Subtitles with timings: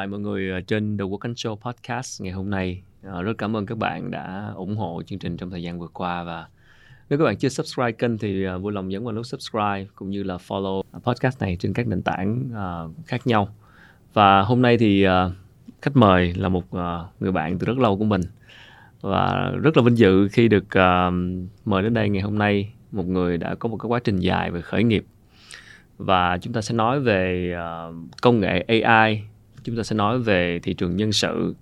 [0.00, 2.82] lại mọi người ờ, trên The Work and Show podcast ngày hôm nay.
[3.02, 5.88] À, rất cảm ơn các bạn đã ủng hộ chương trình trong thời gian vừa
[5.88, 6.46] qua và
[7.10, 10.10] nếu các bạn chưa subscribe kênh thì uh, vui lòng nhấn vào nút subscribe cũng
[10.10, 13.48] như là follow podcast này trên các nền tảng uh, khác nhau.
[14.12, 15.12] Và hôm nay thì uh,
[15.82, 16.80] khách mời là một uh,
[17.20, 18.20] người bạn từ rất lâu của mình
[19.00, 21.14] và rất là vinh dự khi được uh,
[21.64, 24.50] mời đến đây ngày hôm nay một người đã có một cái quá trình dài
[24.50, 25.04] về khởi nghiệp
[25.98, 29.29] và chúng ta sẽ nói về uh, công nghệ AI
[29.64, 31.54] chúng ta sẽ nói về thị trường nhân sự.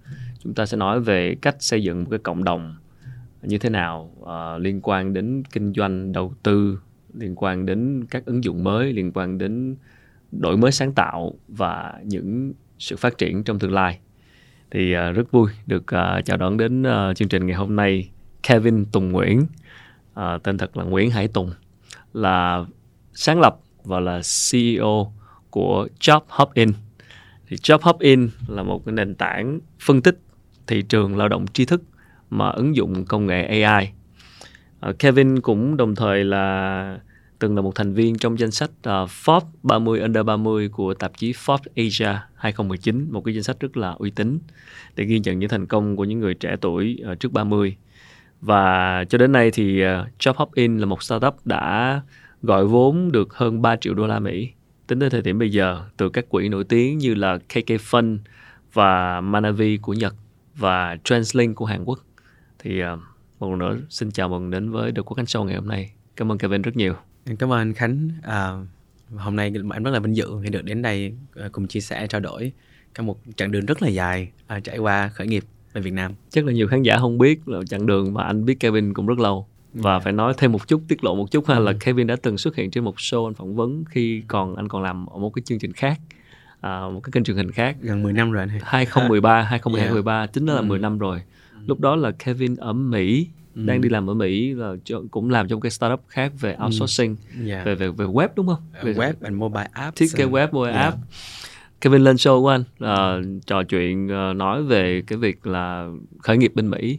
[0.44, 2.76] Chúng ta sẽ nói về cách xây dựng một cái cộng đồng
[3.42, 6.78] như thế nào uh, liên quan đến kinh doanh đầu tư
[7.14, 9.76] liên quan đến các ứng dụng mới liên quan đến
[10.32, 13.98] đổi mới sáng tạo và những sự phát triển trong tương lai.
[14.70, 18.10] Thì uh, rất vui được uh, chào đón đến uh, chương trình ngày hôm nay
[18.42, 19.46] Kevin Tùng Nguyễn.
[20.20, 21.50] Uh, tên thật là Nguyễn Hải Tùng
[22.12, 22.64] là
[23.14, 25.12] sáng lập và là CEO
[25.50, 26.68] của Job Hop In.
[27.48, 30.18] Thì Job Hop In là một cái nền tảng phân tích
[30.66, 31.82] thị trường lao động tri thức
[32.30, 33.84] mà ứng dụng công nghệ AI.
[33.84, 33.92] Uh,
[34.80, 36.98] à, Kevin cũng đồng thời là
[37.38, 41.12] từng là một thành viên trong danh sách uh, Forbes 30 Under 30 của tạp
[41.16, 44.38] chí Forbes Asia 2019, một cái danh sách rất là uy tín
[44.96, 47.76] để ghi nhận những thành công của những người trẻ tuổi uh, trước 30.
[48.40, 49.88] Và cho đến nay thì uh,
[50.18, 52.00] Job Hop In là một startup đã
[52.42, 54.50] gọi vốn được hơn 3 triệu đô la Mỹ
[54.88, 58.18] tính đến thời điểm bây giờ từ các quỹ nổi tiếng như là KK Fund
[58.72, 60.14] và Manavi của Nhật
[60.56, 61.98] và Translink của Hàn Quốc.
[62.58, 62.98] Thì uh,
[63.38, 65.92] một lần nữa xin chào mừng đến với The Quốc Khánh Show ngày hôm nay.
[66.16, 66.94] Cảm ơn Kevin rất nhiều.
[67.38, 68.08] Cảm ơn anh Khánh.
[68.22, 68.52] À,
[69.16, 72.06] hôm nay em rất là vinh dự khi được đến đây à, cùng chia sẻ
[72.06, 72.52] trao đổi
[72.94, 76.14] cả một chặng đường rất là dài à, trải qua khởi nghiệp ở Việt Nam.
[76.30, 79.06] Chắc là nhiều khán giả không biết là chặng đường mà anh biết Kevin cũng
[79.06, 80.02] rất lâu và yeah.
[80.02, 81.64] phải nói thêm một chút tiết lộ một chút ha ừ.
[81.64, 84.68] là Kevin đã từng xuất hiện trên một show anh phỏng vấn khi còn anh
[84.68, 86.00] còn làm ở một cái chương trình khác
[86.60, 89.94] à, một cái kênh truyền hình khác gần 10 năm rồi anh 2013 2012 yeah.
[89.94, 90.62] 13 chính là ừ.
[90.62, 91.58] 10 năm rồi ừ.
[91.66, 93.62] lúc đó là Kevin ở Mỹ ừ.
[93.66, 94.74] đang đi làm ở Mỹ là
[95.10, 96.64] cũng làm trong cái startup khác về ừ.
[96.64, 97.48] outsourcing ừ.
[97.48, 97.66] yeah.
[97.66, 98.62] về về về web đúng không?
[98.82, 99.96] Về web and mobile app.
[99.96, 100.84] Thiết kế web mobile yeah.
[100.84, 100.96] app.
[101.80, 106.36] Kevin lên show của anh uh, trò chuyện uh, nói về cái việc là khởi
[106.36, 106.98] nghiệp bên Mỹ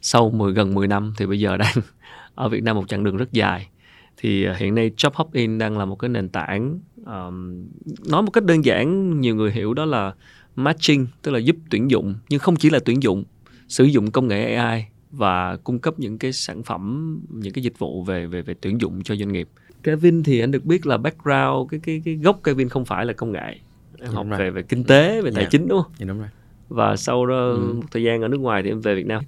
[0.00, 1.74] sau 10 gần 10 năm thì bây giờ đang
[2.34, 3.68] ở Việt Nam một chặng đường rất dài
[4.16, 7.66] thì uh, hiện nay Job Hop In đang là một cái nền tảng um,
[8.08, 10.14] nói một cách đơn giản nhiều người hiểu đó là
[10.56, 13.24] matching tức là giúp tuyển dụng nhưng không chỉ là tuyển dụng
[13.68, 17.78] sử dụng công nghệ AI và cung cấp những cái sản phẩm những cái dịch
[17.78, 19.48] vụ về về về tuyển dụng cho doanh nghiệp
[19.82, 23.12] Kevin thì anh được biết là background cái cái cái gốc Kevin không phải là
[23.12, 23.58] công nghệ
[24.00, 25.44] em học về về kinh tế về tài yeah.
[25.44, 25.48] Dạ.
[25.50, 25.92] chính đúng không?
[25.92, 26.28] Yeah, dạ, đúng rồi.
[26.68, 27.72] Và sau đó ừ.
[27.74, 29.22] một thời gian ở nước ngoài thì em về Việt Nam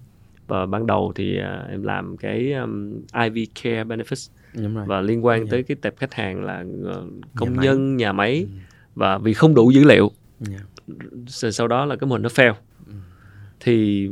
[0.52, 4.84] và ban đầu thì uh, em làm cái um, IV Care Benefits Đúng rồi.
[4.86, 7.96] và liên quan Đúng tới cái tệp khách hàng là uh, công nhà nhân máy.
[7.96, 8.58] nhà máy ừ.
[8.94, 10.10] và vì không đủ dữ liệu
[10.50, 10.62] yeah.
[11.26, 12.54] sau đó là cái mô hình nó fail
[12.86, 12.92] ừ.
[13.60, 14.08] thì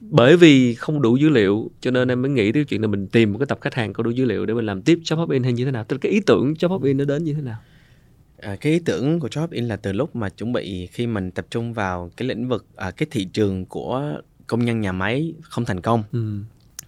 [0.00, 3.06] bởi vì không đủ dữ liệu cho nên em mới nghĩ tới chuyện là mình
[3.06, 5.16] tìm một cái tập khách hàng có đủ dữ liệu để mình làm tiếp job
[5.16, 7.04] hop in hay như thế nào tức là cái ý tưởng job hop in nó
[7.04, 7.58] đến như thế nào
[8.42, 11.30] À, cái ý tưởng của job in là từ lúc mà chuẩn bị khi mình
[11.30, 14.20] tập trung vào cái lĩnh vực à, cái thị trường của
[14.50, 16.02] công nhân nhà máy không thành công.
[16.12, 16.38] Ừ.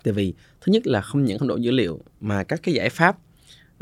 [0.02, 2.88] tại vì thứ nhất là không những không đủ dữ liệu mà các cái giải
[2.88, 3.16] pháp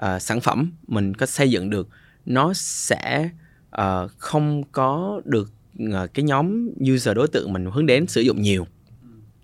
[0.05, 1.89] uh, sản phẩm mình có xây dựng được
[2.27, 3.31] nó sẽ
[3.77, 5.53] uh, không có được
[5.83, 8.67] uh, cái nhóm user đối tượng mình hướng đến sử dụng nhiều.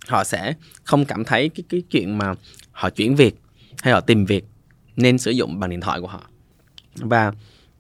[0.09, 0.55] Họ sẽ
[0.85, 2.35] không cảm thấy cái cái chuyện mà
[2.73, 3.37] họ chuyển việc
[3.83, 4.45] hay họ tìm việc
[4.97, 6.31] nên sử dụng bằng điện thoại của họ.
[6.97, 7.33] Và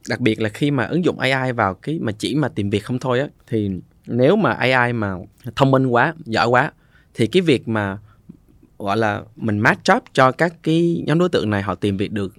[0.09, 2.85] đặc biệt là khi mà ứng dụng AI vào cái mà chỉ mà tìm việc
[2.85, 3.71] không thôi á thì
[4.07, 5.15] nếu mà AI mà
[5.57, 6.73] thông minh quá giỏi quá
[7.15, 7.99] thì cái việc mà
[8.79, 12.13] gọi là mình match job cho các cái nhóm đối tượng này họ tìm việc
[12.13, 12.35] được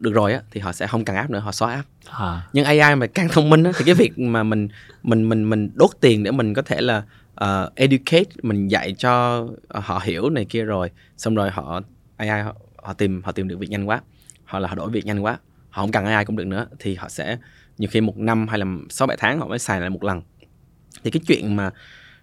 [0.00, 2.48] được rồi á thì họ sẽ không cần áp nữa họ xóa áp à.
[2.52, 4.68] nhưng AI mà càng thông minh á thì cái việc mà mình
[5.02, 7.02] mình mình mình đốt tiền để mình có thể là
[7.44, 11.80] uh, educate mình dạy cho họ hiểu này kia rồi xong rồi họ
[12.16, 14.00] AI họ, họ tìm họ tìm được việc nhanh quá
[14.44, 15.38] hoặc là họ đổi việc nhanh quá
[15.70, 17.38] họ không cần AI cũng được nữa thì họ sẽ
[17.78, 20.22] nhiều khi một năm hay là sáu bảy tháng họ mới xài lại một lần
[21.04, 21.70] thì cái chuyện mà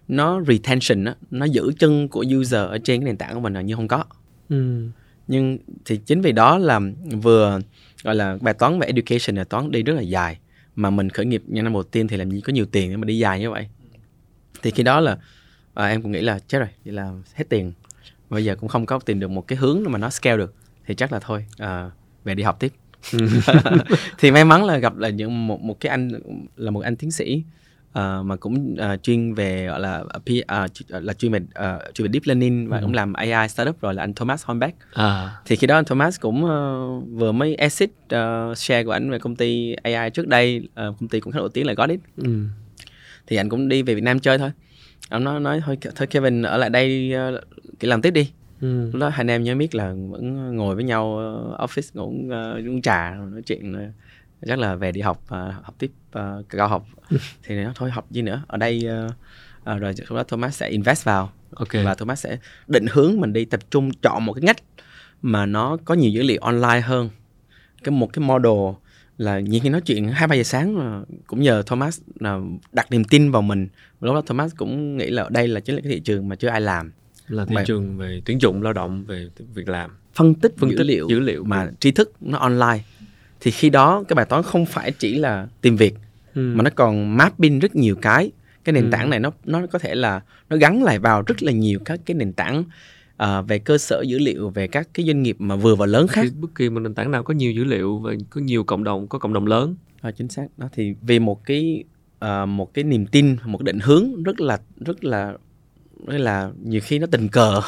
[0.08, 3.54] nó retention á nó giữ chân của user ở trên cái nền tảng của mình
[3.54, 4.04] là như không có.
[4.48, 4.88] Ừ.
[5.28, 6.80] nhưng thì chính vì đó là
[7.22, 7.60] vừa
[8.04, 10.38] gọi là bài toán về education là toán đi rất là dài.
[10.76, 12.96] Mà mình khởi nghiệp như năm đầu tiên thì làm gì có nhiều tiền để
[12.96, 13.68] mà đi dài như vậy.
[14.62, 15.18] Thì khi đó là
[15.74, 17.72] à, em cũng nghĩ là chết rồi vậy là hết tiền.
[18.30, 20.54] Bây giờ cũng không có tìm được một cái hướng mà nó scale được.
[20.86, 21.90] Thì chắc là thôi à,
[22.24, 22.72] về đi học tiếp.
[24.18, 26.10] Thì may mắn là gặp là những một một cái anh
[26.56, 27.42] là một anh tiến sĩ
[27.90, 32.12] uh, mà cũng uh, chuyên về gọi là uh, là chuyên về uh, chuyên về
[32.12, 32.82] deep learning và ừ.
[32.82, 34.76] cũng làm AI startup rồi là anh Thomas Hornbeck.
[34.92, 35.30] À.
[35.46, 39.18] Thì khi đó anh Thomas cũng uh, vừa mới exit uh, share của anh về
[39.18, 42.00] công ty AI trước đây uh, công ty cũng khá nổi tiếng là Godit.
[42.16, 42.44] Ừ.
[43.26, 44.50] thì anh cũng đi về Việt Nam chơi thôi
[45.08, 48.30] ông nói nói thôi thôi Kevin ở lại đây uh, làm tiếp đi
[48.60, 48.90] ừ.
[48.92, 51.04] lúc đó hai anh em nhớ biết là vẫn ngồi với nhau
[51.54, 53.94] uh, office ngủ uh, uống trà nói chuyện uh,
[54.46, 56.86] chắc là về đi học uh, học tiếp uh, cao học.
[57.42, 58.42] Thì nó thôi học gì nữa?
[58.46, 59.10] Ở đây uh,
[59.74, 61.32] uh, rồi lúc đó Thomas sẽ invest vào.
[61.54, 61.84] Okay.
[61.84, 64.56] và Thomas sẽ định hướng mình đi tập trung chọn một cái ngách
[65.22, 67.10] mà nó có nhiều dữ liệu online hơn.
[67.84, 68.74] Cái một cái model
[69.18, 72.38] là nhiều khi nói chuyện hai ba giờ sáng cũng nhờ Thomas là
[72.72, 73.68] đặt niềm tin vào mình.
[74.00, 76.48] Lúc đó Thomas cũng nghĩ là đây là chính là cái thị trường mà chưa
[76.48, 76.92] ai làm.
[77.28, 79.90] Là thị mà, trường về tuyển dụng lao động về việc làm.
[80.14, 82.80] phân tích phân tích dữ liệu dữ liệu mà tri thức nó online
[83.40, 85.94] thì khi đó cái bài toán không phải chỉ là tìm việc
[86.34, 86.52] ừ.
[86.54, 88.30] mà nó còn mapping rất nhiều cái
[88.64, 88.90] cái nền ừ.
[88.90, 92.00] tảng này nó nó có thể là nó gắn lại vào rất là nhiều các
[92.06, 92.64] cái nền tảng
[93.22, 96.06] uh, về cơ sở dữ liệu về các cái doanh nghiệp mà vừa và lớn
[96.08, 98.84] khác bất kỳ một nền tảng nào có nhiều dữ liệu và có nhiều cộng
[98.84, 101.84] đồng có cộng đồng lớn à, chính xác đó thì vì một cái
[102.24, 105.34] uh, một cái niềm tin một định hướng rất là rất là
[106.06, 107.54] đây là nhiều khi nó tình cờ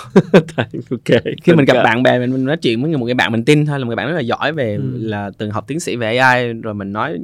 [0.91, 1.83] ok khi mình gặp cờ.
[1.83, 3.89] bạn bè mình, mình nói chuyện với một người bạn mình tin thôi là một
[3.89, 4.83] người bạn rất là giỏi về ừ.
[4.99, 7.19] là từng học tiến sĩ về AI rồi mình nói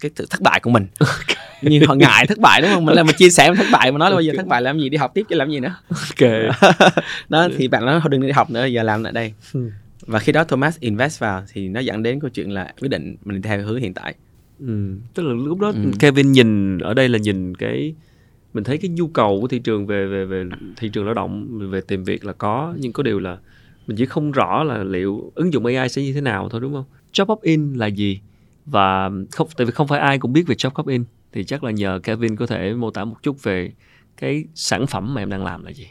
[0.00, 1.36] cái sự thất bại của mình okay.
[1.62, 3.98] như họ ngại thất bại đúng không mình là mình chia sẻ thất bại mà
[3.98, 5.74] nói là bây giờ thất bại làm gì đi học tiếp chứ làm gì nữa
[5.88, 6.30] ok
[7.28, 9.70] đó thì bạn nói thôi đừng đi học nữa giờ làm lại đây ừ.
[10.00, 13.16] và khi đó Thomas invest vào thì nó dẫn đến câu chuyện là quyết định
[13.24, 14.14] mình theo hướng hiện tại
[14.60, 14.96] ừ.
[15.14, 15.90] tức là lúc đó ừ.
[15.98, 17.94] Kevin nhìn ở đây là nhìn cái
[18.56, 20.44] mình thấy cái nhu cầu của thị trường về về về
[20.76, 23.38] thị trường lao động về tìm việc là có nhưng có điều là
[23.86, 26.72] mình chỉ không rõ là liệu ứng dụng AI sẽ như thế nào thôi đúng
[26.72, 26.84] không?
[27.12, 28.20] Job up in là gì?
[28.66, 31.64] Và không tại vì không phải ai cũng biết về job up in thì chắc
[31.64, 33.72] là nhờ Kevin có thể mô tả một chút về
[34.16, 35.86] cái sản phẩm mà em đang làm là gì?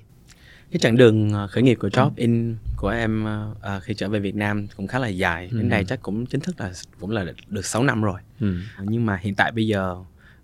[0.71, 4.19] Cái chặng đường ờ, khởi nghiệp của Job In của em uh, khi trở về
[4.19, 5.49] Việt Nam cũng khá là dài.
[5.51, 5.57] Ừ.
[5.57, 8.19] Đến đây chắc cũng chính thức là cũng là được 6 năm rồi.
[8.39, 8.55] Ừ.
[8.81, 9.95] Nhưng mà hiện tại bây giờ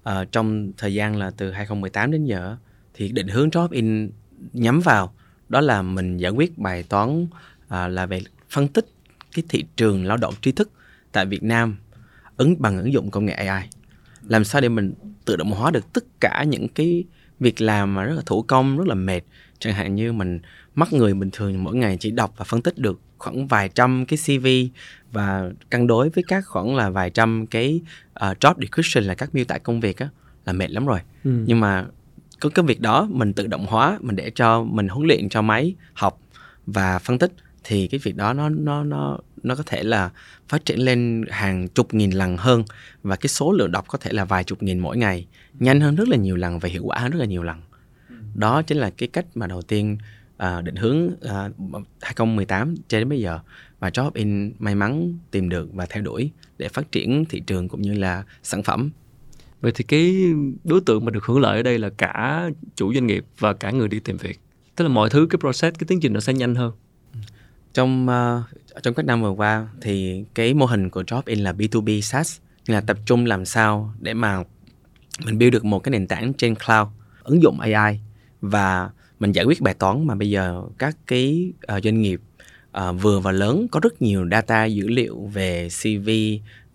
[0.09, 2.57] uh, trong thời gian là từ 2018 đến giờ
[2.93, 4.11] thì định hướng Job In
[4.53, 5.13] nhắm vào
[5.49, 7.29] đó là mình giải quyết bài toán uh,
[7.69, 8.85] là về phân tích
[9.33, 10.71] cái thị trường lao động tri thức
[11.11, 11.77] tại Việt Nam
[12.37, 13.67] ứng bằng ứng dụng công nghệ AI
[14.27, 14.93] làm sao để mình
[15.25, 17.03] tự động hóa được tất cả những cái
[17.39, 19.21] việc làm mà rất là thủ công rất là mệt.
[19.59, 20.39] Chẳng hạn như mình
[20.75, 24.05] mắt người bình thường mỗi ngày chỉ đọc và phân tích được khoảng vài trăm
[24.05, 24.47] cái CV
[25.11, 29.35] và cân đối với các khoảng là vài trăm cái uh, job description là các
[29.35, 30.09] miêu tả công việc á
[30.45, 31.31] là mệt lắm rồi ừ.
[31.45, 31.85] nhưng mà
[32.39, 35.41] có cái việc đó mình tự động hóa mình để cho mình huấn luyện cho
[35.41, 36.19] máy học
[36.65, 37.31] và phân tích
[37.63, 40.09] thì cái việc đó nó nó nó nó có thể là
[40.49, 42.63] phát triển lên hàng chục nghìn lần hơn
[43.03, 45.27] và cái số lượng đọc có thể là vài chục nghìn mỗi ngày
[45.59, 47.61] nhanh hơn rất là nhiều lần và hiệu quả hơn rất là nhiều lần
[48.09, 48.15] ừ.
[48.35, 49.97] đó chính là cái cách mà đầu tiên
[50.45, 53.39] uh, định hướng uh, 2018 cho đến bây giờ
[53.79, 57.67] và Job In may mắn tìm được và theo đuổi để phát triển thị trường
[57.67, 58.89] cũng như là sản phẩm.
[59.61, 60.33] Vậy thì cái
[60.63, 63.71] đối tượng mà được hưởng lợi ở đây là cả chủ doanh nghiệp và cả
[63.71, 64.39] người đi tìm việc.
[64.75, 66.71] Tức là mọi thứ cái process cái tiến trình nó sẽ nhanh hơn.
[67.73, 71.51] Trong uh, trong các năm vừa qua thì cái mô hình của Job In là
[71.51, 74.43] B2B SaaS là tập trung làm sao để mà
[75.25, 76.87] mình build được một cái nền tảng trên cloud
[77.23, 77.99] ứng dụng AI
[78.41, 78.89] và
[79.21, 82.21] mình giải quyết bài toán mà bây giờ các cái uh, doanh nghiệp
[82.77, 86.09] uh, vừa và lớn có rất nhiều data dữ liệu về CV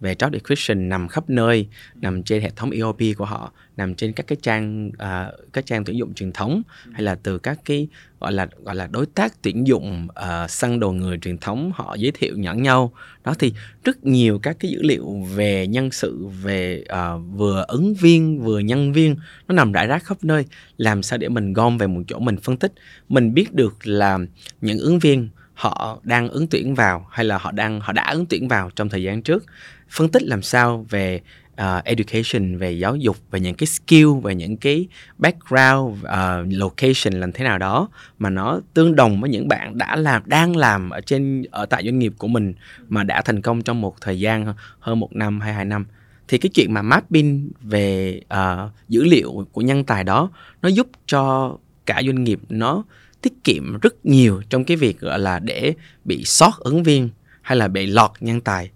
[0.00, 4.12] về job description nằm khắp nơi nằm trên hệ thống EOP của họ nằm trên
[4.12, 6.62] các cái trang uh, các trang tuyển dụng truyền thống
[6.92, 7.88] hay là từ các cái
[8.20, 11.94] gọi là gọi là đối tác tuyển dụng uh, săn đồ người truyền thống họ
[11.94, 12.92] giới thiệu nhẫn nhau.
[13.24, 13.52] Đó thì
[13.84, 18.58] rất nhiều các cái dữ liệu về nhân sự về uh, vừa ứng viên vừa
[18.58, 19.16] nhân viên
[19.48, 20.44] nó nằm rải rác khắp nơi.
[20.76, 22.72] Làm sao để mình gom về một chỗ mình phân tích?
[23.08, 24.18] Mình biết được là
[24.60, 28.26] những ứng viên họ đang ứng tuyển vào hay là họ đang họ đã ứng
[28.26, 29.44] tuyển vào trong thời gian trước
[29.90, 31.20] phân tích làm sao về
[31.62, 34.88] uh, education về giáo dục về những cái skill về những cái
[35.18, 37.88] background uh, location làm thế nào đó
[38.18, 41.84] mà nó tương đồng với những bạn đã làm đang làm ở trên ở tại
[41.84, 42.54] doanh nghiệp của mình
[42.88, 45.86] mà đã thành công trong một thời gian hơn một năm hay hai năm.
[46.28, 50.30] Thì cái chuyện mà mapping về uh, dữ liệu của nhân tài đó
[50.62, 52.84] nó giúp cho cả doanh nghiệp nó
[53.22, 55.74] tiết kiệm rất nhiều trong cái việc gọi là để
[56.04, 57.08] bị sót ứng viên
[57.42, 58.70] hay là bị lọt nhân tài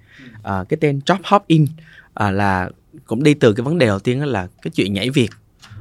[0.50, 1.66] à, cái tên job hop in
[2.14, 2.70] à, là
[3.06, 5.30] cũng đi từ cái vấn đề đầu tiên đó là cái chuyện nhảy việc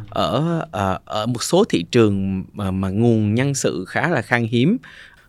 [0.09, 4.43] ở ở, ở một số thị trường mà, mà nguồn nhân sự khá là khan
[4.43, 4.77] hiếm.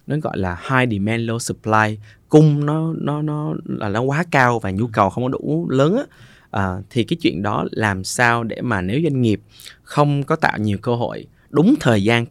[0.06, 1.98] Nó gọi là high demand low supply.
[2.28, 5.96] Cung nó nó nó là nó quá cao và nhu cầu không có đủ lớn
[5.96, 6.02] á.
[6.50, 9.40] À, thì cái chuyện đó làm sao để mà nếu doanh nghiệp
[9.82, 12.26] không có tạo nhiều cơ hội đúng thời gian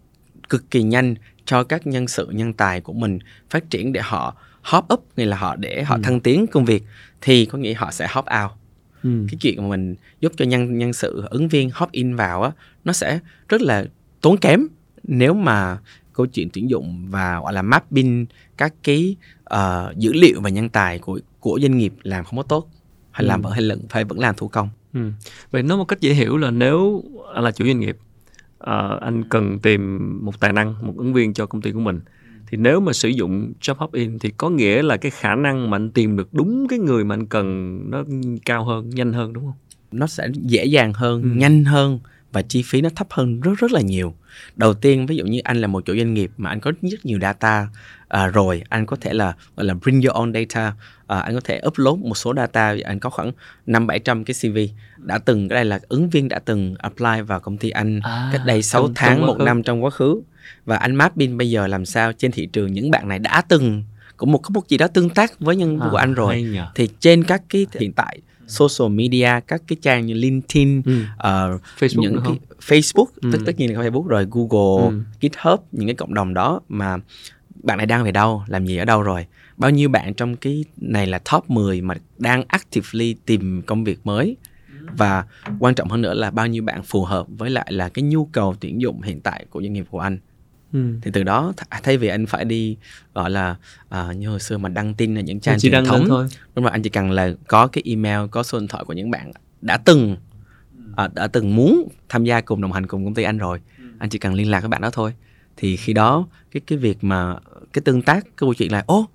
[0.50, 4.36] cực kỳ nhanh cho các nhân sự nhân tài của mình phát triển để họ
[4.62, 6.02] hop up nghĩa là họ để họ ừ.
[6.04, 6.84] thăng tiến công việc
[7.22, 8.52] thì có nghĩa họ sẽ hop out
[9.04, 9.26] ừ.
[9.30, 12.52] cái chuyện mà mình giúp cho nhân nhân sự ứng viên hop in vào á
[12.86, 13.86] nó sẽ rất là
[14.22, 14.68] tốn kém
[15.04, 15.78] nếu mà
[16.14, 18.26] câu chuyện tuyển dụng và gọi là mapping
[18.58, 19.16] các cái
[19.54, 22.70] uh, dữ liệu và nhân tài của của doanh nghiệp làm không có tốt
[23.12, 23.28] hay ừ.
[23.28, 25.12] làm vẫn hay lận phải vẫn làm thủ công ừ.
[25.52, 27.98] vậy nói một cách dễ hiểu là nếu anh là chủ doanh nghiệp
[28.64, 32.00] uh, anh cần tìm một tài năng một ứng viên cho công ty của mình
[32.52, 35.70] thì nếu mà sử dụng job hop in thì có nghĩa là cái khả năng
[35.70, 38.04] mà anh tìm được đúng cái người mà anh cần nó
[38.46, 39.58] cao hơn nhanh hơn đúng không?
[39.92, 41.30] Nó sẽ dễ dàng hơn ừ.
[41.36, 42.00] nhanh hơn
[42.32, 44.14] và chi phí nó thấp hơn rất rất là nhiều.
[44.56, 47.06] Đầu tiên ví dụ như anh là một chủ doanh nghiệp mà anh có rất
[47.06, 47.68] nhiều data
[48.10, 50.74] à, rồi anh có thể là gọi là bring your own data
[51.08, 53.32] à, anh có thể upload một số data anh có khoảng
[53.66, 54.58] năm bảy trăm cái cv
[54.98, 58.30] đã từng cái đây là ứng viên đã từng apply vào công ty anh à,
[58.32, 60.22] cách đây 6 tháng một năm trong quá khứ
[60.66, 63.84] và anh mapping bây giờ làm sao trên thị trường những bạn này đã từng
[64.18, 66.90] cũng một có một gì đó tương tác với nhân à, của anh rồi thì
[67.00, 68.20] trên các cái hiện tại
[68.50, 71.02] social media các cái trang như LinkedIn, ừ.
[71.14, 73.30] uh, Facebook những cái Facebook ừ.
[73.32, 75.02] tất tất nhiên là Facebook rồi Google, ừ.
[75.22, 76.98] GitHub những cái cộng đồng đó mà
[77.64, 79.26] bạn này đang về đâu, làm gì ở đâu rồi.
[79.58, 84.00] Bao nhiêu bạn trong cái này là top 10 mà đang actively tìm công việc
[84.04, 84.38] mới
[84.98, 85.24] và
[85.60, 88.26] quan trọng hơn nữa là bao nhiêu bạn phù hợp với lại là cái nhu
[88.26, 90.18] cầu tuyển dụng hiện tại của doanh nghiệp của anh
[90.74, 90.94] Ừ.
[91.02, 92.78] thì từ đó thay vì anh phải đi
[93.14, 93.56] gọi là
[93.88, 96.28] uh, như hồi xưa mà đăng tin ở những trang truyền thống thôi.
[96.56, 99.12] đúng rồi anh chỉ cần là có cái email có số điện thoại của những
[99.12, 100.16] bạn đã từng
[101.06, 103.84] uh, đã từng muốn tham gia cùng đồng hành cùng công ty anh rồi ừ.
[104.00, 105.14] anh chỉ cần liên lạc với bạn đó thôi
[105.58, 107.36] thì khi đó cái cái việc mà
[107.74, 109.08] cái tương tác cái câu chuyện là ô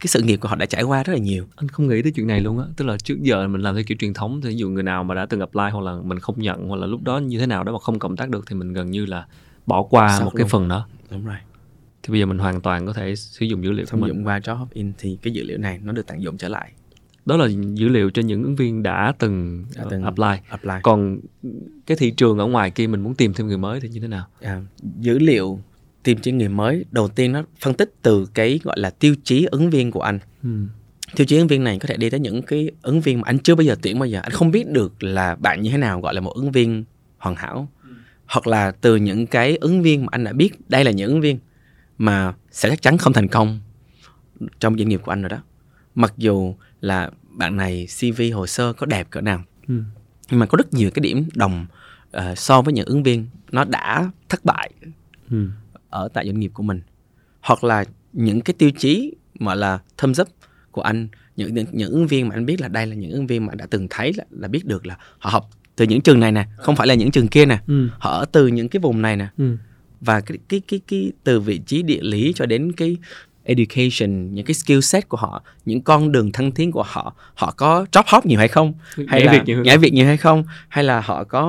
[0.00, 2.12] cái sự nghiệp của họ đã trải qua rất là nhiều anh không nghĩ tới
[2.12, 4.48] chuyện này luôn á tức là trước giờ mình làm theo kiểu truyền thống thì
[4.48, 6.86] ví dụ người nào mà đã từng apply hoặc là mình không nhận hoặc là
[6.86, 9.06] lúc đó như thế nào đó mà không cộng tác được thì mình gần như
[9.06, 9.26] là
[9.68, 10.86] bỏ qua Sắp một cái phần đó.
[11.10, 11.36] Đúng rồi.
[12.02, 14.38] Thì bây giờ mình hoàn toàn có thể sử dụng dữ liệu sử dụng qua
[14.38, 16.72] job in thì cái dữ liệu này nó được tận dụng trở lại.
[17.26, 20.38] Đó là dữ liệu cho những ứng viên đã từng, đã từng apply.
[20.48, 20.74] apply.
[20.82, 21.20] Còn
[21.86, 24.08] cái thị trường ở ngoài kia mình muốn tìm thêm người mới thì như thế
[24.08, 24.26] nào?
[24.40, 24.62] À,
[24.98, 25.60] dữ liệu
[26.02, 29.46] tìm kiếm người mới đầu tiên nó phân tích từ cái gọi là tiêu chí
[29.50, 30.18] ứng viên của anh.
[30.42, 30.48] Ừ.
[31.16, 33.38] tiêu chí ứng viên này có thể đi tới những cái ứng viên mà anh
[33.38, 34.20] chưa bao giờ tuyển bao giờ.
[34.20, 36.84] Anh không biết được là bạn như thế nào gọi là một ứng viên
[37.18, 37.68] hoàn hảo
[38.28, 41.20] hoặc là từ những cái ứng viên mà anh đã biết đây là những ứng
[41.20, 41.38] viên
[41.98, 43.60] mà sẽ chắc chắn không thành công
[44.60, 45.38] trong doanh nghiệp của anh rồi đó
[45.94, 49.82] mặc dù là bạn này cv hồ sơ có đẹp cỡ nào ừ.
[50.30, 51.66] nhưng mà có rất nhiều cái điểm đồng
[52.16, 54.70] uh, so với những ứng viên nó đã thất bại
[55.30, 55.48] ừ.
[55.90, 56.80] ở tại doanh nghiệp của mình
[57.40, 60.28] hoặc là những cái tiêu chí mà là thâm dấp
[60.70, 63.26] của anh những, những những ứng viên mà anh biết là đây là những ứng
[63.26, 66.20] viên mà đã từng thấy là, là biết được là họ học từ những trường
[66.20, 67.58] này nè không phải là những trường kia nè.
[67.66, 67.88] Ừ.
[67.98, 69.26] họ ở từ những cái vùng này nè.
[69.38, 69.56] Ừ.
[70.00, 72.96] và cái, cái cái cái từ vị trí địa lý cho đến cái
[73.44, 77.54] education những cái skill set của họ những con đường thăng tiến của họ họ
[77.56, 78.72] có job hop nhiều hay không?
[79.08, 80.44] Hay nhảy là việc nhảy việc nhiều hay không?
[80.68, 81.44] Hay là họ có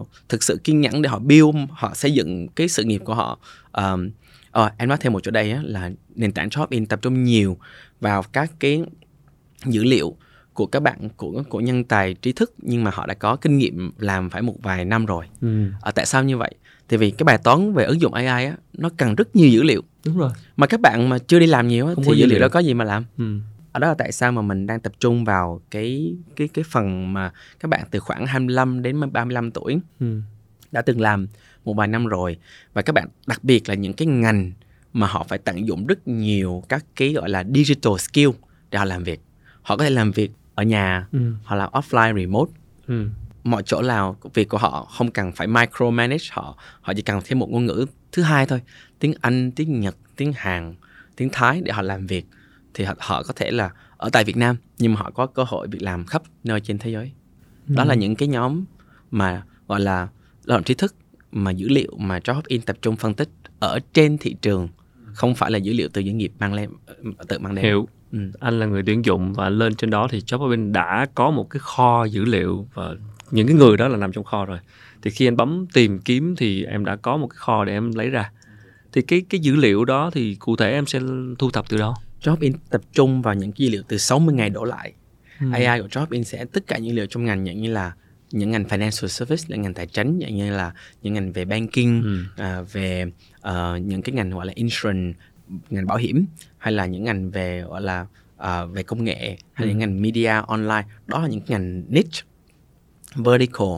[0.00, 3.14] uh, thực sự kiên nhẫn để họ build họ xây dựng cái sự nghiệp của
[3.14, 3.38] họ?
[3.72, 4.10] Um,
[4.58, 7.24] uh, em nói thêm một chỗ đây á, là nền tảng job in tập trung
[7.24, 7.56] nhiều
[8.00, 8.82] vào các cái
[9.64, 10.16] dữ liệu
[10.54, 13.58] của các bạn của của nhân tài trí thức nhưng mà họ đã có kinh
[13.58, 15.26] nghiệm làm phải một vài năm rồi.
[15.40, 15.66] Ừ.
[15.82, 16.54] À, tại sao như vậy?
[16.88, 19.62] Thì vì cái bài toán về ứng dụng AI á nó cần rất nhiều dữ
[19.62, 19.82] liệu.
[20.04, 20.30] Đúng rồi.
[20.56, 22.60] Mà các bạn mà chưa đi làm nhiều á, thì dữ liệu, liệu đó có
[22.60, 23.04] gì mà làm?
[23.18, 23.38] Ừ.
[23.72, 27.12] Ở đó là tại sao mà mình đang tập trung vào cái cái cái phần
[27.12, 30.20] mà các bạn từ khoảng 25 đến 35 tuổi ừ.
[30.72, 31.26] đã từng làm
[31.64, 32.36] một vài năm rồi
[32.74, 34.52] và các bạn đặc biệt là những cái ngành
[34.92, 38.28] mà họ phải tận dụng rất nhiều các cái gọi là digital skill
[38.70, 39.20] để họ làm việc
[39.62, 41.18] họ có thể làm việc ở nhà ừ.
[41.44, 42.52] hoặc là offline remote
[42.86, 43.08] ừ.
[43.44, 47.38] mọi chỗ nào việc của họ không cần phải micromanage họ họ chỉ cần thêm
[47.38, 48.60] một ngôn ngữ thứ hai thôi
[48.98, 50.74] tiếng anh tiếng nhật tiếng hàn
[51.16, 52.26] tiếng thái để họ làm việc
[52.74, 55.44] thì họ, họ có thể là ở tại việt nam nhưng mà họ có cơ
[55.48, 57.12] hội việc làm khắp nơi trên thế giới
[57.68, 57.74] ừ.
[57.74, 58.64] đó là những cái nhóm
[59.10, 60.08] mà gọi là
[60.44, 60.94] lao động trí thức
[61.32, 63.28] mà dữ liệu mà Job In tập trung phân tích
[63.60, 64.68] ở trên thị trường
[65.14, 66.70] không phải là dữ liệu từ doanh nghiệp mang lên
[67.28, 68.18] tự mang đến hiểu Ừ.
[68.40, 71.60] anh là người tuyển dụng và lên trên đó thì Jobs đã có một cái
[71.60, 72.94] kho dữ liệu và
[73.30, 74.58] những cái người đó là nằm trong kho rồi
[75.02, 77.92] thì khi anh bấm tìm kiếm thì em đã có một cái kho để em
[77.94, 78.30] lấy ra
[78.92, 81.00] thì cái cái dữ liệu đó thì cụ thể em sẽ
[81.38, 84.64] thu thập từ đâu Jobin tập trung vào những dữ liệu từ 60 ngày đổ
[84.64, 84.92] lại
[85.40, 85.46] ừ.
[85.52, 87.92] AI của Jobin sẽ tất cả những dữ liệu trong ngành như là
[88.30, 92.24] những ngành financial service là ngành tài chính như là những ngành về banking ừ.
[92.36, 93.04] à, về
[93.48, 95.18] uh, những cái ngành gọi là insurance
[95.70, 96.26] ngành bảo hiểm
[96.58, 98.06] hay là những ngành về gọi là
[98.42, 99.68] uh, về công nghệ hay ừ.
[99.68, 102.22] những ngành media online đó là những ngành niche
[103.14, 103.68] vertical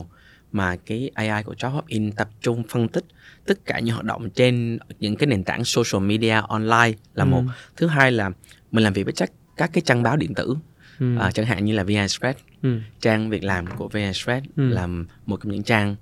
[0.51, 3.05] mà cái AI của Job In tập trung phân tích
[3.45, 7.25] tất cả những hoạt động trên những cái nền tảng social media online là ừ.
[7.25, 7.43] một
[7.75, 8.31] thứ hai là
[8.71, 10.55] mình làm việc với chắc các cái trang báo điện tử
[10.99, 11.17] ừ.
[11.17, 12.79] à, chẳng hạn như là VN Express ừ.
[12.99, 14.69] trang việc làm của VN Express ừ.
[14.69, 14.87] là
[15.25, 15.95] một trong những trang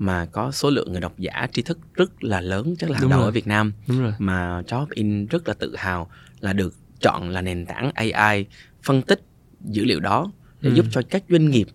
[0.00, 3.08] mà có số lượng người độc giả tri thức rất là lớn chắc là hàng
[3.08, 3.72] đầu ở Việt Nam.
[3.86, 4.12] Đúng rồi.
[4.18, 8.46] mà Job In rất là tự hào là được chọn là nền tảng AI
[8.82, 9.20] phân tích
[9.60, 10.74] dữ liệu đó để ừ.
[10.74, 11.68] giúp cho các doanh nghiệp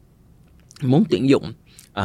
[0.81, 1.53] muốn tuyển dụng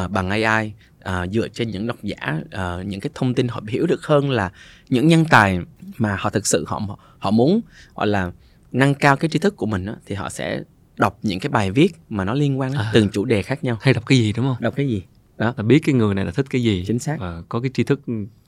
[0.03, 0.73] uh, bằng AI
[1.09, 4.29] uh, dựa trên những độc giả uh, những cái thông tin họ hiểu được hơn
[4.29, 4.51] là
[4.89, 5.59] những nhân tài
[5.97, 6.81] mà họ thực sự họ
[7.19, 7.61] họ muốn
[7.95, 8.31] gọi là
[8.71, 10.63] nâng cao cái tri thức của mình đó, thì họ sẽ
[10.97, 13.63] đọc những cái bài viết mà nó liên quan đến à, từng chủ đề khác
[13.63, 13.77] nhau.
[13.81, 14.57] Hay đọc cái gì đúng không?
[14.59, 15.03] Đọc cái gì
[15.41, 17.17] đó là biết cái người này là thích cái gì chính xác.
[17.19, 18.01] và có cái tri thức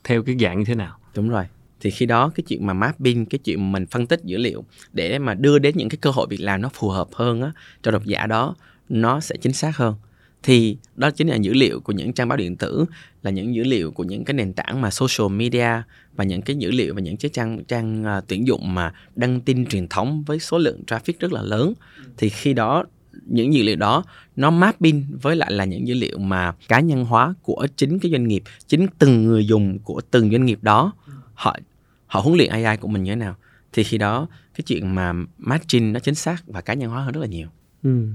[0.04, 0.98] theo cái dạng như thế nào.
[1.14, 1.44] Đúng rồi.
[1.80, 5.18] Thì khi đó cái chuyện mà mapping cái chuyện mình phân tích dữ liệu để
[5.18, 7.90] mà đưa đến những cái cơ hội việc làm nó phù hợp hơn á cho
[7.90, 8.54] độc giả đó
[8.88, 9.94] nó sẽ chính xác hơn.
[10.42, 12.84] Thì đó chính là dữ liệu của những trang báo điện tử
[13.22, 15.82] là những dữ liệu của những cái nền tảng mà social media
[16.16, 19.40] và những cái dữ liệu và những cái trang trang uh, tuyển dụng mà đăng
[19.40, 21.74] tin truyền thống với số lượng traffic rất là lớn.
[22.16, 22.84] Thì khi đó
[23.26, 24.04] những dữ liệu đó
[24.36, 28.10] nó mapping với lại là những dữ liệu mà cá nhân hóa của chính cái
[28.10, 30.92] doanh nghiệp chính từng người dùng của từng doanh nghiệp đó
[31.34, 31.56] họ
[32.06, 33.36] họ huấn luyện AI của mình như thế nào
[33.72, 37.12] thì khi đó cái chuyện mà matching nó chính xác và cá nhân hóa hơn
[37.12, 37.48] rất là nhiều.
[37.82, 38.08] Ừ.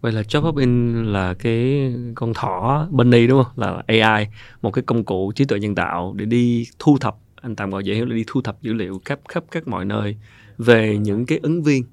[0.00, 3.52] Vậy là Job Hub In là cái con thỏ Bunny đúng không?
[3.56, 4.26] Là AI,
[4.62, 7.84] một cái công cụ trí tuệ nhân tạo để đi thu thập, anh tạm gọi
[7.84, 10.16] dễ hiểu là đi thu thập dữ liệu khắp khắp các mọi nơi
[10.58, 11.84] về những cái ứng viên.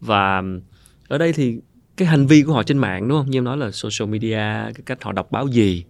[0.00, 0.42] Và
[1.08, 1.58] ở đây thì
[1.98, 3.30] cái hành vi của họ trên mạng đúng không?
[3.30, 4.36] Như em nói là social media,
[4.74, 5.84] cái cách họ đọc báo gì,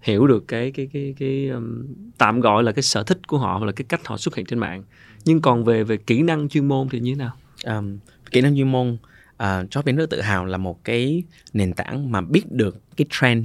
[0.00, 1.86] hiểu được cái cái cái cái um,
[2.18, 4.46] tạm gọi là cái sở thích của họ hoặc là cái cách họ xuất hiện
[4.46, 4.82] trên mạng.
[5.24, 7.32] Nhưng còn về về kỹ năng chuyên môn thì như thế nào?
[7.78, 7.98] Um,
[8.30, 11.22] kỹ năng chuyên môn uh, Job rất tự hào là một cái
[11.52, 13.44] nền tảng mà biết được cái trend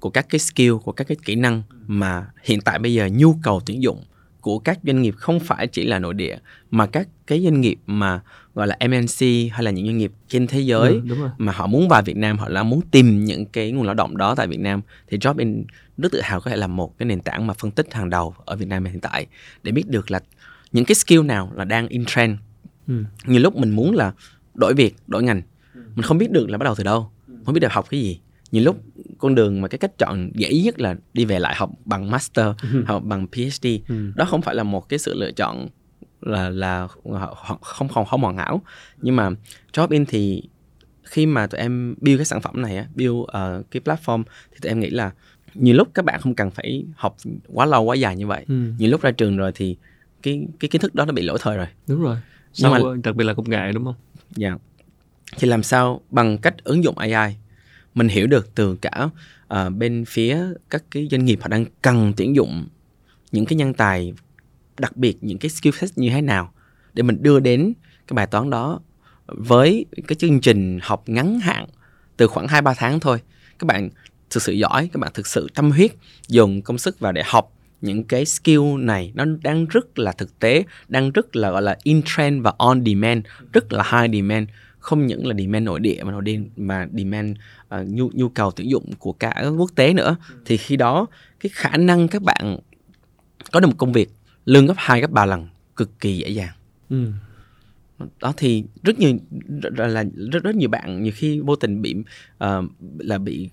[0.00, 3.34] của các cái skill của các cái kỹ năng mà hiện tại bây giờ nhu
[3.42, 4.04] cầu tuyển dụng
[4.40, 6.38] của các doanh nghiệp không phải chỉ là nội địa
[6.70, 8.20] mà các cái doanh nghiệp mà
[8.54, 11.30] gọi là MNC hay là những doanh nghiệp trên thế giới ừ, đúng rồi.
[11.38, 14.16] mà họ muốn vào Việt Nam họ là muốn tìm những cái nguồn lao động
[14.16, 15.64] đó tại Việt Nam thì Jobin
[15.98, 18.34] rất tự hào có thể là một cái nền tảng mà phân tích hàng đầu
[18.44, 19.26] ở Việt Nam hiện tại
[19.62, 20.20] để biết được là
[20.72, 22.38] những cái skill nào là đang in trend
[22.88, 23.04] ừ.
[23.26, 24.12] như lúc mình muốn là
[24.54, 25.42] đổi việc đổi ngành
[25.74, 27.10] mình không biết được là bắt đầu từ đâu
[27.44, 28.20] không biết được học cái gì
[28.52, 28.82] nhiều lúc
[29.18, 32.46] con đường mà cái cách chọn dễ nhất là đi về lại học bằng master
[32.72, 32.84] ừ.
[32.86, 34.12] học bằng phd ừ.
[34.14, 35.68] đó không phải là một cái sự lựa chọn
[36.20, 36.88] là là
[37.62, 38.62] không không không hoàn hảo.
[39.02, 39.30] Nhưng mà
[39.72, 40.42] job in thì
[41.02, 43.26] khi mà tụi em build cái sản phẩm này á build uh,
[43.70, 45.10] cái platform thì tụi em nghĩ là
[45.54, 47.16] nhiều lúc các bạn không cần phải học
[47.48, 48.44] quá lâu quá dài như vậy.
[48.48, 48.54] Ừ.
[48.78, 49.76] nhiều lúc ra trường rồi thì
[50.22, 51.66] cái cái kiến thức đó nó bị lỗi thời rồi.
[51.86, 52.16] Đúng rồi.
[52.52, 53.94] Sau, nhưng mà đặc biệt là công nghệ đúng không?
[54.30, 54.48] Dạ.
[54.48, 54.60] Yeah.
[55.38, 57.36] thì làm sao bằng cách ứng dụng AI
[57.94, 59.08] mình hiểu được từ cả
[59.54, 60.38] uh, bên phía
[60.70, 62.66] các cái doanh nghiệp họ đang cần tuyển dụng
[63.32, 64.12] những cái nhân tài
[64.78, 66.52] đặc biệt những cái skill set như thế nào
[66.94, 67.72] để mình đưa đến
[68.06, 68.80] cái bài toán đó
[69.26, 71.66] với cái chương trình học ngắn hạn
[72.16, 73.20] từ khoảng 2 3 tháng thôi.
[73.58, 73.90] Các bạn
[74.30, 75.90] thực sự giỏi, các bạn thực sự tâm huyết
[76.28, 79.12] dùng công sức vào để học những cái skill này.
[79.14, 82.84] Nó đang rất là thực tế, đang rất là gọi là in trend và on
[82.86, 84.48] demand, rất là high demand.
[84.78, 87.36] Không những là demand nội địa mà nội địa mà demand
[87.74, 90.16] uh, nhu nhu cầu tuyển dụng của cả quốc tế nữa.
[90.44, 91.06] Thì khi đó
[91.40, 92.58] cái khả năng các bạn
[93.52, 94.10] có được một công việc
[94.44, 96.52] lương gấp 2 gấp 3 lần cực kỳ dễ dàng.
[96.90, 97.12] Ừ.
[98.20, 99.18] đó thì rất nhiều
[99.76, 101.96] là rất rất nhiều bạn nhiều khi vô tình bị
[102.44, 102.64] uh,
[102.98, 103.50] là bị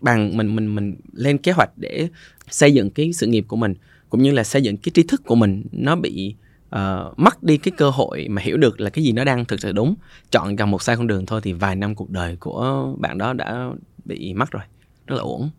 [0.00, 2.08] bằng mình mình mình lên kế hoạch để
[2.50, 3.74] xây dựng cái sự nghiệp của mình
[4.08, 6.34] cũng như là xây dựng cái trí thức của mình nó bị
[6.74, 9.60] uh, mất đi cái cơ hội mà hiểu được là cái gì nó đang thực
[9.60, 9.94] sự đúng.
[10.30, 13.32] Chọn gần một sai con đường thôi thì vài năm cuộc đời của bạn đó
[13.32, 13.70] đã
[14.04, 14.62] bị mất rồi
[15.06, 15.50] rất là uổng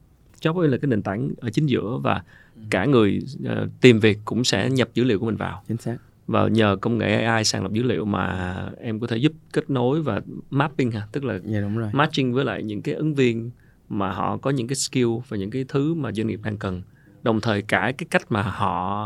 [0.42, 2.24] Job là cái nền tảng ở chính giữa và
[2.70, 5.64] cả người uh, tìm việc cũng sẽ nhập dữ liệu của mình vào.
[5.68, 5.98] Chính xác.
[6.28, 9.70] Và nhờ công nghệ AI sàng lọc dữ liệu mà em có thể giúp kết
[9.70, 11.90] nối và mapping ha tức là dạ, đúng rồi.
[11.94, 13.52] matching với lại những cái ứng viên
[13.90, 16.82] mà họ có những cái skill và những cái thứ mà doanh nghiệp đang cần.
[17.24, 19.06] Đồng thời cả cái cách mà họ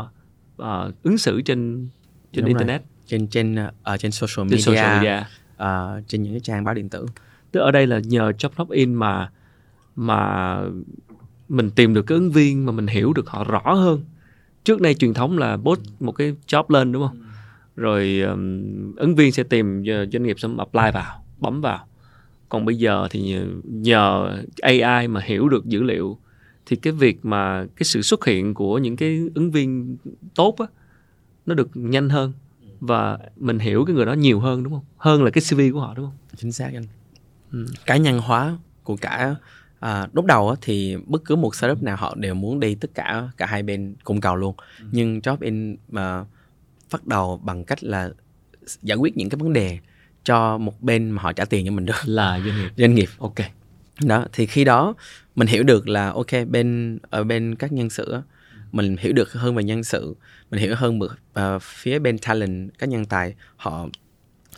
[0.62, 1.88] uh, ứng xử trên
[2.32, 2.80] trên Đúng internet.
[2.80, 2.88] Rồi.
[3.06, 5.24] trên trên ở uh, trên social media, trên, social media.
[5.54, 7.06] Uh, trên những cái trang báo điện tử.
[7.52, 9.30] Tức ở đây là nhờ job login mà
[9.96, 10.56] mà
[11.52, 14.00] mình tìm được cái ứng viên mà mình hiểu được họ rõ hơn.
[14.64, 17.22] Trước đây truyền thống là post một cái job lên đúng không?
[17.76, 21.86] Rồi um, ứng viên sẽ tìm doanh nghiệp sẽ apply vào bấm vào.
[22.48, 26.18] Còn bây giờ thì nhờ, nhờ AI mà hiểu được dữ liệu
[26.66, 29.96] thì cái việc mà cái sự xuất hiện của những cái ứng viên
[30.34, 30.66] tốt á
[31.46, 32.32] nó được nhanh hơn
[32.80, 34.84] và mình hiểu cái người đó nhiều hơn đúng không?
[34.96, 36.16] Hơn là cái cv của họ đúng không?
[36.36, 36.84] Chính xác anh.
[37.52, 37.66] Ừ.
[37.86, 39.34] cá nhân hóa của cả
[39.82, 43.28] à, lúc đầu thì bất cứ một startup nào họ đều muốn đi tất cả
[43.36, 44.54] cả hai bên cùng cầu luôn.
[44.78, 44.84] Ừ.
[44.92, 46.24] nhưng job in mà
[46.92, 48.10] bắt đầu bằng cách là
[48.82, 49.78] giải quyết những cái vấn đề
[50.24, 51.94] cho một bên mà họ trả tiền cho mình được.
[52.04, 52.70] Là doanh nghiệp.
[52.76, 53.08] Doanh nghiệp.
[53.18, 53.34] Ok.
[54.04, 54.94] Đó thì khi đó
[55.34, 58.22] mình hiểu được là ok bên ở bên các nhân sự á,
[58.72, 60.14] mình hiểu được hơn về nhân sự
[60.50, 63.86] mình hiểu hơn được uh, phía bên talent các nhân tài họ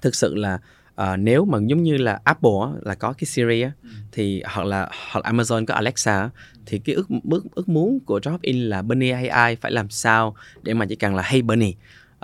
[0.02, 0.58] thực sự là
[1.02, 3.88] uh, nếu mà giống như là Apple á, là có cái Siri á, ừ.
[4.12, 6.30] thì hoặc là hoặc là Amazon có Alexa á,
[6.66, 10.36] thì cái ước ước ước muốn của Drop In là Bunny AI phải làm sao
[10.62, 11.74] để mà chỉ cần là Hey Bunny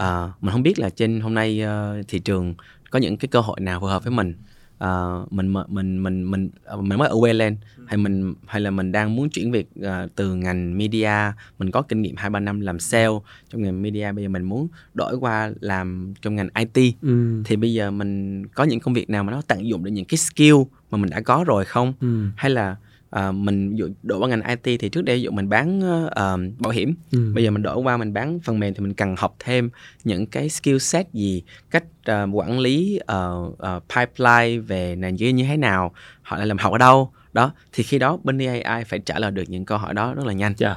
[0.00, 2.54] uh, mình không biết là trên hôm nay uh, thị trường
[2.90, 4.34] có những cái cơ hội nào phù hợp với mình
[4.84, 7.56] uh, mình mình mình mình mình mới ở lên.
[7.86, 11.32] Hay mình hay là mình đang muốn chuyển việc uh, từ ngành media.
[11.58, 13.18] Mình có kinh nghiệm hai ba năm làm sale
[13.50, 14.12] trong ngành media.
[14.12, 17.42] Bây giờ mình muốn đổi qua làm trong ngành IT ừ.
[17.44, 20.04] thì bây giờ mình có những công việc nào mà nó tận dụng được những
[20.04, 20.56] cái skill
[20.90, 21.92] mà mình đã có rồi không?
[22.00, 22.24] Ừ.
[22.36, 22.76] hay là
[23.16, 26.72] uh, mình dụ đổi qua ngành IT thì trước đây dụ mình bán uh, bảo
[26.72, 27.32] hiểm ừ.
[27.34, 29.70] bây giờ mình đổi qua mình bán phần mềm thì mình cần học thêm
[30.04, 35.32] những cái skill set gì cách uh, quản lý uh, uh, pipeline về nền dưới
[35.32, 35.92] như thế nào
[36.22, 39.30] họ lại làm học ở đâu đó thì khi đó bên AI phải trả lời
[39.30, 40.54] được những câu hỏi đó rất là nhanh.
[40.56, 40.76] Dạ.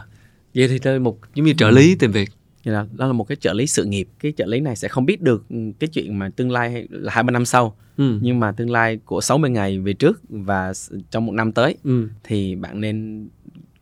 [0.56, 2.30] Vậy thì đây một giống như trợ lý tìm việc
[2.72, 4.08] là đó là một cái trợ lý sự nghiệp.
[4.20, 7.14] Cái trợ lý này sẽ không biết được ừ, cái chuyện mà tương lai là
[7.14, 7.76] hai ba năm sau.
[7.98, 8.20] Ừ.
[8.22, 10.74] nhưng mà tương lai của 60 ngày về trước và
[11.10, 12.08] trong một năm tới ừ.
[12.24, 13.28] thì bạn nên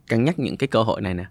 [0.08, 1.24] cân nhắc những cái cơ hội này nè.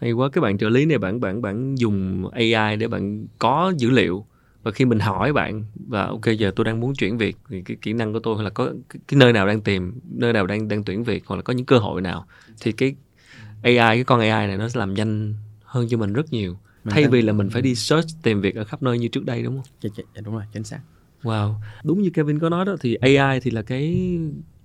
[0.00, 3.72] Hay quá cái bạn trợ lý này bạn bạn bạn dùng AI để bạn có
[3.76, 4.26] dữ liệu.
[4.62, 7.76] Và khi mình hỏi bạn và ok giờ tôi đang muốn chuyển việc thì cái
[7.82, 10.68] kỹ năng của tôi là có cái, cái nơi nào đang tìm nơi nào đang
[10.68, 12.26] đang tuyển việc hoặc là có những cơ hội nào.
[12.60, 12.94] Thì cái
[13.62, 15.34] AI cái con AI này nó sẽ làm nhanh
[15.74, 18.54] hơn cho mình rất nhiều mình thay vì là mình phải đi search tìm việc
[18.54, 19.64] ở khắp nơi như trước đây đúng không?
[19.80, 20.80] Dạ, dạ, dạ đúng rồi, chính xác.
[21.22, 24.10] Wow, đúng như Kevin có nói đó thì AI thì là cái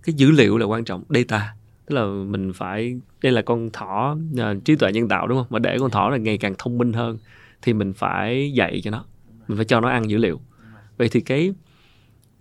[0.03, 1.55] cái dữ liệu là quan trọng, data.
[1.85, 5.47] Tức là mình phải đây là con thỏ uh, trí tuệ nhân tạo đúng không?
[5.49, 7.17] Mà để con thỏ là ngày càng thông minh hơn
[7.61, 9.05] thì mình phải dạy cho nó,
[9.47, 10.41] mình phải cho nó ăn dữ liệu.
[10.97, 11.53] Vậy thì cái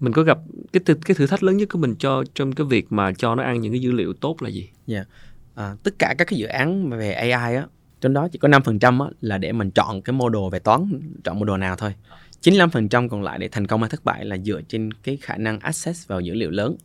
[0.01, 0.39] mình có gặp
[0.73, 3.43] cái cái thử thách lớn nhất của mình cho trong cái việc mà cho nó
[3.43, 4.69] ăn những cái dữ liệu tốt là gì?
[4.87, 4.97] Dạ.
[4.97, 5.09] Yeah.
[5.55, 7.67] À, tất cả các cái dự án về AI á
[8.01, 11.39] trong đó chỉ có 5% á, là để mình chọn cái model về toán chọn
[11.39, 11.95] model nào thôi.
[12.43, 15.61] 95% còn lại để thành công hay thất bại là dựa trên cái khả năng
[15.61, 16.77] access vào dữ liệu lớn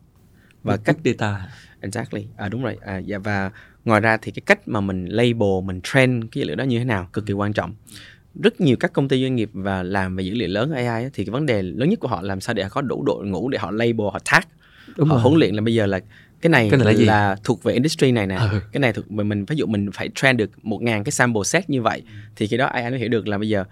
[0.63, 1.47] và cách data.
[1.82, 2.28] Exactly.
[2.38, 2.78] À, đúng rồi.
[2.82, 3.52] À, dạ, và
[3.86, 6.80] ngoài ra thì cái cách mà mình label mình train cái dữ liệu đó như
[6.80, 7.73] thế nào cực kỳ quan trọng.
[8.43, 11.26] Rất nhiều các công ty doanh nghiệp và làm về dữ liệu lớn AI thì
[11.26, 13.49] cái vấn đề lớn nhất của họ làm sao để họ có đủ đội ngũ
[13.49, 14.43] để họ label họ tag.
[14.97, 15.23] Đúng họ rồi.
[15.23, 15.99] huấn luyện là bây giờ là
[16.43, 17.06] cái này, cái này là, gì?
[17.06, 18.62] là thuộc về industry này nè ừ.
[18.71, 21.43] cái này thuộc mình mình ví dụ mình phải train được một ngàn cái sample
[21.43, 22.12] set như vậy ừ.
[22.36, 23.63] thì khi đó ai nó hiểu được là bây giờ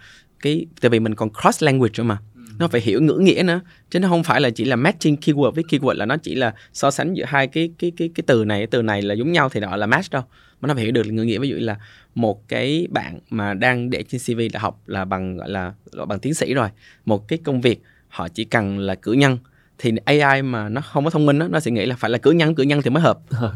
[0.41, 2.41] cái tại vì mình còn cross language nữa mà ừ.
[2.59, 5.51] nó phải hiểu ngữ nghĩa nữa chứ nó không phải là chỉ là matching keyword
[5.51, 8.45] với keyword là nó chỉ là so sánh giữa hai cái cái cái cái từ
[8.45, 10.23] này cái từ này là giống nhau thì nó là match đâu
[10.61, 11.77] mà nó phải hiểu được ngữ nghĩa ví dụ là
[12.15, 15.73] một cái bạn mà đang để trên CV là học là bằng gọi là
[16.07, 16.69] bằng tiến sĩ rồi
[17.05, 19.37] một cái công việc họ chỉ cần là cử nhân
[19.81, 22.17] thì AI mà nó không có thông minh đó, nó sẽ nghĩ là phải là
[22.17, 23.19] cử nhân cử nhân thì mới hợp.
[23.29, 23.49] Ừ.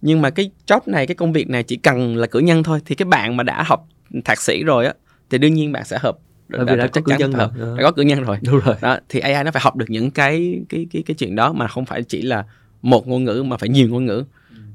[0.00, 2.80] nhưng mà cái job này cái công việc này chỉ cần là cử nhân thôi
[2.86, 3.88] thì cái bạn mà đã học
[4.24, 4.94] thạc sĩ rồi á
[5.30, 6.18] thì đương nhiên bạn sẽ hợp.
[6.48, 7.48] Đã, đã, đã, có cử nhân rồi.
[7.58, 8.38] đã có cử nhân rồi.
[8.42, 8.76] Đúng rồi.
[8.80, 11.68] Đó thì AI nó phải học được những cái cái cái cái chuyện đó mà
[11.68, 12.44] không phải chỉ là
[12.82, 14.24] một ngôn ngữ mà phải nhiều ngôn ngữ.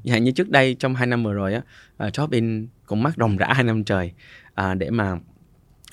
[0.05, 0.17] Ừ.
[0.17, 1.61] như trước đây trong hai năm vừa rồi á
[2.07, 4.11] uh, job in cũng mắc ròng rã hai năm trời
[4.61, 5.15] uh, để mà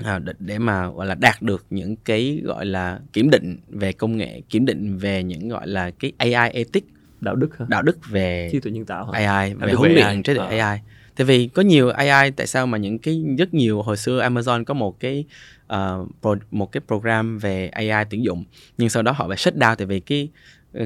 [0.04, 4.16] à, để mà gọi là đạt được những cái gọi là kiểm định về công
[4.16, 6.86] nghệ kiểm định về những gọi là cái AI ethics
[7.20, 7.66] đạo đức hả?
[7.68, 9.26] đạo đức về trí tuệ nhân tạo hả?
[9.26, 10.66] AI về huấn luyện trí tuệ à.
[10.66, 10.80] AI
[11.16, 14.64] tại vì có nhiều AI tại sao mà những cái rất nhiều hồi xưa Amazon
[14.64, 15.24] có một cái
[15.72, 18.44] uh, pro, một cái program về AI tuyển dụng
[18.78, 20.28] nhưng sau đó họ phải shut down tại vì cái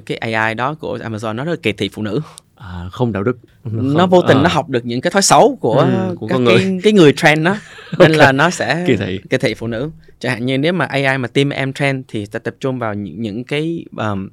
[0.07, 2.20] cái AI đó của Amazon nó rất là kỳ thị phụ nữ
[2.57, 4.42] à, không đạo đức nó, không, nó vô tình à.
[4.42, 6.81] nó học được những cái thói xấu của, ừ, của các con cái, người.
[6.83, 7.57] cái người trend đó
[7.98, 8.26] nên okay.
[8.26, 9.20] là nó sẽ kỳ thị.
[9.31, 9.90] kỳ thị phụ nữ.
[10.18, 12.94] Chẳng hạn như nếu mà AI mà team em trend thì ta tập trung vào
[12.94, 14.28] những, những cái um,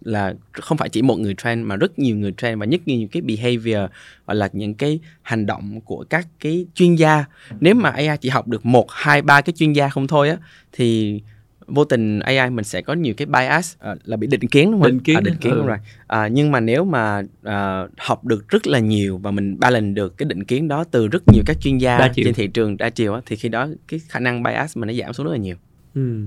[0.00, 2.98] là không phải chỉ một người trend mà rất nhiều người trend và nhất nhiều
[2.98, 3.90] những cái behavior
[4.24, 7.24] hoặc là những cái hành động của các cái chuyên gia.
[7.60, 10.36] Nếu mà AI chỉ học được một hai ba cái chuyên gia không thôi á
[10.72, 11.20] thì
[11.66, 14.80] vô tình AI mình sẽ có nhiều cái bias uh, là bị định kiến đúng
[14.80, 14.90] không?
[14.90, 15.56] Định kiến, à, định kiến ừ.
[15.56, 15.78] đúng rồi.
[16.06, 20.16] À, nhưng mà nếu mà uh, học được rất là nhiều và mình balance được
[20.18, 23.20] cái định kiến đó từ rất nhiều các chuyên gia trên thị trường đa chiều
[23.26, 25.56] thì khi đó cái khả năng bias mình nó giảm xuống rất là nhiều.
[25.94, 26.20] Ừ.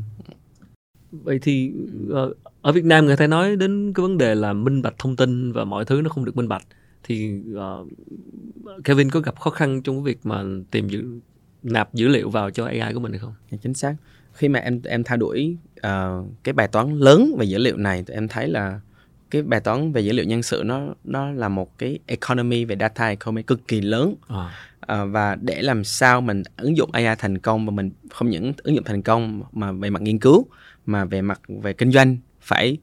[1.11, 1.71] Vậy thì
[2.11, 5.15] uh, ở Việt Nam người ta nói đến cái vấn đề là minh bạch thông
[5.15, 6.63] tin và mọi thứ nó không được minh bạch
[7.03, 7.87] thì uh,
[8.83, 11.03] Kevin có gặp khó khăn trong cái việc mà tìm dữ
[11.63, 13.33] nạp dữ liệu vào cho AI của mình hay không?
[13.51, 13.95] Dạ, chính xác
[14.35, 18.03] khi mà em em thay đổi uh, cái bài toán lớn về dữ liệu này
[18.07, 18.79] thì em thấy là
[19.31, 22.75] cái bài toán về dữ liệu nhân sự nó nó là một cái economy về
[22.79, 24.51] data economy cực kỳ lớn à.
[24.93, 28.53] Uh, và để làm sao mình ứng dụng AI thành công và mình không những
[28.63, 30.45] ứng dụng thành công mà về mặt nghiên cứu
[30.85, 32.77] mà về mặt về kinh doanh phải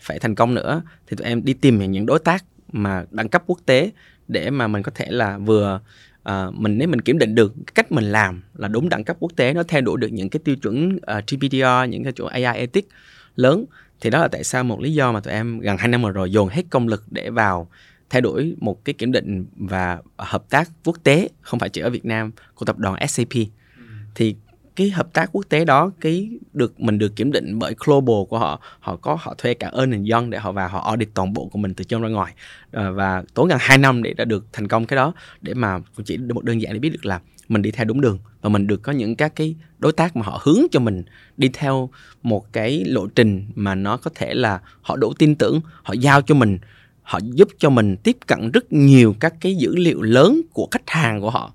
[0.00, 3.42] phải thành công nữa thì tụi em đi tìm những đối tác mà đẳng cấp
[3.46, 3.90] quốc tế
[4.28, 5.80] để mà mình có thể là vừa
[6.28, 9.16] uh, mình nếu mình kiểm định được cái cách mình làm là đúng đẳng cấp
[9.20, 12.26] quốc tế nó theo đuổi được những cái tiêu chuẩn uh, GPDR những cái chỗ
[12.26, 12.88] AI ethics
[13.36, 13.64] lớn
[14.00, 16.10] thì đó là tại sao một lý do mà tụi em gần hai năm vừa
[16.10, 17.70] rồi dồn hết công lực để vào
[18.10, 21.90] thay đổi một cái kiểm định và hợp tác quốc tế không phải chỉ ở
[21.90, 23.82] Việt Nam của tập đoàn SAP ừ.
[24.14, 24.36] thì
[24.78, 28.38] cái hợp tác quốc tế đó cái được mình được kiểm định bởi global của
[28.38, 31.48] họ họ có họ thuê cả Ernst Young để họ vào họ audit toàn bộ
[31.52, 32.34] của mình từ trong ra ngoài.
[32.72, 35.78] À, và tốn gần 2 năm để đã được thành công cái đó để mà
[36.04, 38.66] chỉ một đơn giản để biết được là mình đi theo đúng đường và mình
[38.66, 41.02] được có những các cái đối tác mà họ hướng cho mình
[41.36, 41.90] đi theo
[42.22, 46.22] một cái lộ trình mà nó có thể là họ đủ tin tưởng họ giao
[46.22, 46.58] cho mình
[47.02, 50.90] họ giúp cho mình tiếp cận rất nhiều các cái dữ liệu lớn của khách
[50.90, 51.52] hàng của họ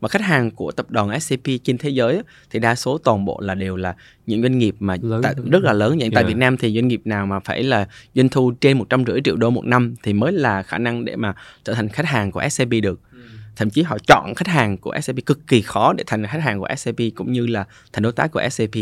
[0.00, 3.40] mà khách hàng của tập đoàn SAP trên thế giới thì đa số toàn bộ
[3.40, 3.94] là đều là
[4.26, 5.90] những doanh nghiệp mà lớn, tại, rất là lớn.
[5.90, 6.12] Nhưng yeah.
[6.14, 9.36] tại Việt Nam thì doanh nghiệp nào mà phải là doanh thu trên 150 triệu
[9.36, 11.34] đô một năm thì mới là khả năng để mà
[11.64, 13.00] trở thành khách hàng của SAP được.
[13.12, 13.18] Ừ.
[13.56, 16.60] Thậm chí họ chọn khách hàng của SAP cực kỳ khó để thành khách hàng
[16.60, 18.74] của SAP cũng như là thành đối tác của SAP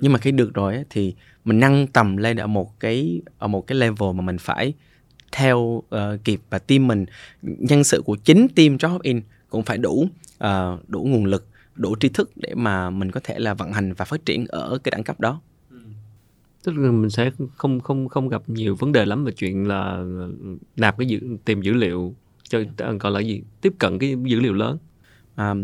[0.00, 3.66] nhưng mà khi được rồi thì mình nâng tầm lên ở một cái ở một
[3.66, 4.72] cái level mà mình phải
[5.32, 5.84] theo uh,
[6.24, 7.06] kịp và team mình.
[7.42, 10.08] Nhân sự của chính team job in cũng phải đủ
[10.44, 13.92] uh, đủ nguồn lực đủ tri thức để mà mình có thể là vận hành
[13.92, 15.40] và phát triển ở cái đẳng cấp đó.
[16.64, 19.80] Tức là mình sẽ không không không gặp nhiều vấn đề lắm về chuyện là
[19.80, 20.30] ờ,
[20.76, 22.60] nạp cái dữ, tìm dữ liệu cho
[23.00, 23.42] gọi là gì?
[23.60, 24.78] Tiếp cận cái dữ liệu lớn
[25.38, 25.54] à,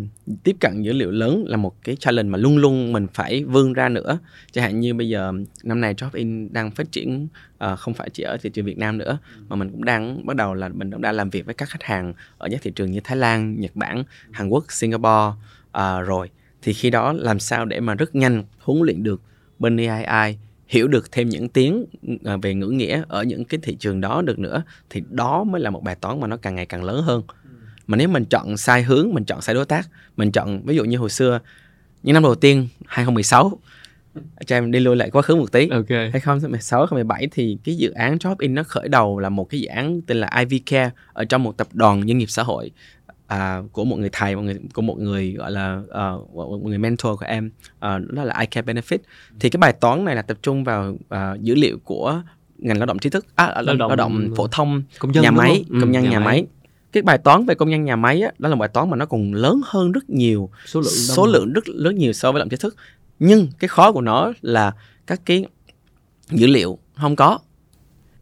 [0.43, 3.73] tiếp cận dữ liệu lớn là một cái challenge mà luôn luôn mình phải vươn
[3.73, 4.19] ra nữa.
[4.53, 5.33] Chẳng hạn như bây giờ
[5.63, 7.29] năm nay Jobin đang phát triển
[7.65, 10.37] uh, không phải chỉ ở thị trường Việt Nam nữa mà mình cũng đang bắt
[10.37, 12.91] đầu là mình cũng đã làm việc với các khách hàng ở các thị trường
[12.91, 15.33] như Thái Lan, Nhật Bản, Hàn Quốc, Singapore
[15.79, 16.31] uh, rồi.
[16.63, 19.23] Thì khi đó làm sao để mà rất nhanh huấn luyện được
[19.59, 21.85] bên AI hiểu được thêm những tiếng
[22.43, 25.71] về ngữ nghĩa ở những cái thị trường đó được nữa thì đó mới là
[25.71, 27.23] một bài toán mà nó càng ngày càng lớn hơn
[27.87, 30.85] mà nếu mình chọn sai hướng mình chọn sai đối tác mình chọn ví dụ
[30.85, 31.41] như hồi xưa
[32.03, 33.59] những năm đầu tiên 2016
[34.47, 36.11] cho em đi lui lại quá khứ một tí okay.
[36.11, 39.67] 2016 2017 thì cái dự án Job In nó khởi đầu là một cái dự
[39.67, 42.71] án tên là IV Care ở trong một tập đoàn doanh nghiệp xã hội
[43.27, 46.79] à, của một người thầy một người của một người gọi là uh, một người
[46.79, 48.99] mentor của em uh, đó là iCare Benefit
[49.41, 52.23] thì cái bài toán này là tập trung vào uh, dữ liệu của
[52.59, 55.31] ngành lao động trí thức à, lao, động, lao động phổ thông công dân nhà
[55.31, 56.27] máy công nhân ừ, nhà, nhà máy.
[56.27, 56.47] máy
[56.95, 58.97] cái bài toán về công nhân nhà máy á, đó là một bài toán mà
[58.97, 60.51] nó còn lớn hơn rất nhiều.
[60.67, 62.77] Số lượng số lượng rất lớn nhiều so với làm trí thức.
[63.19, 64.73] Nhưng cái khó của nó là
[65.07, 65.47] các cái
[66.31, 67.39] dữ liệu không có.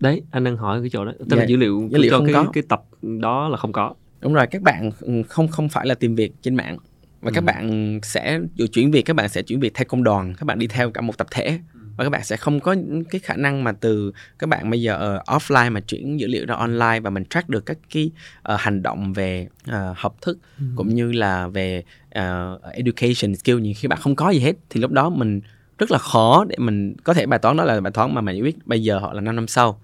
[0.01, 1.13] Đấy anh đang hỏi cái chỗ đó.
[1.19, 2.51] Tức dạ, là dữ liệu, dữ liệu cho không cái, có.
[2.53, 2.85] cái tập
[3.21, 3.95] đó là không có.
[4.21, 4.91] Đúng rồi các bạn
[5.29, 6.77] không không phải là tìm việc trên mạng.
[7.21, 7.33] Và ừ.
[7.35, 10.45] các bạn sẽ dù chuyển việc các bạn sẽ chuyển việc theo công đoàn các
[10.45, 11.59] bạn đi theo cả một tập thể.
[11.75, 12.77] ừ và các bạn sẽ không có
[13.11, 16.47] cái khả năng mà từ các bạn bây giờ uh, offline mà chuyển dữ liệu
[16.47, 18.11] ra online và mình track được các cái
[18.53, 20.65] uh, hành động về uh, học thức ừ.
[20.77, 21.83] cũng như là về
[22.19, 23.59] uh, education skill.
[23.61, 25.41] Nhưng khi bạn không có gì hết thì lúc đó mình
[25.79, 28.43] rất là khó để mình có thể bài toán đó là bài toán mà mình
[28.43, 29.81] biết bây giờ họ là 5 năm sau.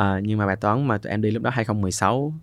[0.00, 2.34] Uh, nhưng mà bài toán mà tụi em đi lúc đó 2016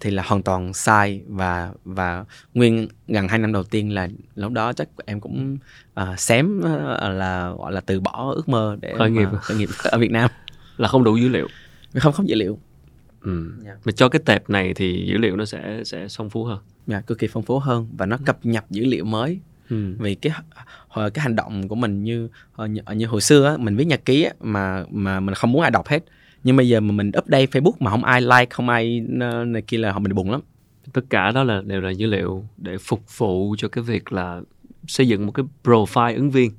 [0.00, 4.52] thì là hoàn toàn sai và và nguyên gần hai năm đầu tiên là lúc
[4.52, 5.58] đó chắc em cũng
[6.00, 6.64] uh, xém uh,
[7.00, 10.30] là gọi là từ bỏ ước mơ để khởi nghiệp khởi nghiệp ở Việt Nam
[10.76, 11.48] là không đủ dữ liệu
[11.94, 12.58] không không dữ liệu
[13.20, 13.52] ừ.
[13.64, 13.76] yeah.
[13.76, 13.80] Dạ.
[13.84, 16.96] mà cho cái tệp này thì dữ liệu nó sẽ sẽ phong phú hơn dạ
[16.96, 19.94] yeah, cực kỳ phong phú hơn và nó cập nhật dữ liệu mới ừ.
[19.98, 20.32] vì cái
[20.88, 22.28] hồi cái hành động của mình như
[22.68, 25.62] như, như hồi xưa á, mình viết nhật ký á, mà mà mình không muốn
[25.62, 26.04] ai đọc hết
[26.46, 29.00] nhưng bây giờ mà mình update Facebook mà không ai like không ai
[29.46, 30.40] này kia là họ mình buồn lắm
[30.92, 34.40] tất cả đó là đều là dữ liệu để phục vụ cho cái việc là
[34.86, 36.50] xây dựng một cái profile ứng viên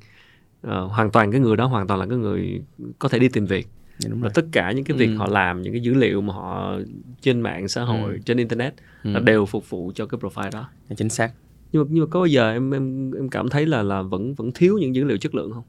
[0.67, 2.61] uh, hoàn toàn cái người đó hoàn toàn là cái người
[2.99, 4.29] có thể đi tìm việc dạ, đúng rồi.
[4.29, 5.17] và tất cả những cái việc ừ.
[5.17, 6.79] họ làm những cái dữ liệu mà họ
[7.21, 8.19] trên mạng xã hội ừ.
[8.25, 8.73] trên internet
[9.03, 9.11] ừ.
[9.11, 11.31] là đều phục vụ cho cái profile đó dạ, chính xác
[11.71, 14.33] nhưng mà nhưng mà có bao giờ em em em cảm thấy là là vẫn
[14.33, 15.63] vẫn thiếu những dữ liệu chất lượng không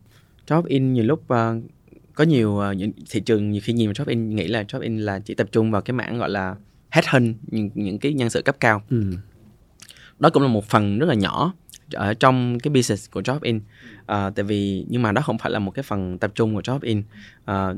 [0.47, 1.65] job in nhiều lúc uh,
[2.19, 5.19] có nhiều uh, những thị trường nhiều khi nhìn vào in nghĩ là in là
[5.19, 6.57] chỉ tập trung vào cái mảng gọi là
[6.91, 8.83] headhunt những những cái nhân sự cấp cao.
[8.91, 9.03] Ừ.
[10.19, 11.55] đó cũng là một phần rất là nhỏ
[11.93, 13.63] ở trong cái business của job in uh,
[14.07, 16.79] tại vì nhưng mà đó không phải là một cái phần tập trung của job
[16.83, 17.07] in uh,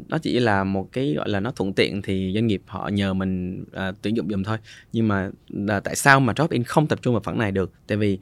[0.09, 3.15] nó chỉ là một cái gọi là nó thuận tiện thì doanh nghiệp họ nhờ
[3.15, 4.59] mình uh, tuyển dụng dùm thôi.
[4.93, 7.73] Nhưng mà là tại sao mà job in không tập trung vào phần này được?
[7.87, 8.19] Tại vì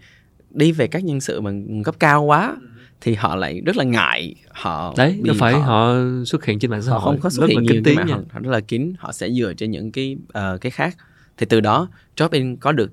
[0.51, 1.51] đi về các nhân sự mà
[1.85, 2.57] cấp cao quá
[3.01, 5.95] thì họ lại rất là ngại họ đấy nó phải họ, họ
[6.27, 7.01] xuất hiện trên mạng xã hội.
[7.01, 9.71] không có xuất hiện nhiều cái họ, họ rất là kín họ sẽ dựa trên
[9.71, 10.97] những cái uh, cái khác.
[11.37, 12.91] Thì từ đó Jobin có được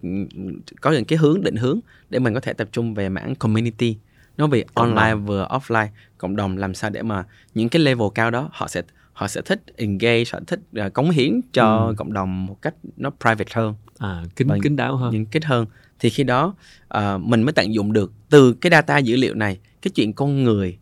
[0.82, 3.98] có những cái hướng định hướng để mình có thể tập trung về mảng community.
[4.38, 5.88] Nó về online vừa offline
[6.18, 8.82] cộng đồng làm sao để mà những cái level cao đó họ sẽ
[9.16, 11.94] họ sẽ thích engage họ thích uh, cống hiến cho Ừ.
[11.98, 13.74] cộng đồng một cách nó private hơn.
[13.98, 15.12] À kín kín đáo hơn.
[15.14, 15.66] những kết hơn.
[16.00, 16.56] Thì khi đó
[16.98, 20.44] uh, mình mới tận dụng được từ cái data dữ liệu này cái chuyện con
[20.44, 20.78] người.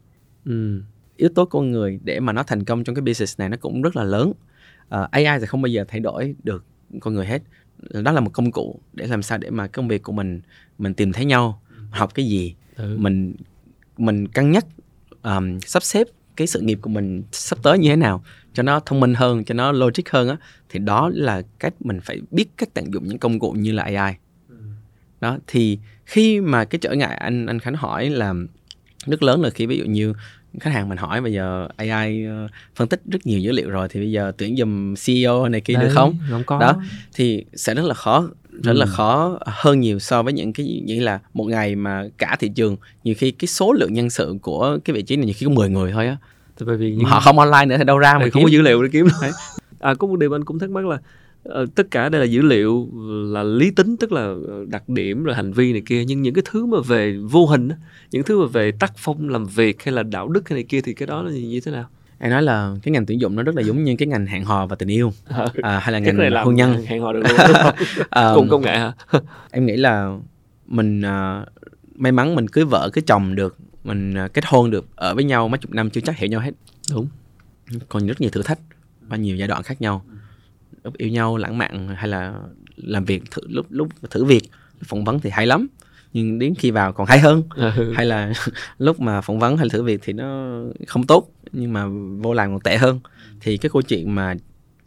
[0.45, 0.81] Ừ.
[1.17, 3.81] yếu tố con người để mà nó thành công trong cái business này nó cũng
[3.81, 4.33] rất là lớn.
[4.89, 6.65] Ờ, AI sẽ không bao giờ thay đổi được
[6.99, 7.41] con người hết.
[8.03, 10.41] Đó là một công cụ để làm sao để mà công việc của mình
[10.77, 12.55] mình tìm thấy nhau học cái gì.
[12.75, 12.97] Ừ.
[12.99, 13.35] mình
[13.97, 14.65] mình cân nhắc
[15.23, 18.79] um, sắp xếp cái sự nghiệp của mình sắp tới như thế nào cho nó
[18.79, 20.37] thông minh hơn cho nó logic hơn á
[20.69, 23.83] thì đó là cách mình phải biết cách tận dụng những công cụ như là
[23.83, 24.15] AI
[25.21, 28.33] đó thì khi mà cái trở ngại anh anh Khánh hỏi là
[29.05, 30.13] rất lớn là khi ví dụ như
[30.59, 33.87] khách hàng mình hỏi bây giờ AI ờ, phân tích rất nhiều dữ liệu rồi
[33.89, 36.17] thì bây giờ tuyển dùm CEO này kia được không?
[36.29, 36.59] không có.
[36.59, 36.81] Đó.
[37.13, 38.29] thì sẽ rất là khó
[38.63, 38.91] rất là Ừ.
[38.93, 42.77] khó hơn nhiều so với những cái như là một ngày mà cả thị trường
[43.03, 45.51] nhiều khi cái số lượng nhân sự của cái vị trí này nhiều khi có
[45.51, 46.17] 10 người thôi á
[46.57, 48.61] Tại bởi vì mà họ không online nữa thì đâu ra mà không có dữ
[48.61, 49.31] liệu để kiếm đấy.
[49.79, 50.97] À có một điều anh cũng thắc mắc là
[51.43, 52.89] ờ, tất cả đây là dữ liệu
[53.33, 56.33] là lý tính tức là ờ, đặc điểm rồi hành vi này kia nhưng những
[56.33, 57.75] cái thứ mà về vô hình á,
[58.11, 60.81] những thứ mà về tác phong làm việc hay là đạo đức hay này kia
[60.81, 61.85] thì cái đó là như thế nào?
[62.23, 64.45] Anh nói là cái ngành tuyển dụng nó rất là giống như cái ngành hẹn
[64.45, 65.13] hò và tình yêu.
[65.61, 66.85] À, hay là cái ngành hôn nhân.
[66.85, 67.37] hẹn hò được luôn.
[68.35, 68.93] Cùng công nghệ hả?
[69.51, 70.17] em nghĩ là
[70.67, 71.45] mình à,
[71.95, 75.23] may mắn mình cưới vợ cưới chồng được mình à, kết hôn được ở với
[75.23, 76.51] nhau mấy chục năm chưa chắc hiểu nhau hết.
[76.91, 77.07] Đúng.
[77.89, 78.59] còn rất nhiều thử thách
[79.01, 80.05] và nhiều giai đoạn khác nhau.
[80.83, 82.33] Lúc yêu nhau lãng mạn hay là
[82.75, 84.43] làm việc thử lúc lúc thử việc
[84.83, 85.67] phỏng vấn thì hay lắm
[86.13, 87.93] nhưng đến khi vào còn hay hơn Ừ.
[87.95, 88.33] hay là
[88.77, 91.85] lúc mà phỏng vấn hay thử việc thì nó không tốt nhưng mà
[92.21, 92.99] vô làm còn tệ hơn
[93.41, 94.35] thì cái câu chuyện mà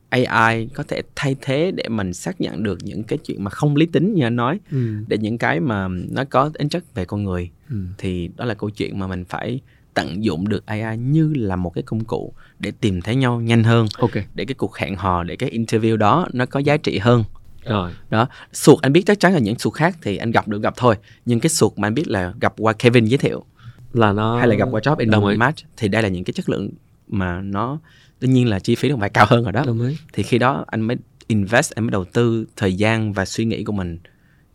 [0.09, 3.77] AI có thể thay thế để mình xác nhận được những cái chuyện mà không
[3.77, 4.95] lý tính như anh nói Ừ.
[5.09, 7.77] để những cái mà nó có tính chất về con người Ừ.
[7.99, 9.61] thì đó là câu chuyện mà mình phải
[9.95, 13.65] tận dụng được AI như là một cái công cụ để tìm thấy nhau nhanh
[13.65, 14.11] hơn Ok.
[14.35, 17.25] để cái cuộc hẹn hò để cái interview đó nó có giá trị hơn
[17.69, 17.93] Rồi.
[18.11, 20.75] đó suột anh biết chắc chắn là những suột khác thì anh gặp được gặp
[20.77, 23.45] thôi nhưng cái suột mà anh biết là gặp qua Kevin giới thiệu
[23.93, 26.33] Là nó hay là gặp qua job in Đồng match thì đây là những cái
[26.33, 26.71] chất lượng
[27.09, 27.79] mà nó
[28.21, 29.97] tất nhiên là chi phí nó phải cao hơn rồi đó Đồng ý.
[30.13, 33.65] thì khi đó anh mới invest anh mới đầu tư thời gian và suy nghĩ
[33.65, 33.99] của mình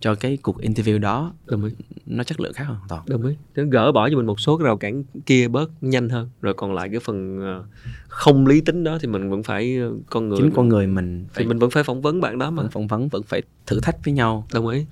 [0.02, 1.72] cho cái cuộc interview đó Đồng ý.
[2.06, 3.04] nó chất lượng khác hoàn toàn.
[3.08, 3.36] Đồng ý.
[3.56, 6.54] Nó gỡ bỏ cho mình một số cái rào cản kia bớt nhanh hơn rồi
[6.54, 7.64] còn lại cái phần ờ,
[8.08, 11.24] không lý tính đó thì mình vẫn phải ờ, con người chính con người mình
[11.24, 12.64] thì phải mình vẫn phải phỏng vấn bạn đó mà.
[12.72, 14.48] phỏng vấn vẫn phải thử thách với nhau.
[14.54, 14.86] Đồng ý.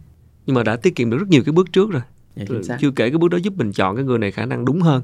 [0.45, 2.01] Nhưng mà đã tiết kiệm được rất nhiều cái bước trước rồi.
[2.35, 4.81] Dạ, chưa kể cái bước đó giúp mình chọn cái người này khả năng đúng
[4.81, 5.03] hơn.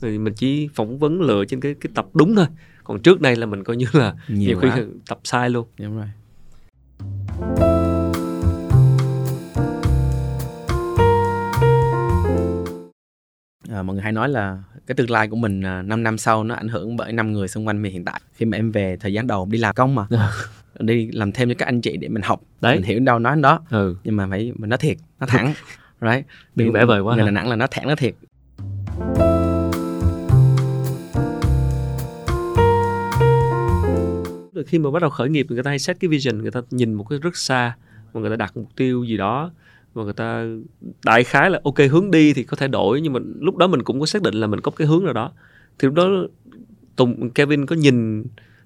[0.00, 2.46] Thì mình chỉ phỏng vấn lựa trên cái cái tập đúng thôi.
[2.84, 5.66] Còn trước đây là mình coi như là nhiều, nhiều khi tập sai luôn.
[5.78, 7.75] Đúng rồi
[13.76, 16.44] À, mọi người hay nói là cái tương lai của mình à, 5 năm sau
[16.44, 18.20] nó ảnh hưởng bởi năm người xung quanh mình hiện tại.
[18.34, 20.06] Khi mà em về thời gian đầu đi làm công mà.
[20.78, 22.40] Đi làm thêm cho các anh chị để mình học.
[22.60, 22.76] Đấy.
[22.76, 23.60] mình hiểu đâu nói đó.
[23.70, 23.96] Ừ.
[24.04, 25.54] Nhưng mà phải mình nói thiệt nó thẳng.
[26.00, 27.24] Right Đừng vẽ vời quá người?
[27.24, 28.14] Đà Nẵng là nó thẳng nó thiệt.
[34.66, 36.94] Khi mà bắt đầu khởi nghiệp người ta hay set cái vision người ta nhìn
[36.94, 37.76] một cái rất xa
[38.12, 39.50] và người ta đặt mục tiêu gì đó
[39.96, 40.46] và người ta
[41.04, 43.82] đại khái là ok hướng đi thì có thể đổi nhưng mà lúc đó mình
[43.82, 45.32] cũng có xác định là mình có cái hướng nào đó.
[45.78, 46.08] Thì lúc đó
[46.96, 48.24] Tùng Kevin có nhìn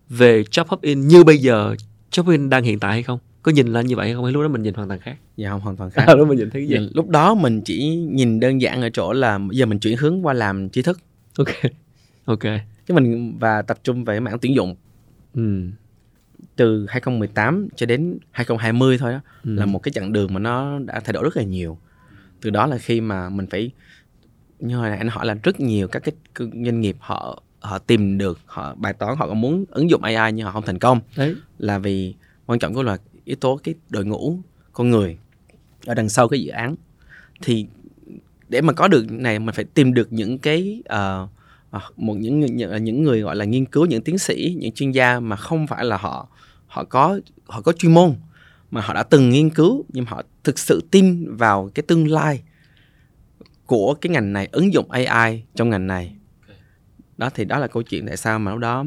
[0.08, 1.74] về Job Hub In như bây giờ
[2.10, 3.18] Job Hub In đang hiện tại hay không?
[3.42, 4.24] Có nhìn lên như vậy hay không?
[4.24, 5.16] Hay lúc đó mình nhìn hoàn toàn khác?
[5.36, 6.04] Dạ không hoàn toàn khác.
[6.08, 8.82] Lúc đó mình nhìn thấy cái Dạ, gì lúc đó mình chỉ nhìn đơn giản
[8.82, 11.00] ở chỗ là giờ mình chuyển hướng qua làm trí thức.
[11.38, 11.48] Ok.
[12.24, 12.42] Ok.
[12.88, 14.76] Chứ mình và tập trung về mảng tuyển dụng.
[15.34, 15.62] Ừ.
[16.56, 19.54] từ 2018 cho đến 2020 thôi đó Ừ.
[19.54, 21.78] là một cái chặng đường mà nó đã thay đổi rất là nhiều.
[22.40, 23.70] Từ đó là khi mà mình phải
[24.58, 28.18] như hồi nãy anh hỏi là rất nhiều các cái doanh nghiệp họ họ tìm
[28.18, 31.00] được họ bài toán họ muốn ứng dụng AI nhưng họ không thành công.
[31.16, 31.34] Đấy.
[31.58, 32.14] Là vì
[32.46, 34.38] quan trọng của là yếu tố cái đội ngũ
[34.72, 35.18] con người
[35.86, 36.74] ở đằng sau cái dự án.
[37.42, 37.66] Thì
[38.48, 41.28] để mà có được này mình phải tìm được những cái ờ,
[41.70, 44.90] ờ, một những, những những người gọi là nghiên cứu những tiến sĩ những chuyên
[44.90, 46.28] gia mà không phải là họ
[46.66, 48.14] họ có họ có chuyên môn
[48.70, 52.42] mà họ đã từng nghiên cứu nhưng họ thực sự tin vào cái tương lai
[53.66, 56.14] của cái ngành này ứng dụng AI trong ngành này.
[57.16, 58.84] Đó thì đó là câu chuyện tại sao mà lúc đó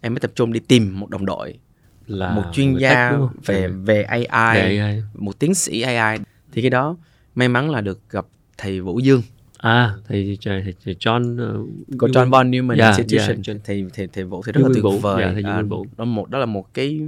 [0.00, 1.58] em mới tập trung đi tìm một đồng đội
[2.06, 3.10] là một chuyên gia
[3.46, 3.72] về Ừ.
[3.84, 5.02] về AI, Về AI.
[5.14, 6.18] một tiến sĩ AI
[6.52, 6.96] thì cái đó
[7.34, 8.26] may mắn là được gặp
[8.58, 9.22] thầy Vũ Dương
[9.62, 13.84] à thì, thì, thì John uh, của John Von Neumann Dạ, Institution dạ, John- thì
[13.94, 15.22] thì thầy Vũ thì rất là tuyệt Vũ, vời.
[15.24, 15.86] dạ, thầy À, Vũ.
[15.96, 17.00] đó một đó là một cái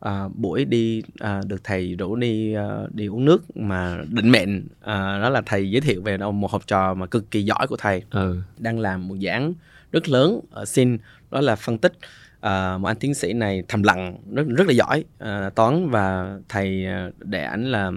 [0.00, 4.62] à, buổi đi à, được thầy rủ đi à, đi uống nước mà định mệnh.
[4.80, 7.76] À, đó là thầy giới thiệu về một học trò mà cực kỳ giỏi của
[7.76, 8.02] thầy.
[8.10, 8.36] Ừ.
[8.58, 9.52] đang làm một giảng
[9.92, 10.98] rất lớn ở sin.
[11.30, 11.92] Đó là phân tích
[12.40, 15.90] à, một anh tiến sĩ này thầm lặng rất rất là giỏi à, toán.
[15.90, 17.92] Và thầy à, để ảnh là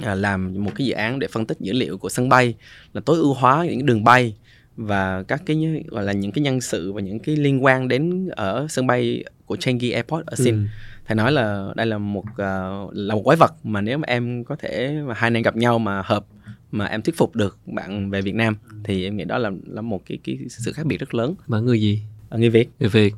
[0.00, 2.54] làm một cái dự án để phân tích dữ liệu của sân bay
[2.92, 4.34] là tối ưu hóa những đường bay
[4.76, 8.28] và các cái gọi là những cái nhân sự và những cái liên quan đến
[8.28, 10.54] ở sân bay của Changi Airport ở Sin.
[10.54, 10.60] Ừ.
[11.06, 14.44] Thầy nói là đây là một uh, là một quái vật mà nếu mà em
[14.44, 16.26] có thể mà hai anh em gặp nhau mà hợp
[16.70, 19.82] mà em thuyết phục được bạn về Việt Nam thì em nghĩ đó là là
[19.82, 21.34] một cái cái sự khác biệt rất lớn.
[21.46, 22.02] Mà người gì?
[22.30, 22.68] À, người Việt.
[22.80, 23.14] Người Việt.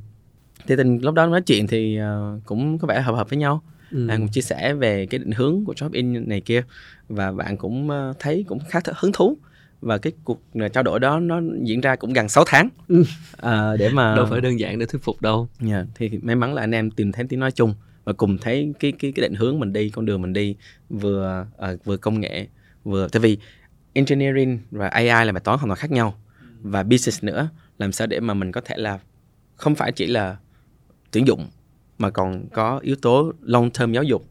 [0.66, 3.62] Thì tình lúc đó nói chuyện thì uh, cũng có vẻ hợp hợp với nhau.
[3.92, 4.06] Ừ.
[4.06, 6.62] Bạn cũng chia sẻ về cái định hướng của Job In này kia
[7.08, 9.36] và bạn cũng uh, thấy cũng khá hứng thú.
[9.80, 12.68] Và cái cuộc trao đổi đó nó diễn ra cũng gần 6 tháng.
[12.88, 13.04] Ừ.
[13.36, 15.48] à, để mà đâu phải đơn giản để thuyết phục đâu.
[15.60, 17.74] Yeah, dạ, thì may mắn là anh em tìm thấy tiếng nói chung
[18.04, 20.56] và cùng thấy cái cái cái định hướng mình đi con đường mình đi
[20.90, 22.46] vừa uh, vừa công nghệ
[22.84, 23.38] vừa tại vì
[23.92, 26.14] engineering và AI là bài toán hoàn toàn khác nhau.
[26.62, 28.98] Và business nữa làm sao để mà mình có thể là
[29.56, 30.36] không phải chỉ là
[31.10, 31.48] tuyển dụng
[31.98, 34.28] mà còn có yếu tố long term giáo dục.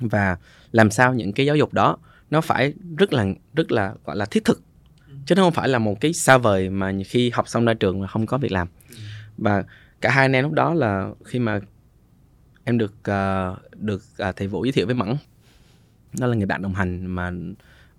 [0.00, 0.36] Và
[0.72, 1.96] làm sao những cái giáo dục đó
[2.30, 4.62] nó phải rất là rất là gọi là thiết thực.
[5.26, 8.00] Chứ nó không phải là một cái xa vời mà khi học xong ra trường
[8.00, 8.68] mà không có việc làm.
[9.38, 9.64] Và
[10.00, 11.60] cả hai anh em lúc đó là khi mà
[12.64, 15.16] em được uh, được uh, thầy vũ giới thiệu với mẫn
[16.18, 17.32] đó là người bạn đồng hành mà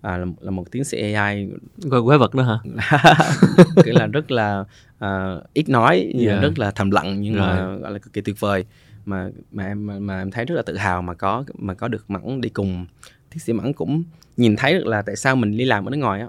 [0.06, 2.58] à, là, là một tiến sĩ AI gọi quái vật nữa hả?
[3.84, 4.64] Kiểu là rất là
[5.04, 6.42] uh, ít nói nhưng yeah.
[6.42, 7.46] rất là thầm lặng nhưng Rồi.
[7.46, 8.64] mà gọi là cực kỳ tuyệt vời.
[9.04, 11.88] Mà mà em mà, mà em thấy rất là tự hào mà có mà có
[11.88, 12.86] được mẫn đi cùng.
[13.30, 14.02] Tiến sĩ mẫn cũng
[14.36, 16.28] nhìn thấy được là tại sao mình đi làm ở nước ngoài á.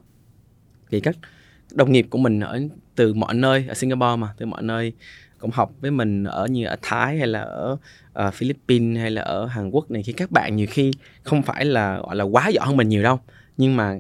[0.89, 1.15] Thì các
[1.73, 2.59] đồng nghiệp của mình ở
[2.95, 4.93] từ mọi nơi ở Singapore mà từ mọi nơi
[5.39, 7.77] cũng học với mình ở như ở Thái hay là ở
[8.27, 10.03] uh, Philippines hay là ở Hàn Quốc này.
[10.03, 10.91] Khi các bạn nhiều khi
[11.23, 13.19] không phải là gọi là quá giỏi hơn mình nhiều đâu
[13.57, 13.99] nhưng mà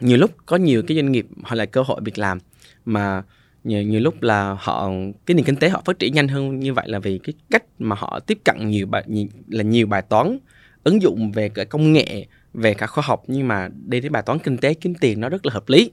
[0.00, 2.38] nhiều lúc có nhiều cái doanh nghiệp hoặc là cơ hội việc làm
[2.84, 3.22] mà
[3.64, 4.90] nhiều, nhiều lúc là họ
[5.26, 7.64] cái nền kinh tế họ phát triển nhanh hơn như vậy là vì cái cách
[7.78, 10.38] mà họ tiếp cận nhiều bài nhiều, là nhiều bài toán
[10.84, 14.22] ứng dụng về cả công nghệ về cả khoa học nhưng mà đi đến bài
[14.26, 15.90] toán kinh tế kiếm tiền nó rất là hợp lý.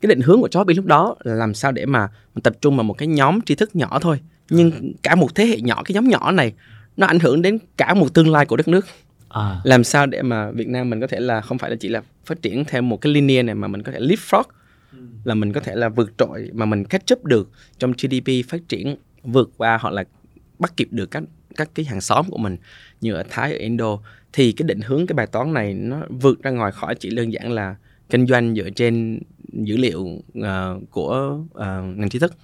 [0.00, 2.08] Cái định hướng của Jobby lúc đó là làm sao để mà
[2.42, 4.20] tập trung vào một cái nhóm tri thức nhỏ thôi
[4.50, 6.52] nhưng cả một thế hệ nhỏ cái nhóm nhỏ này
[6.96, 8.86] nó ảnh hưởng đến cả một tương lai của đất nước
[9.28, 9.60] à.
[9.64, 12.02] làm sao để mà Việt Nam mình có thể là không phải là chỉ là
[12.26, 14.42] phát triển theo một cái linear này mà mình có thể leapfrog
[15.24, 18.68] là mình có thể là vượt trội mà mình catch up được trong GDP phát
[18.68, 20.04] triển vượt qua hoặc là
[20.58, 21.22] bắt kịp được các
[21.56, 22.56] các cái hàng xóm của mình
[23.00, 23.98] như ở Thái ở Indo.
[24.32, 27.32] Thì cái định hướng cái bài toán này nó vượt ra ngoài khỏi chỉ đơn
[27.32, 27.76] giản là
[28.10, 29.20] kinh doanh dựa trên
[29.52, 30.00] dữ liệu
[30.38, 31.60] uh, của uh,
[31.96, 32.34] ngành trí thức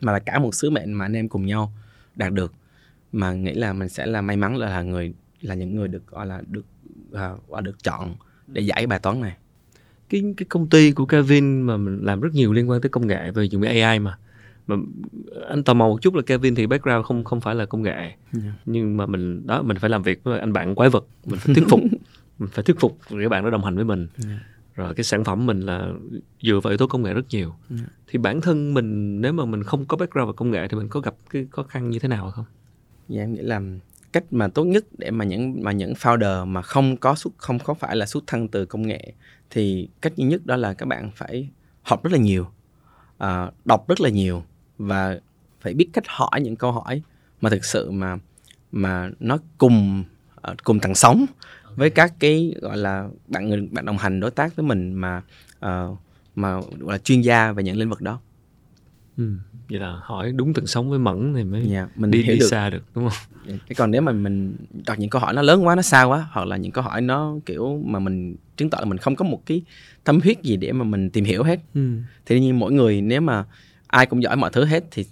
[0.00, 1.72] mà là cả một sứ mệnh mà anh em cùng nhau
[2.14, 2.52] đạt được.
[3.12, 5.12] Mà nghĩ là mình sẽ là may mắn là, là người
[5.42, 6.64] là những người được gọi là được
[7.12, 8.14] uh, được chọn
[8.46, 9.36] để giải bài toán này
[10.12, 13.06] cái cái công ty của Kevin mà mình làm rất nhiều liên quan tới công
[13.06, 14.18] nghệ về dùng AI mà
[14.66, 14.76] mà
[15.48, 17.90] anh tò mò một chút là Kevin thì background không không phải là công nghệ
[17.92, 18.14] yeah.
[18.32, 18.52] Dạ.
[18.66, 21.54] nhưng mà mình đó mình phải làm việc với anh bạn quái vật mình phải
[21.54, 21.80] thuyết phục
[22.38, 24.28] mình phải thuyết phục để bạn đó đồng hành với mình yeah.
[24.28, 24.46] Dạ.
[24.74, 25.88] rồi cái sản phẩm mình là
[26.42, 27.80] dựa vào yếu tố công nghệ rất nhiều yeah.
[27.80, 27.86] Dạ.
[28.06, 30.88] thì bản thân mình nếu mà mình không có background về công nghệ thì mình
[30.88, 32.44] có gặp cái khó khăn như thế nào không?
[33.08, 33.60] Dạ em nghĩ là
[34.12, 37.58] cách mà tốt nhất để mà những mà những founder mà không có xuất không
[37.58, 39.12] có phải là xuất thân từ công nghệ
[39.50, 41.48] thì cách duy nhất đó là các bạn phải
[41.82, 42.46] học rất là nhiều
[43.24, 44.42] uh, đọc rất là nhiều
[44.78, 45.20] và
[45.60, 47.02] phải biết cách hỏi những câu hỏi
[47.40, 48.18] mà thực sự mà
[48.72, 50.04] mà nó cùng
[50.50, 51.26] uh, cùng tầng sống
[51.76, 55.22] với các cái gọi là bạn người bạn đồng hành đối tác với mình mà
[55.66, 55.98] uh,
[56.34, 58.20] mà gọi là chuyên gia về những lĩnh vực đó.
[59.16, 59.36] Ừ
[59.72, 62.34] vậy là hỏi đúng tận sống với mẫn thì mới yeah, dạ, mình đi, hiểu
[62.34, 62.46] đi được.
[62.46, 64.56] xa được đúng không dạ, cái còn nếu mà mình
[64.86, 67.00] đặt những câu hỏi nó lớn quá nó xa quá hoặc là những câu hỏi
[67.00, 69.62] nó kiểu mà mình chứng tỏ là mình không có một cái
[70.04, 71.88] tâm huyết gì để mà mình tìm hiểu hết ừ.
[72.26, 73.44] thì nhiên mỗi người nếu mà
[73.86, 75.04] ai cũng giỏi mọi thứ hết thì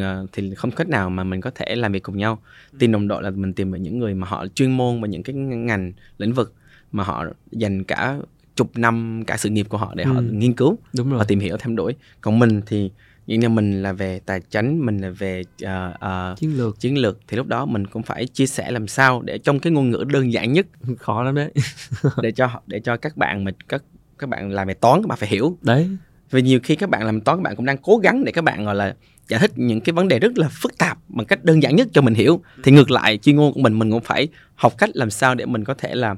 [0.00, 2.38] ờ, thì không cách nào mà mình có thể làm việc cùng nhau
[2.78, 5.22] tìm đồng đội là mình tìm về những người mà họ chuyên môn và những
[5.22, 6.54] cái ngành lĩnh vực
[6.92, 8.18] mà họ dành cả
[8.56, 10.12] chục năm cả sự nghiệp của họ để ừ.
[10.12, 11.18] họ nghiên cứu Đúng rồi.
[11.18, 12.90] và tìm hiểu thêm đuổi còn mình thì
[13.26, 16.80] nhưng như mình là về tài chính mình là về uh, uh, chiến lược.
[16.80, 17.18] chiến lược.
[17.28, 20.04] Thì lúc đó mình cũng phải chia sẻ làm sao để trong cái ngôn ngữ
[20.12, 20.66] đơn giản nhất.
[20.98, 21.52] Khó lắm đấy.
[22.22, 23.82] Để cho để cho các bạn mình các
[24.18, 25.58] các bạn làm về toán các bạn phải hiểu.
[25.62, 25.88] Đấy.
[26.30, 28.44] Vì nhiều khi các bạn làm toán các bạn cũng đang cố gắng để các
[28.44, 28.94] bạn gọi là
[29.28, 31.88] giải thích những cái vấn đề rất là phức tạp bằng cách đơn giản nhất
[31.92, 32.40] cho mình hiểu.
[32.64, 35.46] Thì ngược lại chuyên môn của mình mình cũng phải học cách làm sao để
[35.46, 36.16] mình có thể là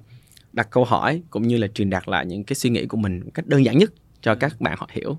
[0.53, 3.21] đặt câu hỏi cũng như là truyền đạt lại những cái suy nghĩ của mình
[3.25, 3.91] một cách đơn giản nhất
[4.21, 5.19] cho các bạn họ hiểu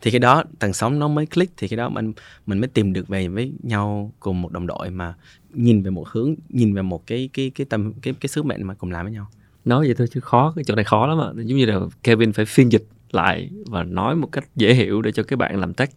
[0.00, 2.12] thì cái đó tầng sóng nó mới click, thì cái đó mình
[2.46, 5.14] mình mới tìm được về với nhau cùng một đồng đội mà
[5.54, 8.62] nhìn về một hướng, nhìn về một cái cái cái tầm cái cái sứ mệnh
[8.62, 9.26] mà cùng làm với nhau.
[9.64, 12.32] Nói vậy thôi chứ khó, cái chỗ này khó lắm ạ giống như là Kevin
[12.32, 15.74] phải phiên dịch lại và nói một cách dễ hiểu để cho các bạn làm
[15.74, 15.90] tech.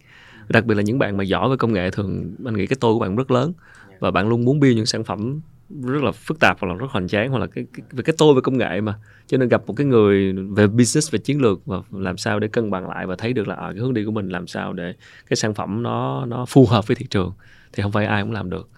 [0.50, 2.94] Đặc biệt là những bạn mà giỏi về công nghệ, thường anh nghĩ cái tôi
[2.94, 3.54] của bạn rất lớn
[4.00, 5.40] và bạn luôn muốn build những sản phẩm
[5.70, 8.16] rất là phức tạp hoặc là rất hoành tráng hoặc là cái, cái về cái
[8.18, 8.96] tôi về công nghệ mà.
[9.28, 12.48] Cho nên gặp một cái người về business về chiến lược và làm sao để
[12.48, 14.48] cân bằng lại và thấy được là ở à, cái hướng đi của mình làm
[14.48, 14.94] sao để
[15.30, 17.34] cái sản phẩm nó nó phù hợp với thị trường
[17.74, 18.70] thì không phải ai cũng làm được.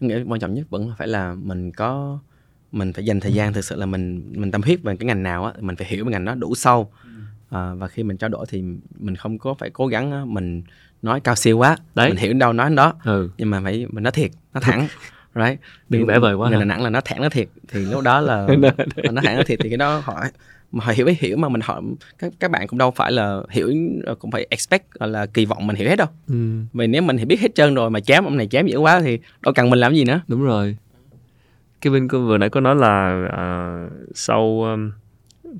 [0.00, 2.18] Nghĩ quan trọng nhất vẫn phải là mình có
[2.72, 5.22] mình phải dành thời gian thực sự là mình mình tâm huyết về cái ngành
[5.22, 6.92] nào á mình phải hiểu về ngành đó đủ sâu.
[7.50, 8.62] À, và khi mình trao đổi thì
[8.98, 10.62] mình không có phải cố gắng mình
[11.02, 12.08] nói cao siêu quá Đấy.
[12.08, 12.94] mình hiểu đâu nói đó.
[13.04, 13.30] Ừ.
[13.38, 14.88] nhưng mà phải mình nói thiệt nó thẳng
[15.34, 15.60] right?
[15.88, 17.48] Đừng vẽ vời quá người Đà Nẵng là nó thẳng nó thiệt.
[17.68, 18.46] Thì lúc đó là
[19.12, 19.58] nó thẳng nó thiệt.
[19.62, 20.24] thì cái đó họ
[20.72, 21.82] mà họ hiểu biết hiểu mà mình họ
[22.18, 23.72] các các bạn cũng đâu phải là hiểu
[24.18, 26.08] cũng phải expect là kỳ vọng mình hiểu hết đâu.
[26.28, 26.34] Ừ.
[26.72, 29.00] vì nếu mình hiểu biết hết trơn rồi mà chém ông này chém dữ quá
[29.00, 30.20] thì đâu cần mình làm gì nữa.
[30.28, 30.76] Đúng rồi.
[31.80, 34.90] Kevin vừa nãy có nói là uh, sau um,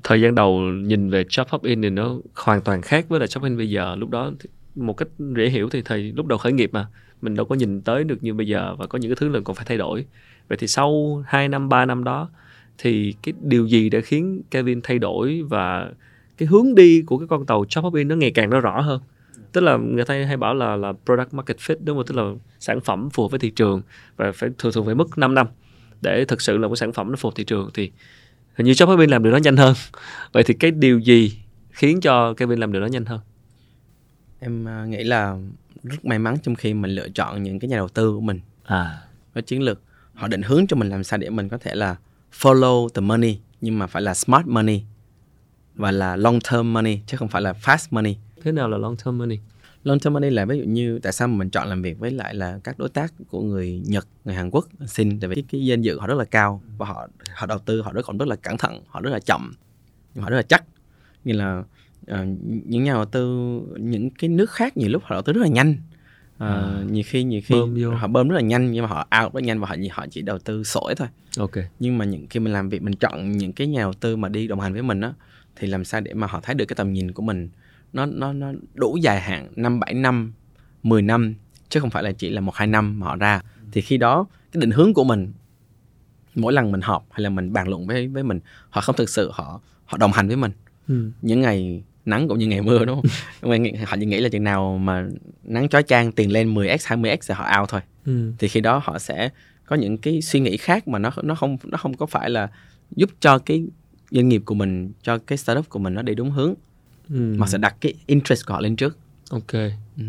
[0.03, 3.25] thời gian đầu nhìn về job hop in thì nó hoàn toàn khác với là
[3.25, 3.95] job in bây giờ.
[3.95, 4.31] Lúc đó
[4.75, 5.07] một cách
[5.37, 6.87] dễ hiểu thì thời lúc đầu khởi nghiệp mà
[7.21, 9.39] mình đâu có nhìn tới được như bây giờ và có những cái thứ là
[9.43, 10.05] còn phải thay đổi.
[10.47, 12.29] Vậy thì sau 2 năm 3 năm đó,
[12.77, 15.91] thì cái điều gì đã khiến Kevin thay đổi và
[16.37, 18.81] cái hướng đi của cái con tàu Chop Hop In nó ngày càng nó rõ
[18.81, 19.01] hơn?
[19.51, 22.05] Tức là người ta hay bảo là là product market fit đúng không?
[22.05, 23.81] Tức là sản phẩm phù hợp với thị trường
[24.15, 25.47] và phải, thường thường phải mất 5 năm
[26.01, 27.91] để thực sự là một sản phẩm nó phù hợp thị trường thì
[28.53, 29.73] hình như Chop Hop In làm được nó nhanh hơn.
[30.31, 31.37] Vậy thì cái điều gì
[31.71, 33.19] khiến cho Kevin làm được nó nhanh hơn?
[34.39, 35.37] Em à, nghĩ là
[35.83, 38.39] rất may mắn trong khi mình lựa chọn những cái nhà đầu tư của mình.
[38.63, 39.01] À.
[39.35, 39.81] Có chiến lược
[40.13, 41.95] họ định hướng cho mình làm sao để mình có thể là
[42.33, 44.83] follow the money nhưng mà phải là smart money
[45.75, 48.15] và là long term money chứ không phải là fast money.
[48.43, 49.39] Thế nào là long term money?
[49.83, 52.35] Long term money là ví dụ như tại sao mình chọn làm việc với lại
[52.35, 55.65] là các đối tác của người Nhật, người Hàn Quốc xin tại vì cái, cái
[55.65, 58.27] danh dự họ rất là cao và họ họ đầu tư họ rất còn rất
[58.27, 59.53] là cẩn thận, họ rất là chậm,
[60.19, 60.63] họ rất là chắc.
[61.23, 61.63] Như là
[62.11, 62.17] uh,
[62.65, 65.47] những nhà đầu tư những cái nước khác nhiều lúc họ đầu tư rất là
[65.47, 65.75] nhanh
[66.35, 67.91] Uh, à, nhiều khi nhiều khi bơm vô.
[67.91, 70.21] họ bơm rất là nhanh nhưng mà họ out rất nhanh và họ họ chỉ
[70.21, 71.07] đầu tư sổi thôi.
[71.37, 71.51] Ok.
[71.79, 74.29] Nhưng mà những khi mình làm việc mình chọn những cái nhà đầu tư mà
[74.29, 75.13] đi đồng hành với mình á
[75.55, 77.49] thì làm sao để mà họ thấy được cái tầm nhìn của mình
[77.93, 80.33] nó nó nó đủ dài hạn năm bảy năm
[80.83, 81.35] 10 năm
[81.69, 83.41] chứ không phải là chỉ là một hai năm mà họ ra
[83.71, 85.31] thì khi đó cái định hướng của mình
[86.35, 88.39] mỗi lần mình họp hay là mình bàn luận với với mình
[88.69, 90.51] họ không thực sự họ họ đồng hành với mình
[90.87, 91.11] ừ.
[91.21, 93.51] những ngày nắng cũng như ngày mưa đúng không
[93.85, 95.07] họ chỉ nghĩ là chừng nào mà
[95.43, 98.31] nắng chói chang tiền lên 10x 20x thì họ out thôi ừ.
[98.39, 99.29] thì khi đó họ sẽ
[99.65, 102.47] có những cái suy nghĩ khác mà nó nó không nó không có phải là
[102.95, 103.63] giúp cho cái
[104.11, 106.53] doanh nghiệp của mình cho cái startup của mình nó đi đúng hướng
[107.09, 107.35] ừ.
[107.37, 108.97] mà sẽ đặt cái interest của họ lên trước
[109.29, 109.53] ok
[109.97, 110.03] ừ.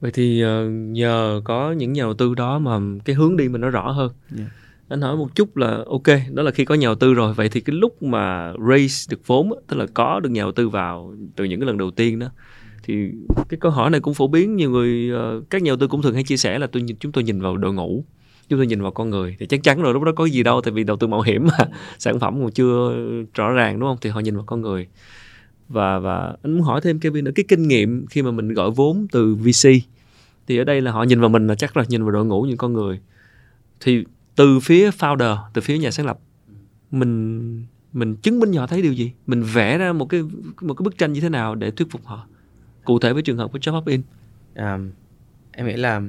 [0.00, 3.60] vậy thì uh, nhờ có những nhà đầu tư đó mà cái hướng đi mình
[3.60, 4.50] nó rõ hơn yeah
[4.92, 7.34] anh hỏi một chút là, ok, đó là khi có nhà đầu tư rồi.
[7.34, 10.68] Vậy thì cái lúc mà raise được vốn tức là có được nhà đầu tư
[10.68, 12.26] vào từ những cái lần đầu tiên đó,
[12.82, 13.10] thì
[13.48, 14.56] cái câu hỏi này cũng phổ biến.
[14.56, 16.96] Nhiều người ờ, các nhà đầu tư cũng thường hay chia sẻ là tôi nhìn,
[17.00, 18.04] chúng tôi nhìn vào đội ngũ,
[18.48, 19.36] chúng tôi nhìn vào con người.
[19.38, 21.46] Thì chắc chắn rồi, lúc đó có gì đâu, tại vì đầu tư mạo hiểm
[21.46, 21.64] mà.
[21.98, 22.94] Sản phẩm còn chưa
[23.34, 23.98] rõ ràng, đúng không?
[24.00, 24.88] Thì họ nhìn vào con người.
[25.68, 28.70] Và và anh muốn hỏi thêm, Kevin nữa cái kinh nghiệm khi mà mình gọi
[28.70, 29.68] vốn từ VC
[30.46, 32.42] thì ở đây là họ nhìn vào mình là chắc là nhìn vào đội ngũ
[32.42, 33.00] những con người.
[33.80, 34.04] Thì
[34.36, 36.18] từ phía founder từ phía nhà sáng lập
[36.90, 39.12] mình mình chứng minh họ thấy điều gì?
[39.26, 40.22] Mình vẽ ra một cái
[40.60, 42.26] một cái bức tranh như thế nào để thuyết phục họ?
[42.84, 44.02] Cụ thể với trường hợp của job hop in
[44.54, 44.78] à,
[45.52, 46.02] em nghĩ là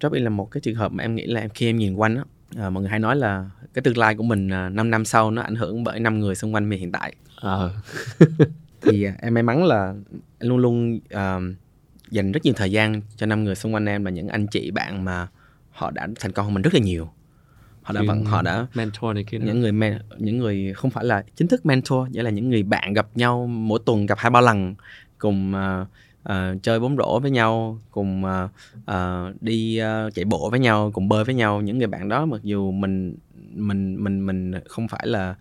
[0.00, 2.16] job in là một cái trường hợp mà em nghĩ là khi em nhìn quanh
[2.16, 2.24] á
[2.56, 5.30] à, mọi người hay nói là cái tương lai của mình à, 5 năm sau
[5.30, 7.14] nó ảnh hưởng bởi năm người xung quanh mình hiện tại.
[7.40, 7.56] À.
[8.82, 9.94] thì em may mắn là
[10.40, 11.56] luôn luôn uh,
[12.10, 14.70] dành rất nhiều thời gian cho năm người xung quanh em là những anh chị
[14.70, 15.28] bạn mà
[15.70, 17.10] họ đã thành công hơn mình rất là nhiều
[17.84, 21.04] họ đã vẫn họ đã mentor này kia những người men, những người không phải
[21.04, 24.30] là chính thức mentor nghĩa là những người bạn gặp nhau mỗi tuần gặp hai
[24.30, 24.74] ba lần
[25.18, 25.88] cùng uh,
[26.28, 28.50] uh, chơi bóng rổ với nhau cùng uh,
[28.90, 32.26] uh, đi uh, chạy bộ với nhau cùng bơi với nhau những người bạn đó
[32.26, 33.16] mặc dù mình
[33.54, 35.34] mình mình mình không phải là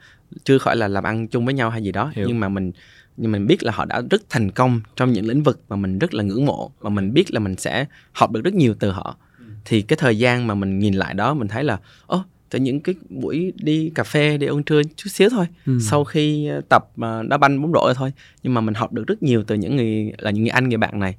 [0.43, 2.27] chưa khỏi là làm ăn chung với nhau hay gì đó Hiểu.
[2.27, 2.71] nhưng mà mình
[3.17, 5.99] nhưng mình biết là họ đã rất thành công trong những lĩnh vực mà mình
[5.99, 8.91] rất là ngưỡng mộ và mình biết là mình sẽ học được rất nhiều từ
[8.91, 9.45] họ ừ.
[9.65, 12.23] thì cái thời gian mà mình nhìn lại đó mình thấy là ố
[12.53, 15.77] từ những cái buổi đi cà phê đi ăn trưa chút xíu thôi ừ.
[15.81, 19.07] sau khi ờ, tập mà đá banh bóng rổ thôi nhưng mà mình học được
[19.07, 21.15] rất nhiều từ những người là những người anh người bạn này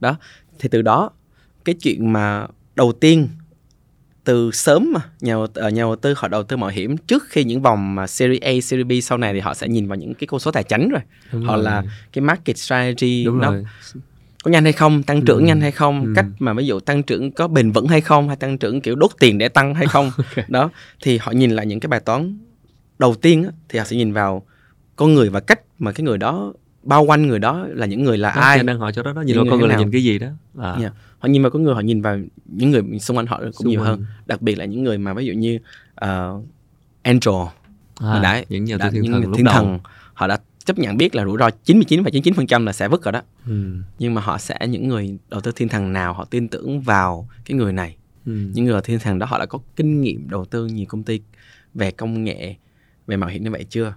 [0.00, 0.16] đó
[0.58, 1.10] thì từ đó
[1.64, 2.46] cái chuyện mà
[2.76, 3.28] đầu tiên
[4.24, 7.44] từ sớm mà nhà uh, nhà đầu tư họ đầu tư mạo hiểm trước khi
[7.44, 10.14] những vòng mà series A, series B sau này thì họ sẽ nhìn vào những
[10.14, 11.00] cái con số tài chính rồi.
[11.32, 11.64] Đúng họ rồi.
[11.64, 13.64] là cái market strategy Đúng nó rồi.
[14.48, 15.44] Có nhanh hay không, tăng trưởng ừ.
[15.44, 16.12] nhanh hay không, ừ.
[16.16, 18.94] cách mà ví dụ tăng trưởng có bền vững hay không hay tăng trưởng kiểu
[18.94, 20.10] đốt tiền để tăng hay không.
[20.16, 20.44] okay.
[20.48, 20.70] Đó
[21.02, 22.38] thì họ nhìn lại những cái bài toán
[22.98, 24.42] đầu tiên thì họ sẽ nhìn vào
[24.96, 28.18] con người và cách mà cái người đó bao quanh người đó là những người
[28.18, 30.04] là đó, ai đang hỏi cho đó đó nhìn vào con người là nhìn cái
[30.04, 30.26] gì đó
[30.58, 30.76] à.
[30.80, 30.92] yeah.
[31.18, 33.68] họ nhìn vào con người họ nhìn vào những người xung quanh họ cũng xung
[33.68, 33.86] nhiều quanh.
[33.86, 35.58] hơn đặc biệt là những người mà ví dụ như
[36.04, 36.44] uh,
[37.02, 37.34] angel
[38.00, 39.78] à, đã, những nhà thiên những thần, thiên thần
[40.14, 40.38] họ đã
[40.68, 43.12] chấp nhận biết là rủi ro 99 và 99 phần trăm là sẽ vứt rồi
[43.12, 43.22] đó.
[43.46, 43.52] Ừ.
[43.98, 47.28] nhưng mà họ sẽ những người đầu tư thiên thần nào họ tin tưởng vào
[47.44, 47.96] cái người này.
[48.26, 48.32] Ừ.
[48.32, 51.20] những người thiên thần đó họ đã có kinh nghiệm đầu tư nhiều công ty
[51.74, 52.54] về công nghệ
[53.06, 53.94] về mạo hiểm như vậy chưa?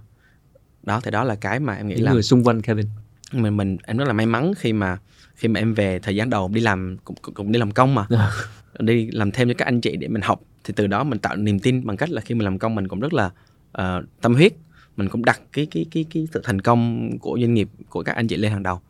[0.82, 2.86] Đó thì đó là cái mà em nghĩ những là người xung quanh Kevin.
[3.32, 4.98] Mình mình em rất là may mắn khi mà
[5.34, 8.06] khi mà em về thời gian đầu đi làm cũng, cũng đi làm công mà.
[8.10, 8.30] À.
[8.78, 10.40] đi làm thêm cho các anh chị để mình học.
[10.64, 12.88] Thì từ đó mình tạo niềm tin bằng cách là khi mình làm công mình
[12.88, 13.30] cũng rất là
[13.78, 14.52] uh, tâm huyết
[14.96, 18.16] mình cũng đặt cái cái cái cái sự thành công của doanh nghiệp của các
[18.16, 18.80] anh chị lên hàng đầu.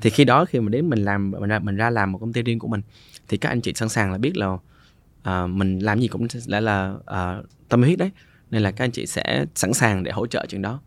[0.00, 2.32] Thì khi đó khi mà đến mình làm mình ra mình ra làm một công
[2.32, 2.82] ty riêng của mình
[3.28, 6.60] thì các anh chị sẵn sàng là biết là uh, mình làm gì cũng sẽ
[6.60, 8.10] là uh, tâm huyết đấy.
[8.50, 10.80] Nên là các anh chị sẽ sẵn sàng để hỗ trợ chuyện đó.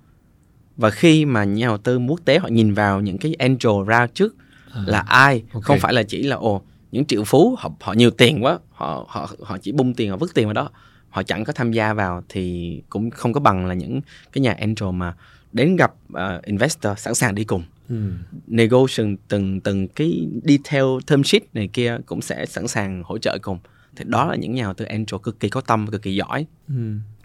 [0.78, 4.08] Và khi mà nhà đầu tư quốc tế họ nhìn vào những cái angel ra
[4.08, 4.36] trước
[4.74, 5.62] à, là ai okay.
[5.62, 6.62] không phải là chỉ là ồ
[6.92, 10.18] những triệu phú họ họ nhiều tiền quá họ họ họ chỉ bung tiền họ
[10.18, 10.70] vứt tiền vào đó
[11.16, 14.02] họ chẳng có tham gia vào thì cũng không có bằng là những
[14.34, 15.16] cái nhà angel mà
[15.54, 17.64] đến gặp uh, investor sẵn sàng đi cùng.
[17.90, 18.12] Ừ.
[18.48, 23.38] negotiation từng từng cái detail term sheet này kia cũng sẽ sẵn sàng hỗ trợ
[23.42, 23.60] cùng.
[23.96, 26.46] Thì đó là những nhà đầu tư angel cực kỳ có tâm cực kỳ giỏi
[26.68, 26.74] ừ.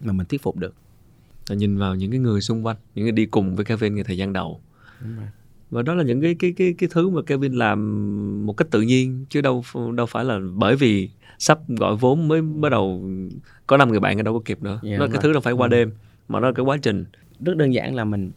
[0.01, 0.74] mà mình thuyết phục được.
[1.49, 4.05] Là nhìn vào những cái người xung quanh những người đi cùng với Kevin ใน
[4.05, 4.61] thời gian đầu.
[5.70, 8.80] Và đó là những cái cái cái cái thứ mà Kevin làm một cách tự
[8.80, 9.64] nhiên chứ đâu
[9.95, 11.11] đâu phải là bởi vì
[11.41, 13.11] sắp gọi vốn mới bắt đầu
[13.66, 14.80] có năm người bạn ở đâu có kịp nữa.
[14.82, 15.70] Yeah, nó cái thứ đâu phải qua ừ.
[15.70, 15.93] đêm
[16.28, 17.05] mà nó là cái quá trình.
[17.41, 18.30] Rất đơn giản là mình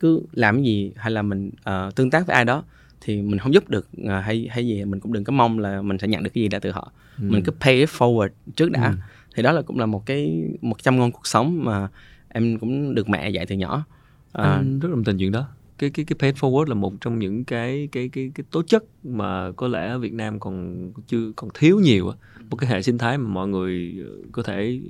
[0.00, 2.64] cứ làm cái gì hay là mình uh, tương tác với ai đó
[3.00, 5.82] thì mình không giúp được uh, hay hay gì mình cũng đừng có mong là
[5.82, 6.92] mình sẽ nhận được cái gì đã từ họ.
[7.18, 7.24] Ừ.
[7.30, 8.86] mình cứ pay it forward trước đã.
[8.86, 8.94] Ừ.
[9.34, 11.88] thì đó là cũng là một cái một trăm ngôn cuộc sống mà
[12.28, 13.84] em cũng được mẹ dạy từ nhỏ.
[14.32, 15.48] À, anh rất đồng tình chuyện đó
[15.80, 18.84] cái cái cái pay forward là một trong những cái cái cái cái tố chất
[19.04, 22.12] mà có lẽ ở Việt Nam còn chưa còn thiếu nhiều
[22.50, 24.80] một cái hệ sinh thái mà mọi người ờ, có thể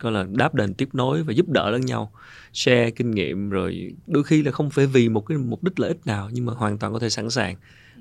[0.00, 2.12] gọi là đáp đền tiếp nối và giúp đỡ lẫn nhau
[2.52, 5.88] share kinh nghiệm rồi đôi khi là không phải vì một cái mục đích lợi
[5.88, 7.56] ích nào nhưng mà hoàn toàn có thể sẵn sàng.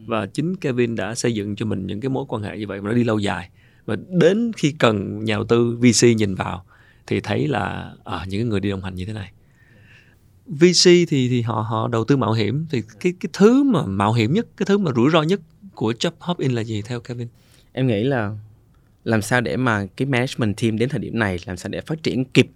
[0.05, 2.81] Và chính Kevin đã xây dựng cho mình những cái mối quan hệ như vậy
[2.81, 3.49] mà nó đi lâu dài.
[3.85, 6.65] Và đến khi cần nhà đầu tư VC nhìn vào
[7.07, 9.31] thì thấy là à, những người đi đồng hành như thế này.
[10.47, 12.65] VC thì thì họ họ đầu tư mạo hiểm.
[12.69, 15.41] Thì cái cái thứ mà mạo hiểm nhất cái thứ mà rủi ro nhất
[15.75, 17.27] của job hop in là gì theo Kevin?
[17.71, 18.37] Em nghĩ là
[19.03, 22.03] làm sao để mà cái management team đến thời điểm này làm sao để phát
[22.03, 22.49] triển kịp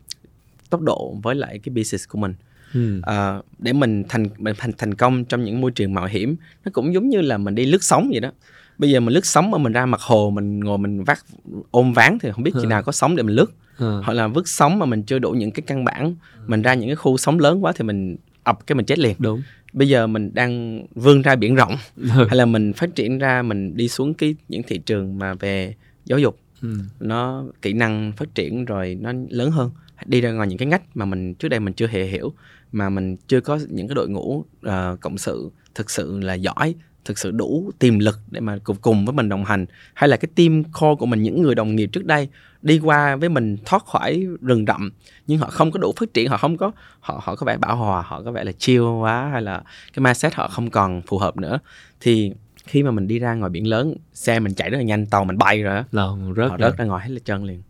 [0.70, 2.34] tốc độ với lại cái business của mình.
[2.72, 3.02] Hmm.
[3.02, 6.36] À, để mình thành mình thành thành công trong những môi trường mạo hiểm.
[6.66, 8.32] Nó cũng giống như là mình đi lướt sóng vậy đó.
[8.78, 11.26] Bây giờ mình lướt sóng mà mình ra mặt hồ mình ngồi mình vác
[11.72, 13.52] ôm ván thì không biết khi nào có sóng để mình lướt
[13.82, 14.02] ừ.
[14.06, 16.16] hoặc là vứt sóng mà mình chưa đủ những cái căn bản
[16.48, 19.16] mình ra những cái khu sóng lớn quá thì mình ập cái mình chết liền
[19.20, 19.42] đúng
[19.74, 22.08] bây giờ mình đang vươn ra biển rộng ừ.
[22.10, 25.76] hay là mình phát triển ra mình đi xuống cái những thị trường mà về
[26.06, 26.76] giáo dục ừ.
[27.00, 29.72] nó kỹ năng phát triển rồi nó lớn hơn
[30.06, 32.34] đi ra ngoài những cái ngách mà mình trước đây mình chưa hề hiểu
[32.72, 36.76] mà mình chưa có những cái đội ngũ uh, cộng sự thực sự là giỏi
[37.06, 39.66] thực sự đủ tiềm lực để mà cùng cùng với mình đồng hành?
[39.94, 42.28] Hay là cái team core của mình những người đồng nghiệp trước đây
[42.62, 44.92] đi qua với mình thoát khỏi rừng rậm
[45.28, 47.76] nhưng họ không có đủ phát triển họ không có họ họ có vẻ bảo
[47.76, 51.18] hòa họ có vẻ là chill quá hay là cái mindset họ không còn phù
[51.18, 51.60] hợp nữa?
[52.00, 52.34] Thì
[52.66, 55.24] khi mà mình đi ra ngoài biển lớn xe mình chạy rất là nhanh tàu
[55.24, 57.62] mình bay rồi là rớt họ rớt ra ngoài hết là chân liền.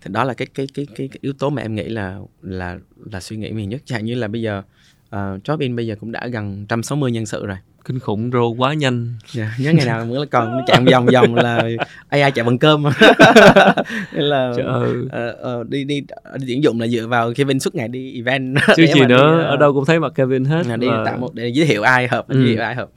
[0.00, 2.78] Thì đó là cái cái cái cái, cái yếu tố mà em nghĩ là là
[3.12, 3.82] là suy nghĩ nhiều nhất.
[3.84, 4.62] Chẳng như là bây giờ
[5.08, 5.12] uh,
[5.44, 8.74] job in bây giờ cũng đã gần 160 nhân sự rồi kinh khủng rô quá
[8.74, 9.14] nhanh.
[9.36, 11.68] Yeah, dạ, nhớ ngày nào mới là còn chạy vòng vòng là
[12.08, 12.82] ai chạy bằng cơm.
[14.12, 17.88] Nên là uh, uh, đi đi đi tuyển dụng là dựa vào Kevin suốt ngày
[17.88, 18.56] đi event.
[18.76, 21.02] Chứ gì nữa đi, uh, ở đâu cũng thấy mặt Kevin hết là đi và...
[21.04, 22.38] tạo một để giới thiệu ai hợp ừ.
[22.38, 22.90] giới thiệu ai hợp.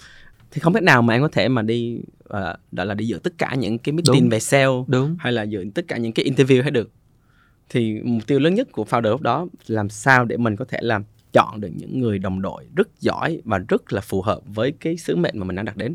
[0.51, 1.99] Thì không biết nào mà anh có thể mà đi
[2.33, 2.39] uh,
[2.71, 4.29] đó là đi dự tất cả những cái meeting đúng.
[4.29, 5.15] về sale đúng.
[5.19, 6.91] hay là dự tất cả những cái interview hay được.
[7.69, 10.77] Thì mục tiêu lớn nhất của founder lúc đó làm sao để mình có thể
[10.81, 11.03] làm
[11.37, 14.97] chọn được những người đồng đội rất giỏi và rất là phù hợp với cái
[14.97, 15.93] sứ mệnh mà mình đang đặt đến.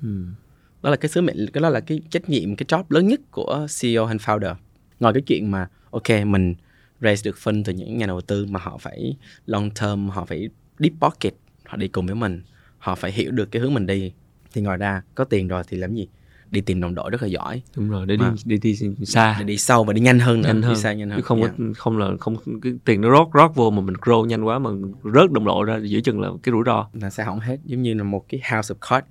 [0.00, 0.34] Hmm.
[0.82, 3.20] đó là cái sứ mệnh cái đó là cái trách nhiệm cái job lớn nhất
[3.30, 4.54] của CEO and founder.
[5.00, 6.54] Ngoài cái chuyện mà ok mình
[7.00, 9.16] raise được phân từ những nhà đầu tư mà họ phải
[9.46, 12.42] long term họ phải deep pocket họ đi cùng với mình
[12.78, 14.12] họ phải hiểu được cái hướng mình đi
[14.52, 16.08] thì ngoài ra có tiền rồi thì làm gì
[16.50, 17.62] đi tìm đồng đội rất là giỏi.
[17.76, 20.40] Đúng rồi để đi, đi đi đi xa để đi sâu và đi nhanh hơn
[20.40, 20.74] nữa nhanh hơn.
[20.74, 21.18] đi xa nhanh hơn.
[21.18, 21.54] Chứ không yeah.
[21.58, 24.58] có không là không cái tiền nó rót rót vô mà mình grow nhanh quá
[24.58, 24.70] mà
[25.14, 26.88] rớt đồng đội ra giữa chừng là cái rủi ro.
[26.92, 29.06] Nó sẽ hỏng hết giống như là một cái house of cards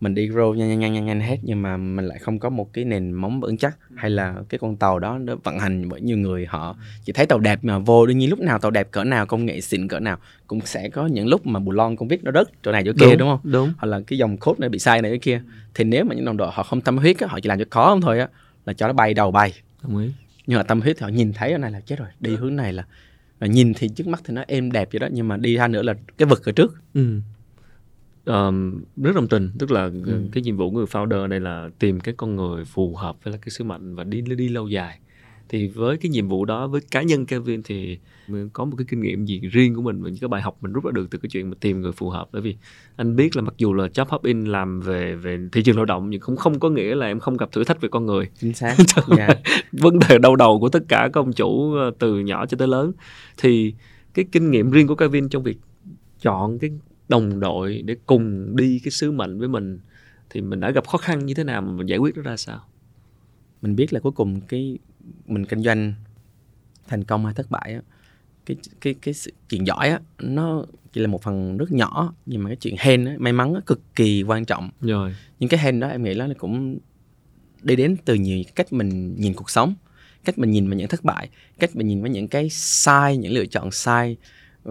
[0.00, 2.48] mình đi grow nhanh nhanh nhanh nhanh nhanh hết nhưng mà mình lại không có
[2.48, 3.78] một cái nền móng vững chắc.
[3.94, 7.26] Hay là cái con tàu đó nó vận hành bởi nhiều người họ chỉ thấy
[7.26, 9.88] tàu đẹp mà vô đương nhiên lúc nào tàu đẹp cỡ nào công nghệ xịn
[9.88, 12.72] cỡ nào cũng sẽ có những lúc mà bù lon con viết nó rớt chỗ
[12.72, 13.40] này chỗ kia đúng, không?
[13.52, 13.72] đúng.
[13.78, 15.42] Hoặc là cái dòng code này bị sai này cái kia.
[15.74, 17.64] Thì nếu mà những đồng đội họ không tâm huyết á, họ chỉ làm cho
[17.70, 18.28] có không thôi á
[18.66, 19.52] là cho nó bay đầu bay.
[19.82, 20.10] Đồng ý.
[20.46, 22.56] Nhưng mà tâm huyết thì họ nhìn thấy cái này là chết rồi đi hướng
[22.56, 22.84] này là,
[23.40, 25.68] là nhìn thì trước mắt thì nó êm đẹp vậy đó nhưng mà đi ra
[25.68, 26.74] nữa là cái vực ở trước.
[26.94, 27.20] Ừ.
[28.26, 29.50] um, rất đồng tình.
[29.58, 30.28] Tức là ừ.
[30.32, 33.32] cái nhiệm vụ của người founder này là tìm cái con người phù hợp với
[33.32, 34.98] là cái sứ mệnh và đi đi lâu dài.
[35.48, 37.98] Thì với cái nhiệm vụ đó với cá nhân Kevin thì
[38.28, 40.56] mình có một cái kinh nghiệm gì riêng của mình và những cái bài học
[40.60, 42.28] mình rút ra được từ cái chuyện mà tìm người phù hợp.
[42.32, 42.56] Bởi vì
[42.96, 45.84] anh biết là mặc dù là job hop in làm về về thị trường lao
[45.84, 48.28] động nhưng cũng không có nghĩa là em không gặp thử thách về con người.
[48.40, 48.76] Chính xác.
[49.16, 49.38] Yeah.
[49.72, 52.92] vấn đề đau đầu của tất cả công chủ ờ, từ nhỏ cho tới lớn.
[53.36, 53.74] Thì
[54.14, 55.58] cái kinh nghiệm riêng của Kevin trong việc
[56.20, 56.70] chọn cái
[57.08, 59.78] đồng đội để cùng đi cái sứ mệnh với mình
[60.30, 62.36] thì mình đã gặp khó khăn như thế nào mà mình giải quyết nó ra
[62.36, 62.60] sao?
[63.62, 64.78] Mình biết là cuối cùng cái
[65.26, 65.94] mình kinh doanh
[66.88, 67.80] thành công hay thất bại á
[68.46, 69.14] cái cái cái
[69.48, 73.04] chuyện giỏi á nó chỉ là một phần rất nhỏ nhưng mà cái chuyện hên
[73.04, 74.70] á, may mắn á, cực kỳ quan trọng.
[74.80, 75.14] Rồi.
[75.38, 76.78] Nhưng cái hên đó em nghĩ là nó cũng
[77.62, 79.74] đi đến từ nhiều cách mình nhìn cuộc sống
[80.24, 81.28] cách mình nhìn vào những thất bại
[81.58, 84.16] cách mình nhìn vào những cái sai những lựa chọn sai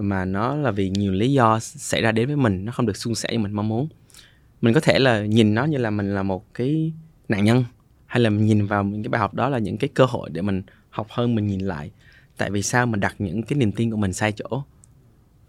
[0.02, 2.98] mà nó là vì nhiều lý do xảy ra đến với mình nó không được
[2.98, 3.88] suôn sẻ như mình mong muốn.
[4.62, 6.94] Mình có thể là nhìn nó như là mình là một cái
[7.30, 7.64] nạn nhân
[8.06, 10.30] hay là mình nhìn vào những cái bài học đó là những cái cơ hội
[10.30, 11.92] để mình học hơn mình nhìn lại.
[12.38, 14.64] Tại vì sao mình đặt những cái niềm tin của mình sai chỗ?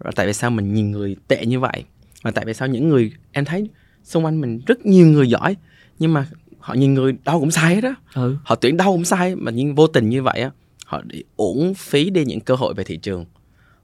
[0.00, 1.84] Rồi tại vì sao mình nhìn người tệ như vậy?
[2.22, 3.70] Và tại vì sao những người em thấy
[4.04, 5.56] xung quanh mình rất nhiều người giỏi
[5.98, 6.26] nhưng mà
[6.58, 7.94] họ nhìn người đâu cũng sai hết á.
[8.14, 8.36] Ừ.
[8.44, 10.50] họ tuyển đâu cũng sai mà nhưng vô tình như vậy á
[10.86, 13.24] họ đi uổng phí đi những cơ hội về thị trường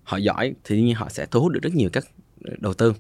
[0.03, 2.05] họ giỏi thì nhiên họ sẽ thu hút được rất nhiều các
[2.59, 2.95] đầu tư.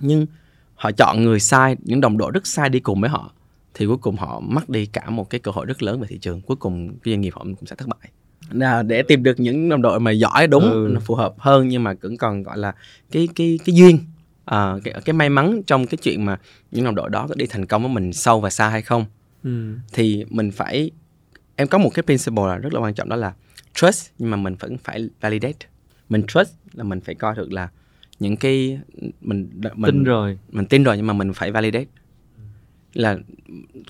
[0.00, 0.26] Nhưng
[0.74, 3.32] họ chọn người sai những đồng đội rất sai đi cùng với họ
[3.74, 6.18] thì cuối cùng họ mất đi cả một cái cơ hội rất lớn về thị
[6.18, 6.40] trường.
[6.40, 8.10] Cuối cùng cái doanh nghiệp họ cũng sẽ thất bại.
[8.50, 10.88] Là để tìm được những đồng đội mà giỏi đúng ừ.
[10.90, 12.74] nó phù hợp hơn nhưng mà cũng còn gọi là
[13.10, 13.98] cái cái cái duyên
[14.44, 16.38] à, cái, cái may mắn trong cái chuyện mà
[16.70, 19.04] những đồng đội đó có đi thành công với mình sâu và xa hay không.
[19.44, 19.74] Ừ.
[19.92, 20.90] thì mình phải
[21.56, 23.32] em có một cái principle là rất là quan trọng đó là
[23.74, 25.66] trust nhưng mà mình vẫn phải validate
[26.08, 27.68] mình trust là mình phải coi được là
[28.18, 28.78] những cái
[29.20, 30.38] mình mình tin rồi.
[30.52, 31.86] mình tin rồi nhưng mà mình phải validate.
[32.94, 33.18] Là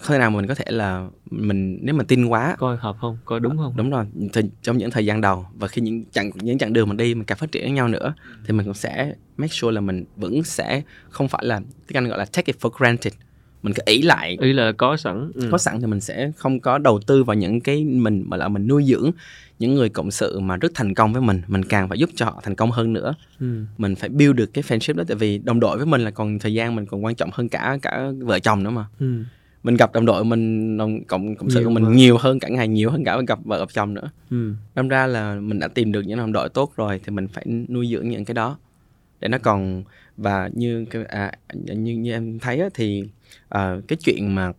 [0.01, 3.19] không thể nào mình có thể là mình nếu mà tin quá coi hợp không?
[3.25, 3.75] Coi đúng không?
[3.77, 4.05] Đúng rồi.
[4.33, 7.15] Thì trong những thời gian đầu và khi những chặng những chặng đường mình đi
[7.15, 8.15] mình càng phát triển với nhau nữa
[8.47, 12.09] thì mình cũng sẽ make sure là mình vẫn sẽ không phải là cái anh
[12.09, 13.13] gọi là take it for granted.
[13.63, 14.37] Mình cứ ý lại.
[14.41, 15.31] Ý là có sẵn.
[15.35, 15.49] Ừ.
[15.51, 18.49] có sẵn thì mình sẽ không có đầu tư vào những cái mình mà là
[18.49, 19.11] mình nuôi dưỡng
[19.59, 22.27] những người cộng sự mà rất thành công với mình mình càng phải giúp cho
[22.27, 23.47] họ thành công hơn nữa ừ.
[23.79, 26.39] mình phải build được cái friendship đó tại vì đồng đội với mình là còn
[26.39, 29.23] thời gian mình còn quan trọng hơn cả cả vợ chồng nữa mà ừ.
[29.63, 31.91] mình gặp đồng đội mình đồng cộng cộng sự của mình mà.
[31.91, 34.53] nhiều hơn cả ngày nhiều hơn cả gặp vợ gặp chồng nữa ừ.
[34.75, 37.45] đâm ra là mình đã tìm được những đồng đội tốt rồi thì mình phải
[37.69, 38.57] nuôi dưỡng những cái đó
[39.21, 39.83] để nó còn
[40.17, 43.05] và như à, như như em thấy á, thì
[43.49, 44.53] à, cái chuyện mà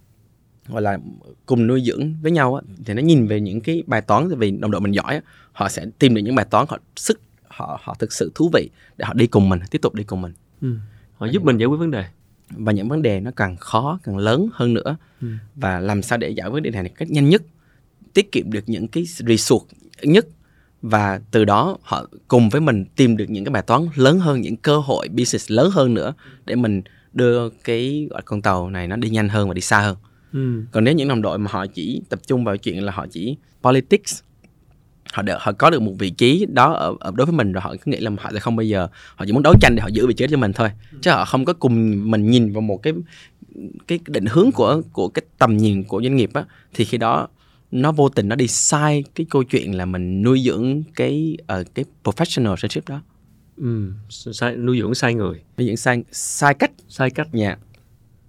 [0.69, 0.97] gọi là
[1.45, 4.51] cùng nuôi dưỡng với nhau á, thì nó nhìn về những cái bài toán vì
[4.51, 7.79] đồng đội mình giỏi á, họ sẽ tìm được những bài toán họ sức họ
[7.83, 10.33] họ thực sự thú vị để họ đi cùng mình tiếp tục đi cùng mình.
[10.61, 10.75] Ừ.
[11.17, 12.05] họ giúp mình giải quyết vấn đề.
[12.49, 14.97] Và những vấn đề nó càng khó càng lớn hơn nữa.
[15.21, 15.27] Ừ.
[15.55, 17.41] và làm sao để giải quyết vấn đề này một cách nhanh nhất
[18.13, 19.65] tiết kiệm được những cái resource
[20.01, 20.27] nhất.
[20.81, 24.41] Và từ đó họ cùng với mình tìm được những cái bài toán lớn hơn
[24.41, 26.13] những cơ hội business lớn hơn nữa
[26.45, 26.81] để mình
[27.13, 29.97] đưa cái con tàu này nó đi nhanh hơn và đi xa hơn
[30.33, 30.63] ừ.
[30.71, 33.37] còn nếu những đồng đội mà họ chỉ tập trung vào chuyện là họ chỉ
[33.61, 34.21] politics
[35.13, 37.61] họ được họ có được một vị trí đó ở, ở đối với mình rồi
[37.61, 39.81] họ cứ nghĩ là họ sẽ không bao giờ họ chỉ muốn đấu tranh để
[39.81, 40.69] họ giữ vị trí cho mình thôi.
[41.01, 42.93] Chứ họ không có cùng mình nhìn vào một cái
[43.87, 47.27] cái định hướng của của cái tầm nhìn của doanh nghiệp á thì khi đó
[47.71, 51.67] nó vô tình nó đi sai cái câu chuyện là mình nuôi dưỡng cái uh,
[51.75, 53.01] cái professional relationship đó.
[53.57, 55.41] Ừ, sai, nuôi dưỡng sai người.
[55.57, 56.71] Nuôi dưỡng sai sai cách.
[56.87, 57.35] Sai cách.
[57.35, 57.59] Nha yeah.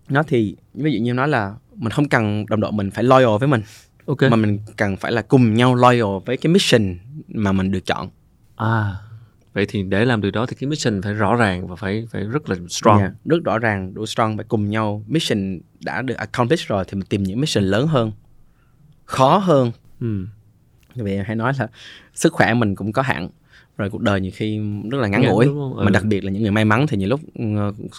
[0.08, 3.38] nó thì ví dụ như nói là mình không cần đồng đội mình phải loyal
[3.40, 3.62] với mình.
[4.06, 4.30] Okay.
[4.30, 8.10] mà mình cần phải là cùng nhau loyal với cái mission mà mình được chọn.
[8.56, 8.96] À.
[9.52, 12.24] Vậy thì để làm được đó thì cái mission phải rõ ràng và phải phải
[12.24, 12.98] rất là strong.
[12.98, 16.94] Yeah, rất rõ ràng đủ strong phải cùng nhau mission đã được accomplish rồi thì
[16.94, 18.12] mình tìm những mission lớn hơn
[19.04, 19.72] khó hơn.
[20.00, 20.26] Ừ.
[20.94, 21.68] vì hay nói là
[22.14, 23.28] sức khỏe mình cũng có hạn
[23.80, 24.60] rồi cuộc đời nhiều khi
[24.90, 25.46] rất là ngắn ngủi.
[25.46, 25.84] ừ.
[25.84, 27.44] mà đặc biệt là những người may mắn thì nhiều lúc ừ,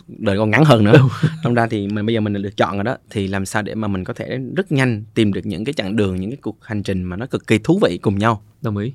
[0.07, 0.97] đời còn ngắn hơn nữa.
[1.43, 3.75] Trong ra thì mình bây giờ mình được chọn rồi đó thì làm sao để
[3.75, 6.57] mà mình có thể rất nhanh tìm được những cái chặng đường những cái cuộc
[6.61, 8.41] hành trình mà nó cực kỳ thú vị cùng nhau?
[8.61, 8.93] Đồng ý.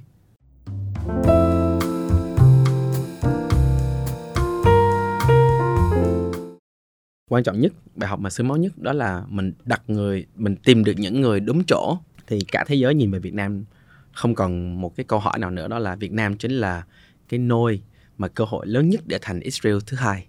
[7.31, 10.57] Quan trọng nhất bài học mà sướng máu nhất đó là mình đặt người mình
[10.57, 13.65] tìm được những người đúng chỗ thì cả thế giới nhìn về Việt Nam
[14.17, 16.85] không còn một cái câu hỏi nào nữa, đó là Việt Nam chính là
[17.29, 17.83] cái nôi
[18.19, 20.27] mà cơ hội lớn nhất để thành Israel thứ hai.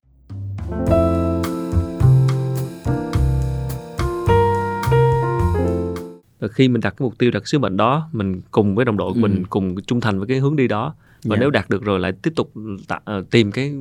[6.40, 8.98] Và khi mình đặt cái mục tiêu đặt sứ mệnh đó, mình cùng với đồng
[8.98, 9.22] đội của ừ.
[9.22, 11.40] mình cùng trung thành với cái hướng đi đó và yeah.
[11.40, 11.42] Dạ.
[11.42, 12.54] nếu đạt được rồi lại tiếp tục
[12.88, 13.74] tạ, uh, tìm cái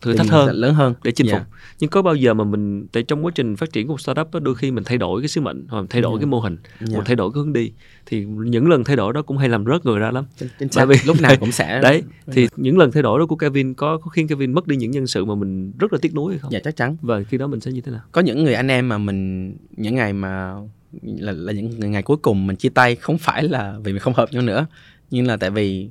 [0.00, 1.40] thử thách hơn lớn hơn để chinh yeah.
[1.40, 1.44] Dạ.
[1.44, 4.00] phục nhưng có bao giờ mà mình tại trong quá trình phát triển của một
[4.00, 6.20] startup đó, đôi khi mình thay đổi cái sứ mệnh hoặc thay đổi yeah.
[6.20, 6.24] Dạ.
[6.24, 6.90] cái mô hình yeah.
[6.94, 7.72] hoặc thay đổi cái hướng đi
[8.06, 10.24] thì những lần thay đổi đó cũng hay làm rớt người ra lắm
[10.70, 13.74] xác vì lúc nào cũng sẽ đấy thì những lần thay đổi đó của Kevin
[13.74, 16.32] có, có khiến Kevin mất đi những nhân sự mà mình rất là tiếc nuối
[16.32, 18.44] hay không dạ chắc chắn và khi đó mình sẽ như thế nào có những
[18.44, 20.54] người anh em mà mình những ngày mà
[21.02, 24.14] là, là những ngày cuối cùng mình chia tay không phải là vì mình không
[24.14, 24.66] hợp nhau nữa
[25.10, 25.90] nhưng là tại vì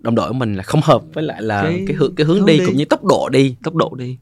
[0.00, 2.46] đồng đội của mình là không hợp với lại là cái, cái hướng cái hướng,
[2.46, 4.18] đi, đi cũng như tốc độ đi tốc độ đi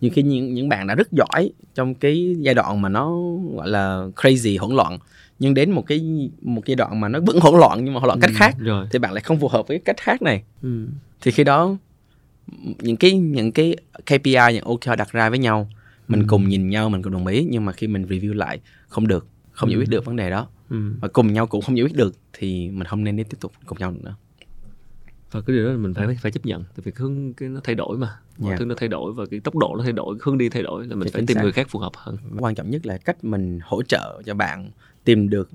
[0.00, 3.16] nhiều khi những những bạn đã rất giỏi trong cái giai đoạn mà nó
[3.54, 4.98] gọi là crazy hỗn loạn
[5.38, 8.06] nhưng đến một cái một giai đoạn mà nó vẫn hỗn loạn nhưng mà hỗn
[8.06, 8.86] loạn cách ừ, khác rồi.
[8.90, 10.86] thì bạn lại không phù hợp với cách khác này ừ.
[11.20, 11.76] thì khi đó
[12.78, 13.76] những cái những cái
[14.06, 15.68] KPI những OKR đặt ra với nhau
[16.08, 16.26] mình ừ.
[16.28, 19.26] cùng nhìn nhau mình cùng đồng ý nhưng mà khi mình review lại không được
[19.56, 19.72] không ừ.
[19.72, 20.76] giải quyết được vấn đề đó ừ.
[21.00, 23.78] và cùng nhau cũng không giải quyết được thì mình không nên tiếp tục cùng
[23.78, 24.14] nhau nữa
[25.30, 27.60] và cái điều đó mình phải phải chấp nhận tại vì cái hướng cái nó
[27.64, 28.58] thay đổi mà mọi yeah.
[28.58, 30.86] thứ nó thay đổi và cái tốc độ nó thay đổi hướng đi thay đổi
[30.86, 31.42] là mình Thì phải tìm xác.
[31.42, 34.70] người khác phù hợp hơn quan trọng nhất là cách mình hỗ trợ cho bạn
[35.04, 35.50] tìm được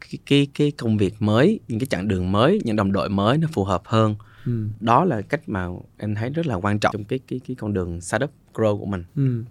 [0.00, 3.38] cái cái, cái công việc mới những cái chặng đường mới những đồng đội mới
[3.38, 4.14] nó phù hợp hơn
[4.46, 4.66] ừ.
[4.80, 7.74] đó là cách mà em thấy rất là quan trọng trong cái cái cái con
[7.74, 9.44] đường startup grow của mình ừ.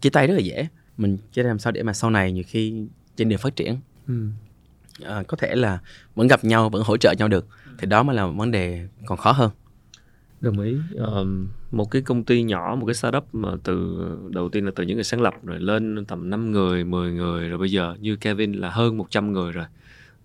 [0.00, 0.66] chia tay rất là dễ
[0.98, 2.86] mình chia tay làm sao để mà sau này nhiều khi
[3.16, 3.76] trên đường phát triển.
[4.08, 4.26] Ừ.
[5.04, 5.78] à, có thể là
[6.14, 7.46] vẫn gặp nhau vẫn hỗ trợ nhau được.
[7.78, 9.50] Thì đó mới là một vấn đề còn khó hơn.
[10.40, 10.76] Đồng ý.
[10.94, 14.84] Um, một cái công ty nhỏ một cái startup mà từ đầu tiên là từ
[14.84, 18.16] những người sáng lập rồi lên tầm 5 người 10 người rồi bây giờ như
[18.16, 19.64] Kevin là hơn 100 người rồi.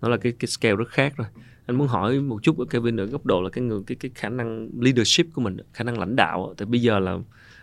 [0.02, 1.28] Nó là cái cái scale rất khác rồi.
[1.66, 4.12] Anh muốn hỏi một chút ở Kevin ở góc độ là cái người cái cái
[4.16, 7.18] khả năng leadership của mình khả năng lãnh đạo tại bây giờ là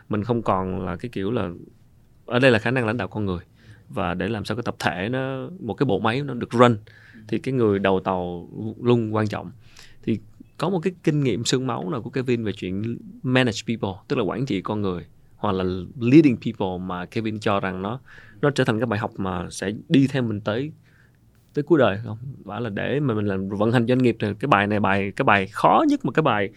[0.09, 1.51] mình không còn là cái kiểu là
[2.27, 3.41] ở đây là khả năng lãnh đạo con người
[3.89, 6.79] và để làm sao cái tập thể nó một cái bộ máy nó được run
[7.29, 8.49] thì cái người đầu tàu
[8.83, 9.51] luôn quan trọng.
[10.03, 10.21] Thì
[10.59, 14.17] có một cái kinh nghiệm xương máu nào của Kevin về chuyện manage people tức
[14.17, 15.07] là quản trị con người
[15.37, 15.65] hoặc là
[16.01, 18.01] leading people mà Kevin cho rằng nó
[18.41, 20.73] nó trở thành cái bài học mà sẽ đi theo mình tới
[21.55, 22.19] tới cuối đời không?
[22.45, 25.13] Bảo là để mà mình làm vận hành doanh nghiệp thì cái bài này bài
[25.17, 26.51] cái bài khó nhất mà cái bài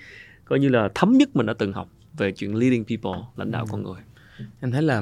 [0.45, 3.63] coi như là thấm nhất mình đã từng học về chuyện leading people lãnh đạo
[3.63, 3.67] ừ.
[3.71, 4.01] con người.
[4.59, 5.01] Em thấy là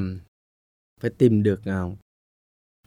[1.02, 1.62] phải tìm được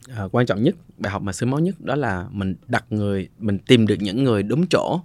[0.09, 3.29] uh, quan trọng nhất bài học mà sớm máu nhất đó là mình đặt người
[3.39, 5.01] mình tìm được những người đúng chỗ.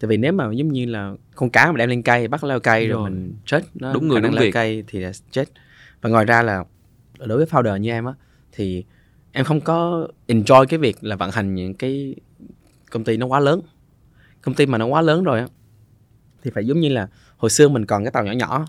[0.00, 2.60] Tại vì nếu mà giống như là con cá mà đem lên cây bắt leo
[2.60, 3.10] cây rồi, rồi.
[3.10, 4.50] mình chết nó đúng người đúng leo việc.
[4.50, 5.48] cây thì là chết.
[6.00, 6.64] Và ngoài ra là
[7.18, 8.12] đối với founder như em á
[8.52, 8.84] thì
[9.32, 12.14] em không có enjoy cái việc là vận hành những cái
[12.90, 13.60] công ty nó quá lớn.
[14.42, 15.46] Công ty mà nó quá lớn rồi á
[16.46, 18.66] thì phải giống như là hồi xưa mình còn cái tàu nhỏ nhỏ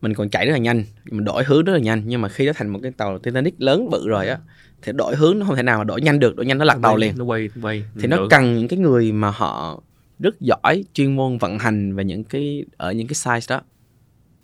[0.00, 2.02] mình còn chạy rất là nhanh mình đổi hướng rất là nhanh.
[2.06, 4.38] Nhưng mà khi nó thành một cái tàu Titanic lớn bự rồi á
[4.82, 6.78] thì đổi hướng nó không thể nào mà đổi nhanh được đổi nhanh nó lạc
[6.82, 7.18] tàu liền.
[7.18, 7.84] nó quay quay.
[8.00, 9.82] Thì nó cần những cái người mà họ
[10.18, 13.62] rất giỏi chuyên môn vận hành về những cái ở những cái size đó.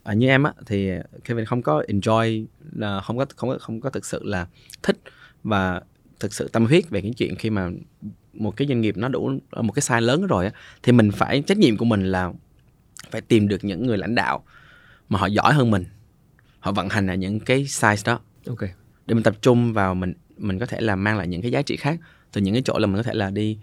[0.04, 0.90] À, như em á thì
[1.24, 4.46] Kevin không có enjoy là không có không có không có thực sự là
[4.82, 4.98] thích
[5.42, 5.80] và
[6.20, 7.70] thực sự tâm huyết về cái chuyện khi mà
[8.32, 10.50] một cái doanh nghiệp nó đủ một cái size lớn rồi á
[10.82, 12.32] thì mình phải trách nhiệm của mình là
[13.10, 14.44] phải tìm được những người lãnh đạo
[15.08, 15.84] mà họ giỏi hơn mình
[16.60, 18.60] họ vận hành ở những cái size đó ok
[19.06, 21.62] để mình tập trung vào mình mình có thể là mang lại những cái giá
[21.62, 22.00] trị khác
[22.32, 23.58] từ những cái chỗ là mình có thể là đi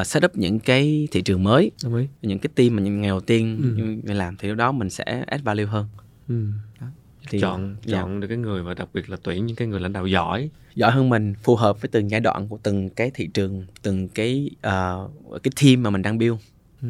[0.00, 1.70] uh, set up những cái thị trường mới
[2.22, 3.82] những cái team mà những ngày đầu tiên ừ.
[3.82, 5.86] mình làm thì lúc đó mình sẽ add value hơn
[6.28, 6.46] ừ.
[6.80, 6.86] đó.
[7.30, 8.00] Thì, chọn dạ.
[8.00, 10.50] chọn được cái người và đặc biệt là tuyển những cái người lãnh đạo giỏi
[10.74, 14.08] giỏi hơn mình phù hợp với từng giai đoạn của từng cái thị trường từng
[14.08, 16.36] cái uh, cái team mà mình đang build
[16.82, 16.88] ừ.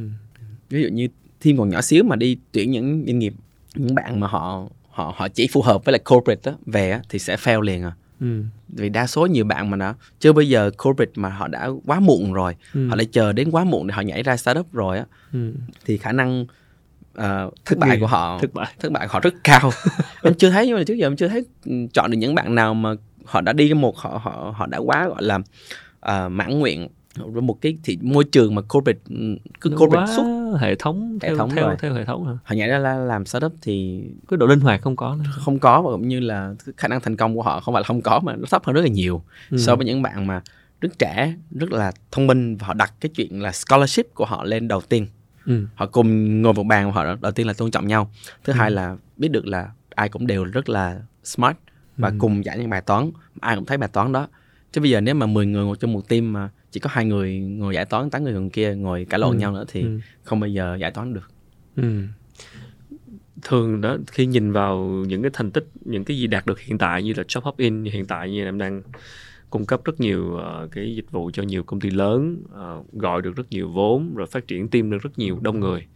[0.68, 1.08] ví dụ như
[1.44, 3.34] team còn nhỏ xíu mà đi tuyển những doanh nghiệp
[3.76, 7.00] những bạn mà họ họ họ chỉ phù hợp với lại corporate đó, về á,
[7.08, 8.42] thì sẽ fail liền à Ừ.
[8.68, 12.00] vì đa số nhiều bạn mà đã chưa bây giờ corporate mà họ đã quá
[12.00, 12.88] muộn rồi ừ.
[12.88, 15.52] họ lại chờ đến quá muộn để họ nhảy ra startup rồi á ừ.
[15.84, 16.42] thì khả năng
[17.18, 19.70] uh, thất bại của họ thất bại thất bại của họ rất cao
[20.22, 22.54] em chưa thấy nhưng mà trước giờ em chưa thấy ừ, chọn được những bạn
[22.54, 22.90] nào mà
[23.24, 26.88] họ đã đi một họ họ họ đã quá gọi là uh, mãn nguyện
[27.42, 29.00] một cái thì môi trường mà corporate
[29.60, 31.76] cứ corporate suốt hệ thống Hệ theo thống theo rồi.
[31.80, 34.82] theo hệ thống hả họ nhảy ra là làm startup thì cái độ linh hoạt
[34.82, 35.30] không có nữa.
[35.32, 37.86] không có và cũng như là khả năng thành công của họ không phải là
[37.86, 39.56] không có mà nó thấp hơn rất là nhiều Ừ.
[39.58, 40.42] so với những bạn mà
[40.80, 44.44] rất trẻ rất là thông minh và họ đặt cái chuyện là scholarship của họ
[44.44, 45.06] lên đầu tiên
[45.46, 45.64] ừ.
[45.74, 48.10] họ cùng ngồi một bàn và họ đầu tiên là tôn trọng nhau
[48.44, 48.56] thứ Ừ.
[48.56, 51.56] hai là biết được là ai cũng đều rất là smart
[51.96, 52.14] và Ừ.
[52.18, 54.28] cùng giải những bài toán ai cũng thấy bài toán đó
[54.72, 57.04] chứ bây giờ nếu mà 10 người ngồi trong một team mà chỉ có hai
[57.04, 59.40] người ngồi giải toán tám người còn kia ngồi cãi lộn Ừ.
[59.40, 60.00] nhau nữa thì Ừ.
[60.22, 61.30] không bao giờ giải toán được
[61.76, 62.02] Ừ.
[63.42, 66.78] thường đó khi nhìn vào những cái thành tích những cái gì đạt được hiện
[66.78, 68.82] tại như là job hop in hiện tại như em đang
[69.50, 73.22] cung cấp rất nhiều ờ, cái dịch vụ cho nhiều công ty lớn ờ, gọi
[73.22, 75.86] được rất nhiều vốn rồi phát triển team được rất nhiều đông người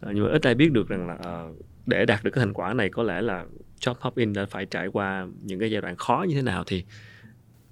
[0.00, 1.48] Ờ, nhưng mà ít ai biết được rằng là ờ,
[1.86, 3.44] để đạt được cái thành quả này có lẽ là
[3.80, 6.64] job hop in đã phải trải qua những cái giai đoạn khó như thế nào
[6.66, 6.84] thì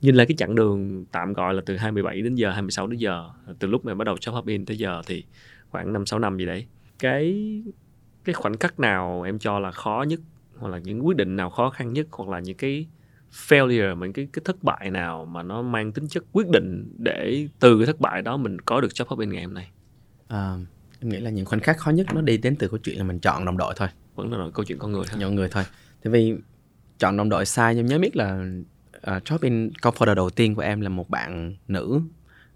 [0.00, 3.28] nhìn lại cái chặng đường tạm gọi là từ 27 đến giờ 26 đến giờ
[3.58, 5.24] từ lúc mà bắt đầu job hop in tới giờ thì
[5.70, 6.66] khoảng 5 6 năm gì đấy.
[6.98, 7.44] Cái
[8.24, 10.20] cái khoảnh khắc nào em cho là khó nhất
[10.56, 12.86] hoặc là những quyết định nào khó khăn nhất hoặc là những cái
[13.32, 17.48] failure những cái cái thất bại nào mà nó mang tính chất quyết định để
[17.60, 19.70] từ cái thất bại đó mình có được job hop in ngày hôm nay?
[20.28, 20.56] À,
[21.00, 23.04] em nghĩ là những khoảnh khắc khó nhất nó đi đến từ câu chuyện là
[23.04, 23.88] mình chọn đồng đội thôi.
[24.14, 25.20] Vẫn là câu chuyện con người thôi.
[25.20, 25.64] Chọn người thôi.
[26.02, 26.34] Tại vì
[26.98, 28.44] chọn đồng đội sai em nhớ biết là
[29.00, 32.00] uh, job in co-founder đầu tiên của em là một bạn nữ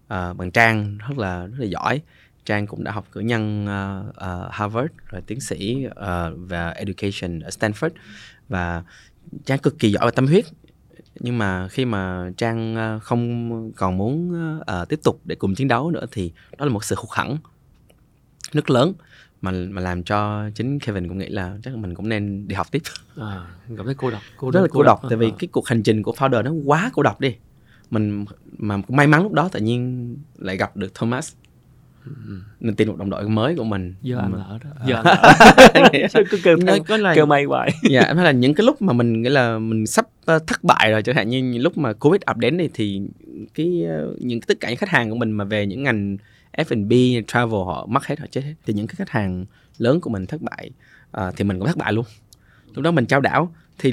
[0.05, 2.03] uh, bằng Trang rất là rất là giỏi.
[2.45, 5.95] Trang cũng đã học cử nhân uh, uh, Harvard rồi tiến sĩ uh,
[6.37, 7.91] và education ở Stanford.
[8.49, 8.83] Và
[9.45, 10.45] Trang cực kỳ giỏi và tâm huyết.
[11.21, 15.69] Nhưng mà khi mà Trang uh, không còn muốn uh, tiếp tục để cùng chiến
[15.69, 17.39] đấu nữa thì đó là một sự hụt hẫng
[18.53, 18.93] rất lớn
[19.43, 22.67] mà mà làm cho chính Kevin cũng nghĩ là chắc mình cũng nên đi học
[22.71, 22.83] tiếp.
[23.17, 25.01] À, cảm thấy cô độc cô rất là cô độc.
[25.09, 25.37] tại vì À.
[25.39, 27.35] cái cuộc hành trình của founder nó quá cô độc đi.
[27.91, 28.25] Mình
[28.59, 31.33] mà may mắn lúc đó tự nhiên lại gặp được Thomas.
[32.61, 33.95] Nên tìm một đồng đội mới của mình.
[34.03, 34.71] Giờ anh ở đó.
[34.87, 37.71] Giờ ở Sao cứ kêu, theo, có là kêu may hoài.
[37.91, 40.65] Dạ em thấy là những cái lúc mà mình nghĩ là mình sắp ờ, thất
[40.65, 43.03] bại rồi chẳng hạn như lúc mà covid ập đến này thì
[43.55, 46.17] cái ờ, những tất cả những khách hàng của mình mà về những ngành
[46.59, 46.93] F&B
[47.29, 48.55] travel họ mất hết họ chết hết.
[48.67, 49.45] Thì những cái khách hàng
[49.79, 50.71] lớn của mình thất bại
[51.11, 52.05] ờ, thì mình cũng thất bại luôn.
[52.75, 53.93] Lúc đó mình trao đảo thì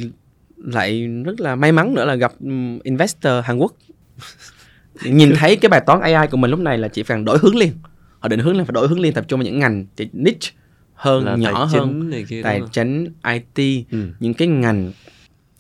[0.58, 3.74] lại rất là may mắn nữa là gặp ừm, investor Hàn Quốc.
[5.04, 7.56] Nhìn thấy cái bài toán AI của mình lúc này là chỉ cần đổi hướng
[7.56, 7.72] liền.
[8.20, 10.52] Họ định hướng là phải đổi hướng liền tập trung vào những ngành chỉ niche
[10.94, 11.90] hơn là nhỏ tài hơn.
[11.90, 13.14] chính này kia tài chính
[13.56, 14.08] IT Ừ.
[14.20, 14.92] những cái ngành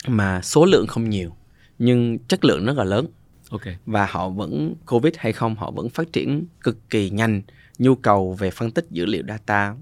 [0.07, 1.35] mà số lượng không nhiều
[1.79, 3.05] nhưng chất lượng rất là lớn
[3.49, 3.61] ok.
[3.85, 7.41] Và họ vẫn covid hay không họ vẫn phát triển cực kỳ nhanh.
[7.77, 9.75] Nhu cầu về phân tích dữ liệu data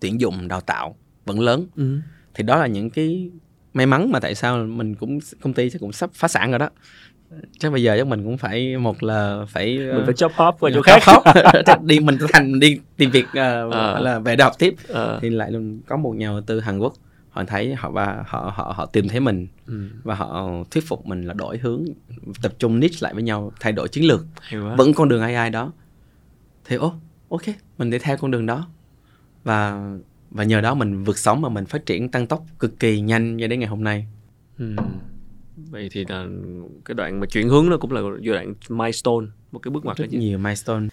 [0.00, 1.66] tuyển dụng đào tạo vẫn lớn.
[1.76, 1.98] Ừ.
[2.34, 3.30] thì đó là những cái
[3.74, 6.58] may mắn mà tại sao mình cũng công ty chắc cũng sắp phá sản rồi
[6.58, 6.68] đó.
[7.58, 10.70] Chắc bây giờ chắc mình cũng phải một là phải mình phải job hop qua
[10.74, 10.98] chỗ khác.
[11.02, 11.24] khóc
[11.82, 14.00] đi mình thành đi tìm việc uh, À.
[14.00, 14.74] là về đại học tiếp.
[14.88, 15.52] Ờ, thì lại
[15.86, 16.94] có một nhà đầu tư Hàn Quốc
[17.30, 19.88] họ thấy họ và họ họ họ tìm thấy mình ừ.
[20.02, 21.84] và họ thuyết phục mình là đổi hướng
[22.42, 24.26] tập trung niche lại với nhau thay đổi chiến lược
[24.76, 25.72] vẫn con đường AI đó
[26.64, 26.94] thì ô
[27.28, 27.42] ok
[27.78, 28.68] mình đi theo con đường đó
[29.44, 29.90] và
[30.30, 33.38] và nhờ đó mình vượt sóng mà mình phát triển tăng tốc cực kỳ nhanh
[33.40, 34.06] cho đến ngày hôm nay
[34.58, 34.76] Ừ.
[35.70, 36.26] Vậy thì là
[36.84, 39.98] cái đoạn mà chuyển hướng nó cũng là giai đoạn milestone, một cái bước ngoặt
[39.98, 40.18] đó rất chứ.
[40.18, 40.88] nhiều milestone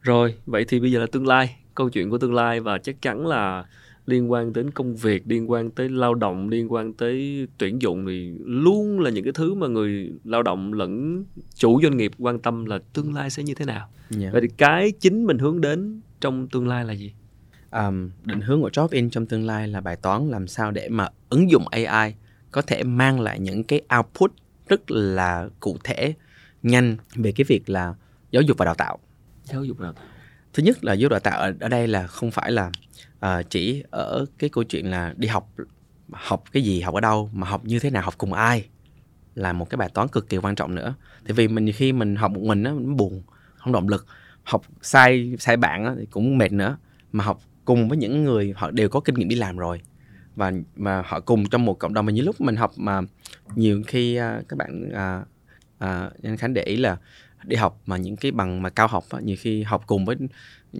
[0.00, 3.02] Rồi, vậy thì bây giờ là tương lai, câu chuyện của tương lai và chắc
[3.02, 3.64] chắn là
[4.06, 8.06] liên quan đến công việc, liên quan tới lao động, liên quan tới tuyển dụng
[8.06, 11.24] thì luôn là những cái thứ mà người lao động lẫn
[11.54, 13.88] chủ doanh nghiệp quan tâm là tương lai sẽ như thế nào.
[14.20, 14.32] yeah.
[14.32, 17.12] Vậy thì cái chính mình hướng đến trong tương lai là gì?
[17.72, 20.88] um, định hướng của Job In trong tương lai là bài toán làm sao để
[20.88, 22.14] mà ứng dụng AI
[22.50, 24.32] có thể mang lại những cái output
[24.68, 26.14] rất là cụ thể
[26.62, 27.94] nhanh về cái việc là
[28.30, 28.98] giáo dục và đào tạo
[29.44, 30.04] Giáo dục đào tạo
[30.52, 32.70] thứ nhất là giáo dục đào tạo ở, ở đây là không phải là
[33.26, 35.52] uh, chỉ ở cái câu chuyện là đi học
[36.12, 38.66] học cái gì học ở đâu mà học như thế nào học cùng ai
[39.34, 40.94] là một cái bài toán cực kỳ quan trọng nữa.
[41.24, 43.22] Tại vì mình khi mình học một mình nó buồn
[43.54, 44.06] không động lực.
[44.42, 46.76] Học sai sai bạn á, thì cũng mệt nữa.
[47.12, 49.80] Mà học cùng với những người họ đều có kinh nghiệm đi làm rồi.
[50.36, 52.06] Và mà họ cùng trong một cộng đồng.
[52.06, 53.00] Mà như lúc mình học mà
[53.54, 55.26] nhiều khi uh, các bạn uh,
[55.76, 56.96] uh, anh Khánh để ý là
[57.44, 60.16] đi học mà những cái bằng mà cao học á, nhiều khi học cùng với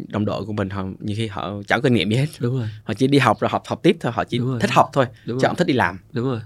[0.09, 2.27] đồng đội của mình họ nhiều khi họ chẳng kinh nghiệm gì hết.
[2.41, 4.61] Đúng rồi, họ chỉ đi học rồi học học tiếp thôi họ chỉ Đúng rồi.
[4.61, 5.99] thích học thôi đúng chứ không thích đi làm.
[6.13, 6.41] Đúng rồi.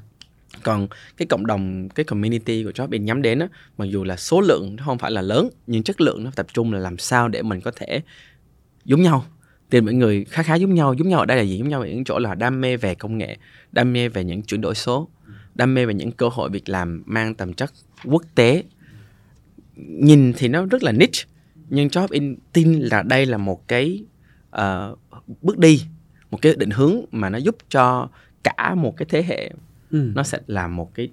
[0.63, 3.49] còn cái cộng đồng cái community của job nhắm đến á
[3.79, 6.47] mặc dù là số lượng nó không phải là lớn nhưng chất lượng nó tập
[6.53, 8.01] trung là làm sao để mình có thể
[8.85, 9.25] giống nhau
[9.71, 11.59] tìm những người khá khá giống nhau giống nhau ở đây là gì?
[11.59, 13.37] Giống nhau ở những chỗ là đam mê về công nghệ
[13.73, 15.09] đam mê về những chuyển đổi số
[15.55, 17.73] đam mê về những cơ hội việc làm mang tầm chất
[18.05, 18.63] quốc tế
[19.77, 21.25] nhìn thì nó rất là niche
[21.69, 24.05] nhưng job in tin là đây là một cái
[24.57, 24.99] uh,
[25.43, 25.83] bước đi
[26.31, 28.09] một cái định hướng mà nó giúp cho
[28.45, 29.51] cả một cái thế hệ
[29.91, 30.13] ừ.
[30.15, 31.09] nó sẽ làm một cái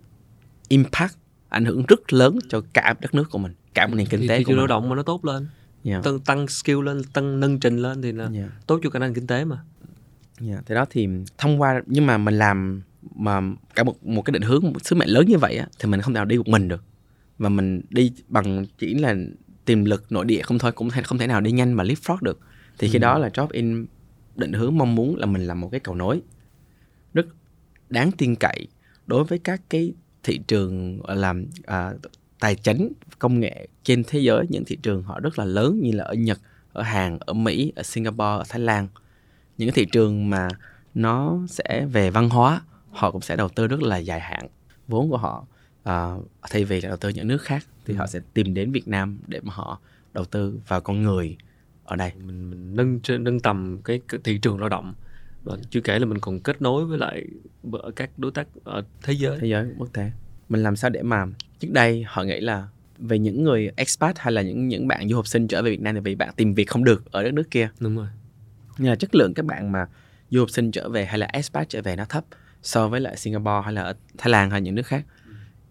[0.67, 1.13] impact
[1.49, 4.37] ảnh hưởng rất lớn cho cả đất nước của mình cả một nền kinh tế
[4.37, 5.47] thì, thì của lao động mà nó tốt lên
[5.83, 6.03] yeah.
[6.03, 8.49] tăng tăng skill lên tăng nâng trình lên thì là yeah.
[8.67, 9.63] tốt cho cả nền kinh tế mà
[10.47, 10.65] yeah.
[10.65, 11.07] thế đó thì
[11.37, 12.81] thông qua nhưng mà mình làm
[13.15, 13.41] mà
[13.75, 16.01] cả một một cái định hướng một sứ mệnh lớn như vậy á thì mình
[16.01, 16.83] không nào đi một mình được
[17.43, 19.15] và mình đi bằng chỉ là
[19.65, 22.39] tiềm lực nội địa không thôi cũng không thể nào đi nhanh mà leapfrog được
[22.77, 22.99] thì khi ừ.
[22.99, 23.85] đó là job in
[24.35, 26.21] định hướng mong muốn là mình làm một cái cầu nối
[27.13, 27.25] rất
[27.89, 28.67] đáng tin cậy
[29.07, 31.91] đối với các cái thị trường làm à,
[32.39, 35.91] tài chính công nghệ trên thế giới những thị trường họ rất là lớn như
[35.91, 36.39] là ở Nhật,
[36.73, 38.87] ở Hàn, ở Mỹ, ở Singapore, ở Thái Lan.
[39.57, 40.47] Những cái thị trường mà
[40.93, 44.47] nó sẽ về văn hóa, họ cũng sẽ đầu tư rất là dài hạn.
[44.87, 45.45] Vốn của họ
[45.89, 48.87] uh, thay vì là đầu tư những nước khác thì họ sẽ tìm đến Việt
[48.87, 49.79] Nam để mà họ
[50.13, 51.37] đầu tư vào con người
[51.85, 52.11] ở đây.
[52.25, 54.93] Mình, mình nâng nâng tầm cái, cái thị trường lao động.
[55.43, 57.25] Và chưa kể là mình còn kết nối với lại
[57.95, 59.37] các đối tác ở thế giới.
[59.39, 60.11] Thế giới quốc tế.
[60.49, 61.25] Mình làm sao để mà
[61.59, 62.67] trước đây họ nghĩ là
[62.97, 65.81] về những người expat hay là những những bạn du học sinh trở về Việt
[65.81, 67.69] Nam thì vì bạn tìm việc không được ở đất nước kia.
[67.79, 68.07] Đúng rồi.
[68.77, 69.87] Nhưng là chất lượng các bạn mà
[70.29, 72.23] du học sinh trở về hay là expat trở về nó thấp
[72.61, 75.05] so với lại Singapore hay là Thái Lan hay những nước khác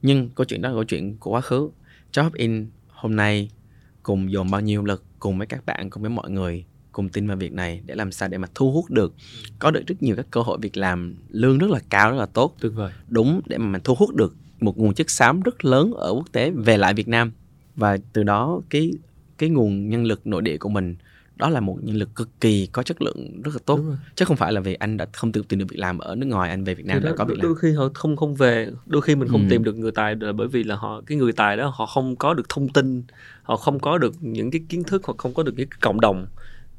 [0.02, 1.70] nhưng câu chuyện đó là câu chuyện của quá khứ.
[2.12, 3.50] Job in hôm nay
[4.02, 7.26] cùng dồn bao nhiêu lực cùng với các bạn cùng với mọi người cùng tin
[7.28, 9.14] vào việc này để làm sao để mà thu hút được
[9.58, 12.26] có được rất nhiều các cơ hội việc làm lương rất là cao rất là
[12.26, 12.56] tốt.
[12.60, 12.92] Tuyệt vời.
[13.08, 16.32] Đúng để mà mình thu hút được một nguồn chất xám rất lớn ở quốc
[16.32, 17.32] tế về lại Việt Nam.
[17.76, 18.92] Và từ đó cái
[19.38, 20.96] cái nguồn nhân lực nội địa của mình
[21.36, 23.80] đó là một nhân lực cực kỳ có chất lượng rất là tốt
[24.14, 26.50] chứ không phải là vì anh đã không tìm được việc làm ở nước ngoài
[26.50, 28.70] anh về Việt Nam thì đã có việc làm đôi khi họ không không về
[28.86, 29.46] đôi khi mình không ừ.
[29.50, 32.16] tìm được người tài là bởi vì là họ cái người tài đó họ không
[32.16, 33.02] có được thông tin
[33.42, 36.00] họ không có được những cái kiến thức hoặc không có được những cái cộng
[36.00, 36.26] đồng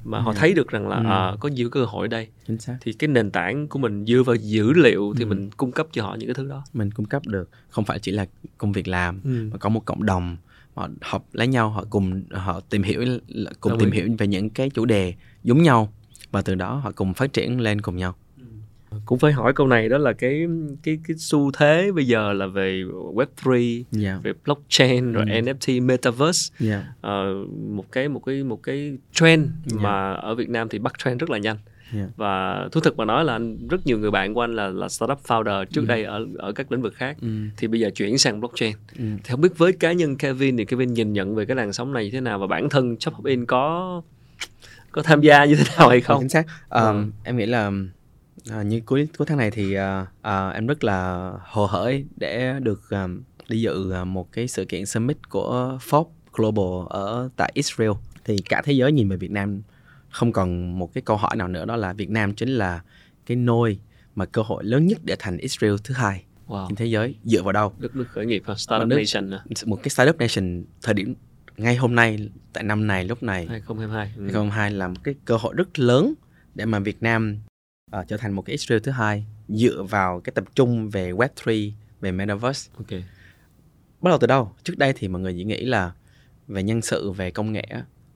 [0.05, 1.03] mà họ thấy được rằng là ừ.
[1.05, 2.77] à, có nhiều cơ hội đây Chính xác.
[2.81, 5.27] thì cái nền tảng của mình dựa vào dữ liệu thì ừ.
[5.27, 7.99] mình cung cấp cho họ những cái thứ đó mình cung cấp được không phải
[7.99, 8.25] chỉ là
[8.57, 9.49] công việc làm ừ.
[9.51, 10.37] mà có một cộng đồng
[10.73, 13.03] họ học lấy nhau họ cùng họ tìm hiểu
[13.59, 13.99] cùng Đồng tìm ý.
[13.99, 15.13] hiểu về những cái chủ đề
[15.43, 15.93] giống nhau
[16.31, 18.15] và từ đó họ cùng phát triển lên cùng nhau
[19.05, 20.45] cũng phải hỏi câu này đó là cái
[20.83, 23.25] cái cái xu thế bây giờ là về web
[23.93, 24.23] 3 yeah.
[24.23, 25.31] về blockchain rồi mm.
[25.31, 26.83] NFT metaverse yeah.
[26.97, 29.83] uh, một cái một cái một cái trend yeah.
[29.83, 31.57] mà ở Việt Nam thì bắt trend rất là nhanh
[31.95, 32.09] yeah.
[32.15, 34.89] và thú thực mà nói là anh rất nhiều người bạn của anh là là
[34.89, 35.87] startup founder trước mm.
[35.87, 37.49] đây ở ở các lĩnh vực khác mm.
[37.57, 39.17] thì bây giờ chuyển sang blockchain mm.
[39.23, 41.93] thì không biết với cá nhân Kevin thì Kevin nhìn nhận về cái làn sóng
[41.93, 44.01] này như thế nào và bản thân Shop In có
[44.91, 46.19] có tham gia như thế nào hay không?
[46.19, 46.45] Chính xác.
[46.69, 47.05] Um, ừ.
[47.23, 47.71] Em nghĩ là
[48.49, 52.59] À, như cuối cuối tháng này thì à, à, em rất là hồ hởi để
[52.59, 53.07] được à,
[53.49, 57.91] đi dự một cái sự kiện summit của Forbes Global ở tại Israel.
[58.25, 59.61] Thì cả thế giới nhìn về Việt Nam
[60.13, 62.81] không còn một cái câu hỏi nào nữa đó là Việt Nam chính là
[63.25, 63.79] cái nôi
[64.15, 66.67] mà cơ hội lớn nhất để thành Israel thứ hai wow.
[66.67, 67.73] trên thế giới dựa vào đâu?
[67.79, 69.43] Đất nước khởi nghiệp Startup nước, Nation à.
[69.65, 71.15] Một cái Startup Nation thời điểm
[71.57, 74.21] ngay hôm nay tại năm này lúc này 2022 ừ.
[74.21, 76.13] 2022 là một cái cơ hội rất lớn
[76.55, 77.37] để mà Việt Nam
[77.99, 81.71] uh, trở thành một cái Israel thứ hai dựa vào cái tập trung về Web3,
[82.01, 82.71] về Metaverse.
[82.77, 83.03] Okay.
[84.01, 84.51] Bắt đầu từ đâu?
[84.63, 85.91] Trước đây thì mọi người chỉ nghĩ là
[86.47, 87.65] về nhân sự, về công nghệ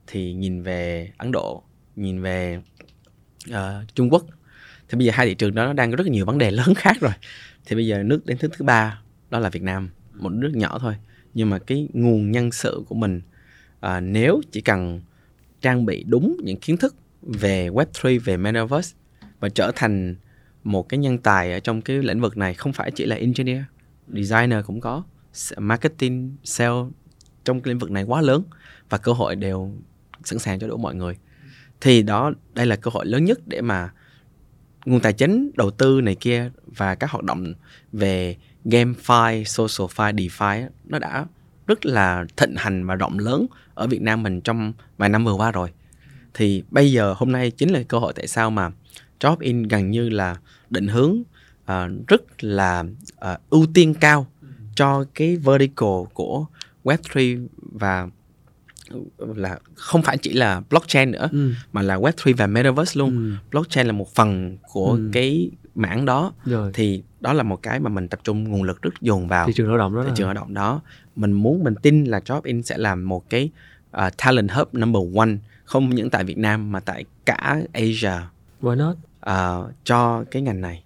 [0.06, 1.62] thì nhìn về Ấn Độ,
[1.98, 2.60] nhìn về
[3.50, 3.54] uh,
[3.94, 4.26] Trung Quốc.
[4.88, 6.74] Thì bây giờ hai thị trường đó nó đang có rất nhiều vấn đề lớn
[6.76, 7.12] khác rồi.
[7.66, 10.78] Thì bây giờ nước đến thứ thứ ba đó là Việt Nam, một nước nhỏ
[10.78, 10.96] thôi.
[11.34, 13.20] Nhưng mà cái nguồn nhân sự của mình
[13.86, 15.00] uh, nếu chỉ cần
[15.60, 18.96] trang bị đúng những kiến thức về Web3, về Metaverse
[19.40, 20.16] và trở thành
[20.64, 23.62] một cái nhân tài ở trong cái lĩnh vực này không phải chỉ là engineer
[24.08, 25.02] designer cũng có
[25.56, 26.90] marketing sale
[27.44, 28.42] trong cái lĩnh vực này quá lớn
[28.88, 29.72] và cơ hội đều
[30.24, 31.16] sẵn sàng cho đủ mọi người
[31.80, 33.90] thì đó đây là cơ hội lớn nhất để mà
[34.84, 37.54] nguồn tài chính đầu tư này kia và các hoạt động
[37.92, 41.26] về gamefi socialfi defi nó đã
[41.66, 45.32] rất là thịnh hành và rộng lớn ở Việt Nam mình trong vài năm vừa
[45.32, 45.72] qua rồi.
[46.34, 48.70] Thì bây giờ hôm nay chính là cơ hội tại sao mà
[49.20, 50.36] job in gần như là
[50.70, 51.22] định hướng
[51.62, 52.84] uh, rất là
[53.32, 54.26] uh, ưu tiên cao
[54.74, 56.46] cho cái vertical của
[56.84, 58.08] Web3 và
[59.18, 61.52] là không phải chỉ là blockchain nữa ừ.
[61.72, 63.10] mà là Web3 và Metaverse luôn.
[63.10, 63.36] Ừ.
[63.50, 65.10] Blockchain là một phần của ừ.
[65.12, 66.70] cái mảng đó Rồi.
[66.74, 69.52] thì đó là một cái mà mình tập trung nguồn lực rất dồn vào thị
[69.56, 70.80] trường lao động đó thị trường lao động đó
[71.16, 73.50] mình muốn mình tin là job in sẽ làm một cái
[73.96, 75.30] uh, talent hub number one
[75.64, 78.12] không những tại Việt Nam mà tại cả Asia
[78.62, 78.96] Why not?
[79.30, 80.84] uh, cho cái ngành này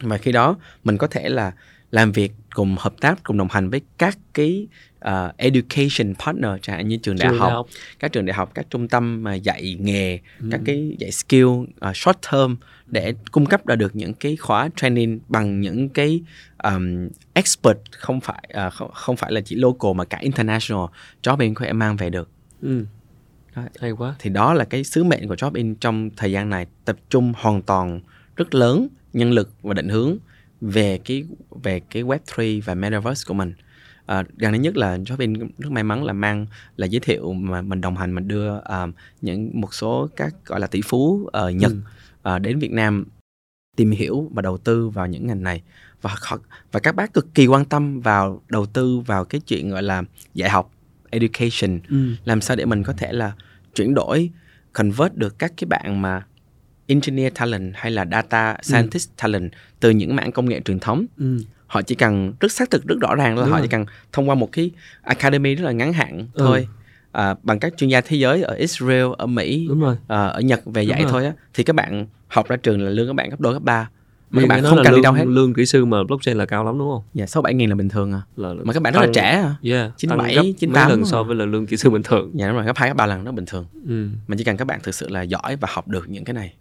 [0.00, 1.52] và khi đó mình có thể là
[1.90, 4.66] làm việc cùng hợp tác cùng đồng hành với các cái
[5.08, 7.66] uh, education partner chẳng hạn như trường đại Trường học, đại học.
[7.98, 10.48] các trường đại học các trung tâm mà dạy nghề Ừ.
[10.50, 12.56] các cái dạy skill uh, short term
[12.86, 16.20] để cung cấp ra được những cái khóa training bằng những cái
[16.64, 20.84] um, expert không phải uh, không, không phải là chỉ local mà cả international
[21.22, 22.28] job in có thể mang về được
[22.62, 22.84] Ừ.
[23.56, 23.62] Đó.
[23.80, 24.14] Hay quá.
[24.18, 27.32] thì đó là cái sứ mệnh của job in trong thời gian này tập trung
[27.36, 28.00] hoàn toàn
[28.36, 30.16] rất lớn nhân lực và định hướng
[30.60, 31.24] về cái
[31.62, 32.18] về cái web
[32.60, 33.52] 3 và metaverse của mình
[34.06, 36.46] à, gần đây nhất là job in rất may mắn là mang
[36.76, 38.86] là giới thiệu mà mình đồng hành mình đưa à,
[39.20, 41.78] những một số các gọi là tỷ phú ở Nhật Ừ.
[42.22, 43.04] à, đến Việt Nam
[43.76, 45.62] tìm hiểu và đầu tư vào những ngành này
[46.02, 46.38] và họ,
[46.72, 50.02] và các bác cực kỳ quan tâm vào đầu tư vào cái chuyện gọi là
[50.34, 50.70] dạy học
[51.10, 52.12] education Ừ.
[52.24, 53.32] làm sao để mình có thể là
[53.74, 54.30] chuyển đổi
[54.72, 56.26] convert được các cái bạn mà
[56.86, 61.38] engineer talent hay là data scientist talent từ những mảng công nghệ truyền thống Ừ.
[61.72, 63.66] họ chỉ cần rất xác thực rất rõ ràng là Đúng họ rồi.
[63.66, 64.70] chỉ cần thông qua một cái
[65.02, 66.44] academy rất là ngắn hạn Ừ.
[66.44, 66.68] thôi
[67.12, 69.96] à, bằng các chuyên gia thế giới ở Israel ở Mỹ Đúng rồi.
[70.08, 71.10] à, ở Nhật về Đúng dạy rồi.
[71.12, 73.62] thôi á thì các bạn học ra trường là lương các bạn gấp đôi gấp
[73.62, 73.88] ba
[74.30, 76.46] mà các bạn không cần đi lương, đâu hết Lương kỹ sư mà blockchain là
[76.46, 77.02] cao lắm đúng không?
[77.14, 79.22] dạ sáu bảy nghìn là bình thường à Là mà các bạn rất là trẻ
[79.30, 81.06] à Yeah, 97, tăng gấp 98 mấy lần mà.
[81.08, 82.30] so với là lương kỹ sư bình thường.
[82.34, 84.08] dạ đúng rồi gấp hai gấp ba lần nó bình thường Ừ.
[84.26, 86.54] mà chỉ cần các bạn thực sự là giỏi và học được những cái này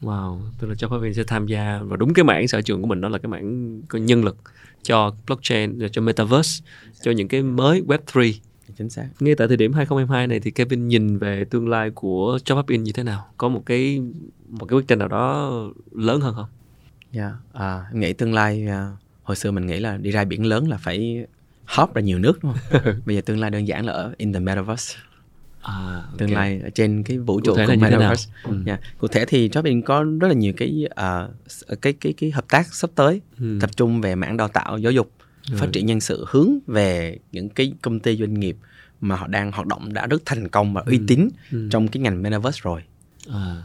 [0.00, 2.86] Wow, tức là cho viên sẽ tham gia và đúng cái mảng sở trường của
[2.86, 4.36] mình đó là cái mảng có nhân lực
[4.82, 6.64] cho blockchain, cho metaverse,
[7.02, 8.32] cho những cái mới web3.
[8.78, 12.38] chính xác Ngay tại thời điểm 2022 này thì Kevin nhìn về tương lai của
[12.44, 13.26] Job Up In như thế nào?
[13.36, 14.02] Có một cái
[14.48, 15.50] một cái quyết định nào đó
[15.92, 16.46] lớn hơn không?
[17.12, 18.92] dạ à, em nghĩ tương lai à,
[19.22, 21.26] hồi xưa mình nghĩ là đi ra biển lớn là phải
[21.66, 24.32] hop ra nhiều nước đúng không bây giờ tương lai đơn giản là ở in
[24.32, 24.98] the metaverse
[25.62, 26.18] À, ok.
[26.18, 28.52] tương lai ở trên cái vũ trụ của metaverse Ừ.
[28.66, 28.78] Dạ.
[28.98, 30.86] cụ thể thì Jobin có rất là nhiều cái
[31.48, 33.58] s- cái cái cái hợp tác sắp tới Ừ.
[33.60, 35.12] tập trung về mảng đào tạo giáo dục
[35.50, 35.58] Rồi.
[35.60, 38.56] phát triển nhân sự hướng về những cái công ty doanh nghiệp
[39.00, 41.68] mà họ đang hoạt động đã rất thành công và uy tín Ừ.
[41.70, 42.82] trong cái ngành metaverse rồi
[43.32, 43.62] À,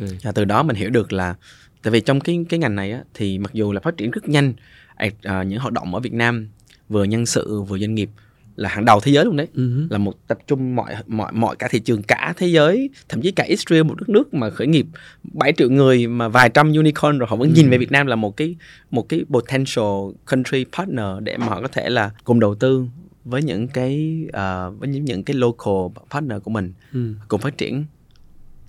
[0.00, 0.08] ok.
[0.22, 1.34] và từ đó mình hiểu được là
[1.82, 4.28] tại vì trong cái cái ngành này á, thì mặc dù là phát triển rất
[4.28, 4.52] nhanh
[4.94, 6.48] à, à, những hoạt động ở Việt Nam
[6.88, 8.10] vừa nhân sự vừa doanh nghiệp
[8.58, 9.86] là hàng đầu thế giới luôn đấy Ừ.
[9.90, 13.30] là một tập trung mọi mọi mọi cả thị trường cả thế giới thậm chí
[13.32, 14.86] cả Israel một đất nước mà khởi nghiệp
[15.32, 17.54] 7 triệu người mà vài trăm unicorn rồi họ vẫn Ừ.
[17.54, 18.56] nhìn về Việt Nam là một cái
[18.90, 19.84] một cái potential
[20.30, 22.84] country partner để mà họ có thể là cùng đầu tư
[23.24, 25.74] với những cái ờ, với những những cái local
[26.10, 27.14] partner của mình Ừ.
[27.28, 27.84] cùng phát triển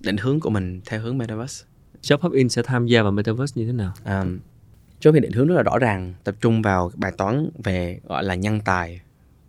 [0.00, 1.64] định hướng của mình theo hướng metaverse
[2.02, 3.92] Job Up In sẽ tham gia vào metaverse như thế nào?
[4.04, 4.24] à,
[5.00, 8.34] cho định hướng rất là rõ ràng tập trung vào bài toán về gọi là
[8.34, 9.00] nhân tài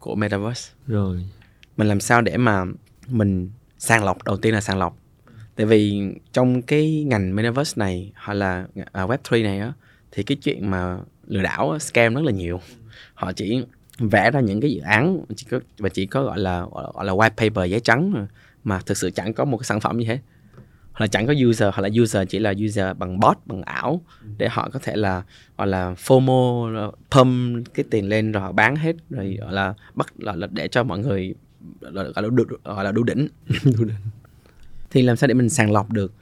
[0.01, 0.73] của metaverse.
[0.87, 1.25] Rồi.
[1.77, 2.65] mình làm sao để mà
[3.07, 4.97] mình sàng lọc đầu tiên là sàng lọc.
[5.55, 6.01] Tại vì
[6.33, 9.73] trong cái ngành metaverse này hoặc là à, web 3 này á
[10.11, 10.97] thì cái chuyện mà
[11.27, 12.59] lừa đảo scam rất là nhiều.
[13.13, 13.63] Họ chỉ
[13.97, 17.13] vẽ ra những cái dự án chỉ có và chỉ có gọi là gọi là
[17.13, 18.27] white paper giấy trắng
[18.63, 20.17] mà thực sự chẳng có một cái sản phẩm gì hết
[20.91, 24.01] hoặc là chẳng có user hoặc là user chỉ là user bằng bot bằng ảo
[24.37, 25.23] để họ có thể là
[25.57, 30.13] gọi là FOMO pump cái tiền lên rồi họ bán hết rồi gọi là bắt
[30.17, 31.35] là, là để cho mọi người
[31.81, 33.27] gọi là, đu, gọi là đu đỉnh.
[34.91, 36.13] Thì làm sao để mình sàng lọc được?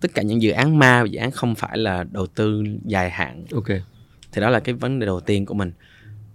[0.00, 3.10] Tất cả những dự án ma và dự án không phải là đầu tư dài
[3.10, 3.44] hạn.
[3.52, 3.68] Ok.
[4.32, 5.72] thì đó là cái vấn đề đầu tiên của mình.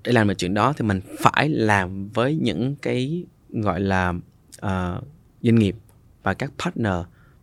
[0.03, 4.14] Để làm được chuyện đó thì mình phải làm với những cái gọi là
[4.60, 5.02] ờ,
[5.41, 5.76] doanh nghiệp
[6.24, 6.94] và các partner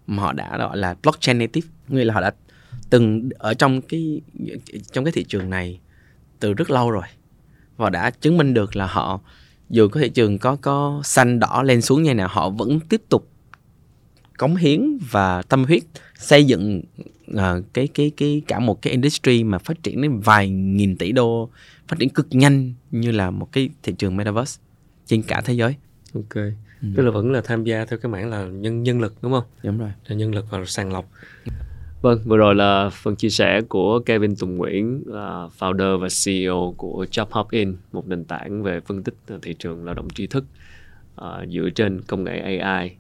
[0.07, 2.31] mà họ đã gọi là blockchain native nghĩa là họ đã
[2.91, 4.21] từng ở trong cái
[4.93, 5.81] trong cái thị trường này
[6.41, 7.07] từ rất lâu rồi
[7.77, 9.21] và đã chứng minh được là họ
[9.71, 13.03] dù có thị trường có có xanh đỏ lên xuống như nào họ vẫn tiếp
[13.09, 13.29] tục
[14.39, 15.83] cống hiến và tâm huyết
[16.19, 16.83] xây dựng
[17.33, 17.39] uh,
[17.73, 21.51] cái cái cái cả một cái industry mà phát triển đến vài nghìn tỷ đô
[21.89, 24.61] phát triển cực nhanh như là một cái thị trường metaverse
[25.07, 25.75] trên cả thế giới
[26.15, 26.37] Ok.
[26.95, 29.45] Tức là vẫn là tham gia theo cái mảng là nhân nhân lực đúng không?
[29.63, 31.11] đúng rồi Là nhân lực và sàng lọc.
[32.03, 36.75] Vâng, vừa rồi là phần chia sẻ của Kevin Tùng Nguyễn, là founder và CEO
[36.77, 40.27] của Job Hop In, một nền tảng về phân tích thị trường lao động tri
[40.27, 40.45] thức
[41.15, 42.97] ờ, dựa trên công nghệ AI.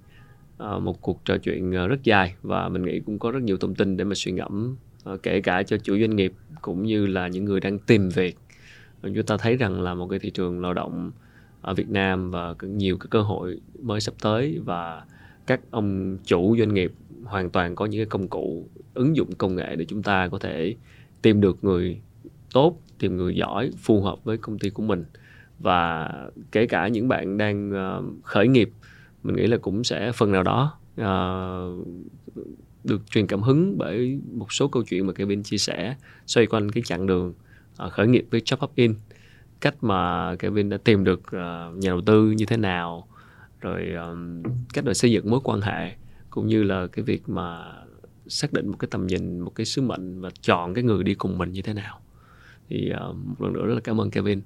[0.58, 3.56] Ờ, một cuộc trò chuyện ờ, rất dài và mình nghĩ cũng có rất nhiều
[3.56, 6.32] thông tin để mà suy ngẫm, ờ, kể cả cho chủ doanh nghiệp
[6.62, 8.38] cũng như là những người đang tìm việc.
[9.02, 11.10] Chúng ta thấy rằng là một cái thị trường lao động
[11.66, 15.02] ở Việt Nam và nhiều cái cơ hội mới sắp tới và
[15.46, 16.92] các ông chủ doanh nghiệp
[17.24, 20.38] hoàn toàn có những cái công cụ ứng dụng công nghệ để chúng ta có
[20.38, 20.74] thể
[21.22, 22.00] tìm được người
[22.52, 25.04] tốt tìm người giỏi phù hợp với công ty của mình.
[25.58, 26.10] Và
[26.52, 28.70] kể cả những bạn đang uh, khởi nghiệp
[29.22, 31.86] mình nghĩ là cũng sẽ phần nào đó uh,
[32.84, 36.70] được truyền cảm hứng bởi một số câu chuyện mà Kevin chia sẻ xoay quanh
[36.70, 37.34] cái chặng đường
[37.86, 38.94] uh, khởi nghiệp với Job Up In
[39.60, 43.08] cách mà Kevin đã tìm được uh, nhà đầu tư như thế nào
[43.60, 44.42] rồi um,
[44.74, 45.96] cách để xây dựng mối quan hệ
[46.30, 47.72] cũng như là cái việc mà
[48.28, 51.14] xác định một cái tầm nhìn một cái sứ mệnh và chọn cái người đi
[51.14, 52.00] cùng mình như thế nào.
[52.68, 54.42] Thì uh, một lần nữa rất là cảm ơn Kevin.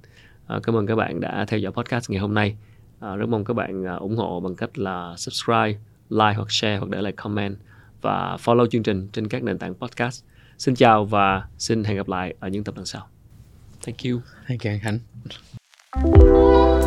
[0.56, 2.56] Uh, cảm ơn các bạn đã theo dõi podcast ngày hôm nay.
[2.96, 5.78] Uh, rất mong các bạn uh, ủng hộ bằng cách là subscribe
[6.10, 7.56] like hoặc share hoặc để lại comment
[8.00, 10.24] và follow chương trình trên các nền tảng podcast.
[10.58, 13.19] Xin chào và xin hẹn gặp lại ở những tập lần sau.
[13.82, 14.22] Thank you.
[14.48, 16.79] Thank you, Khánh.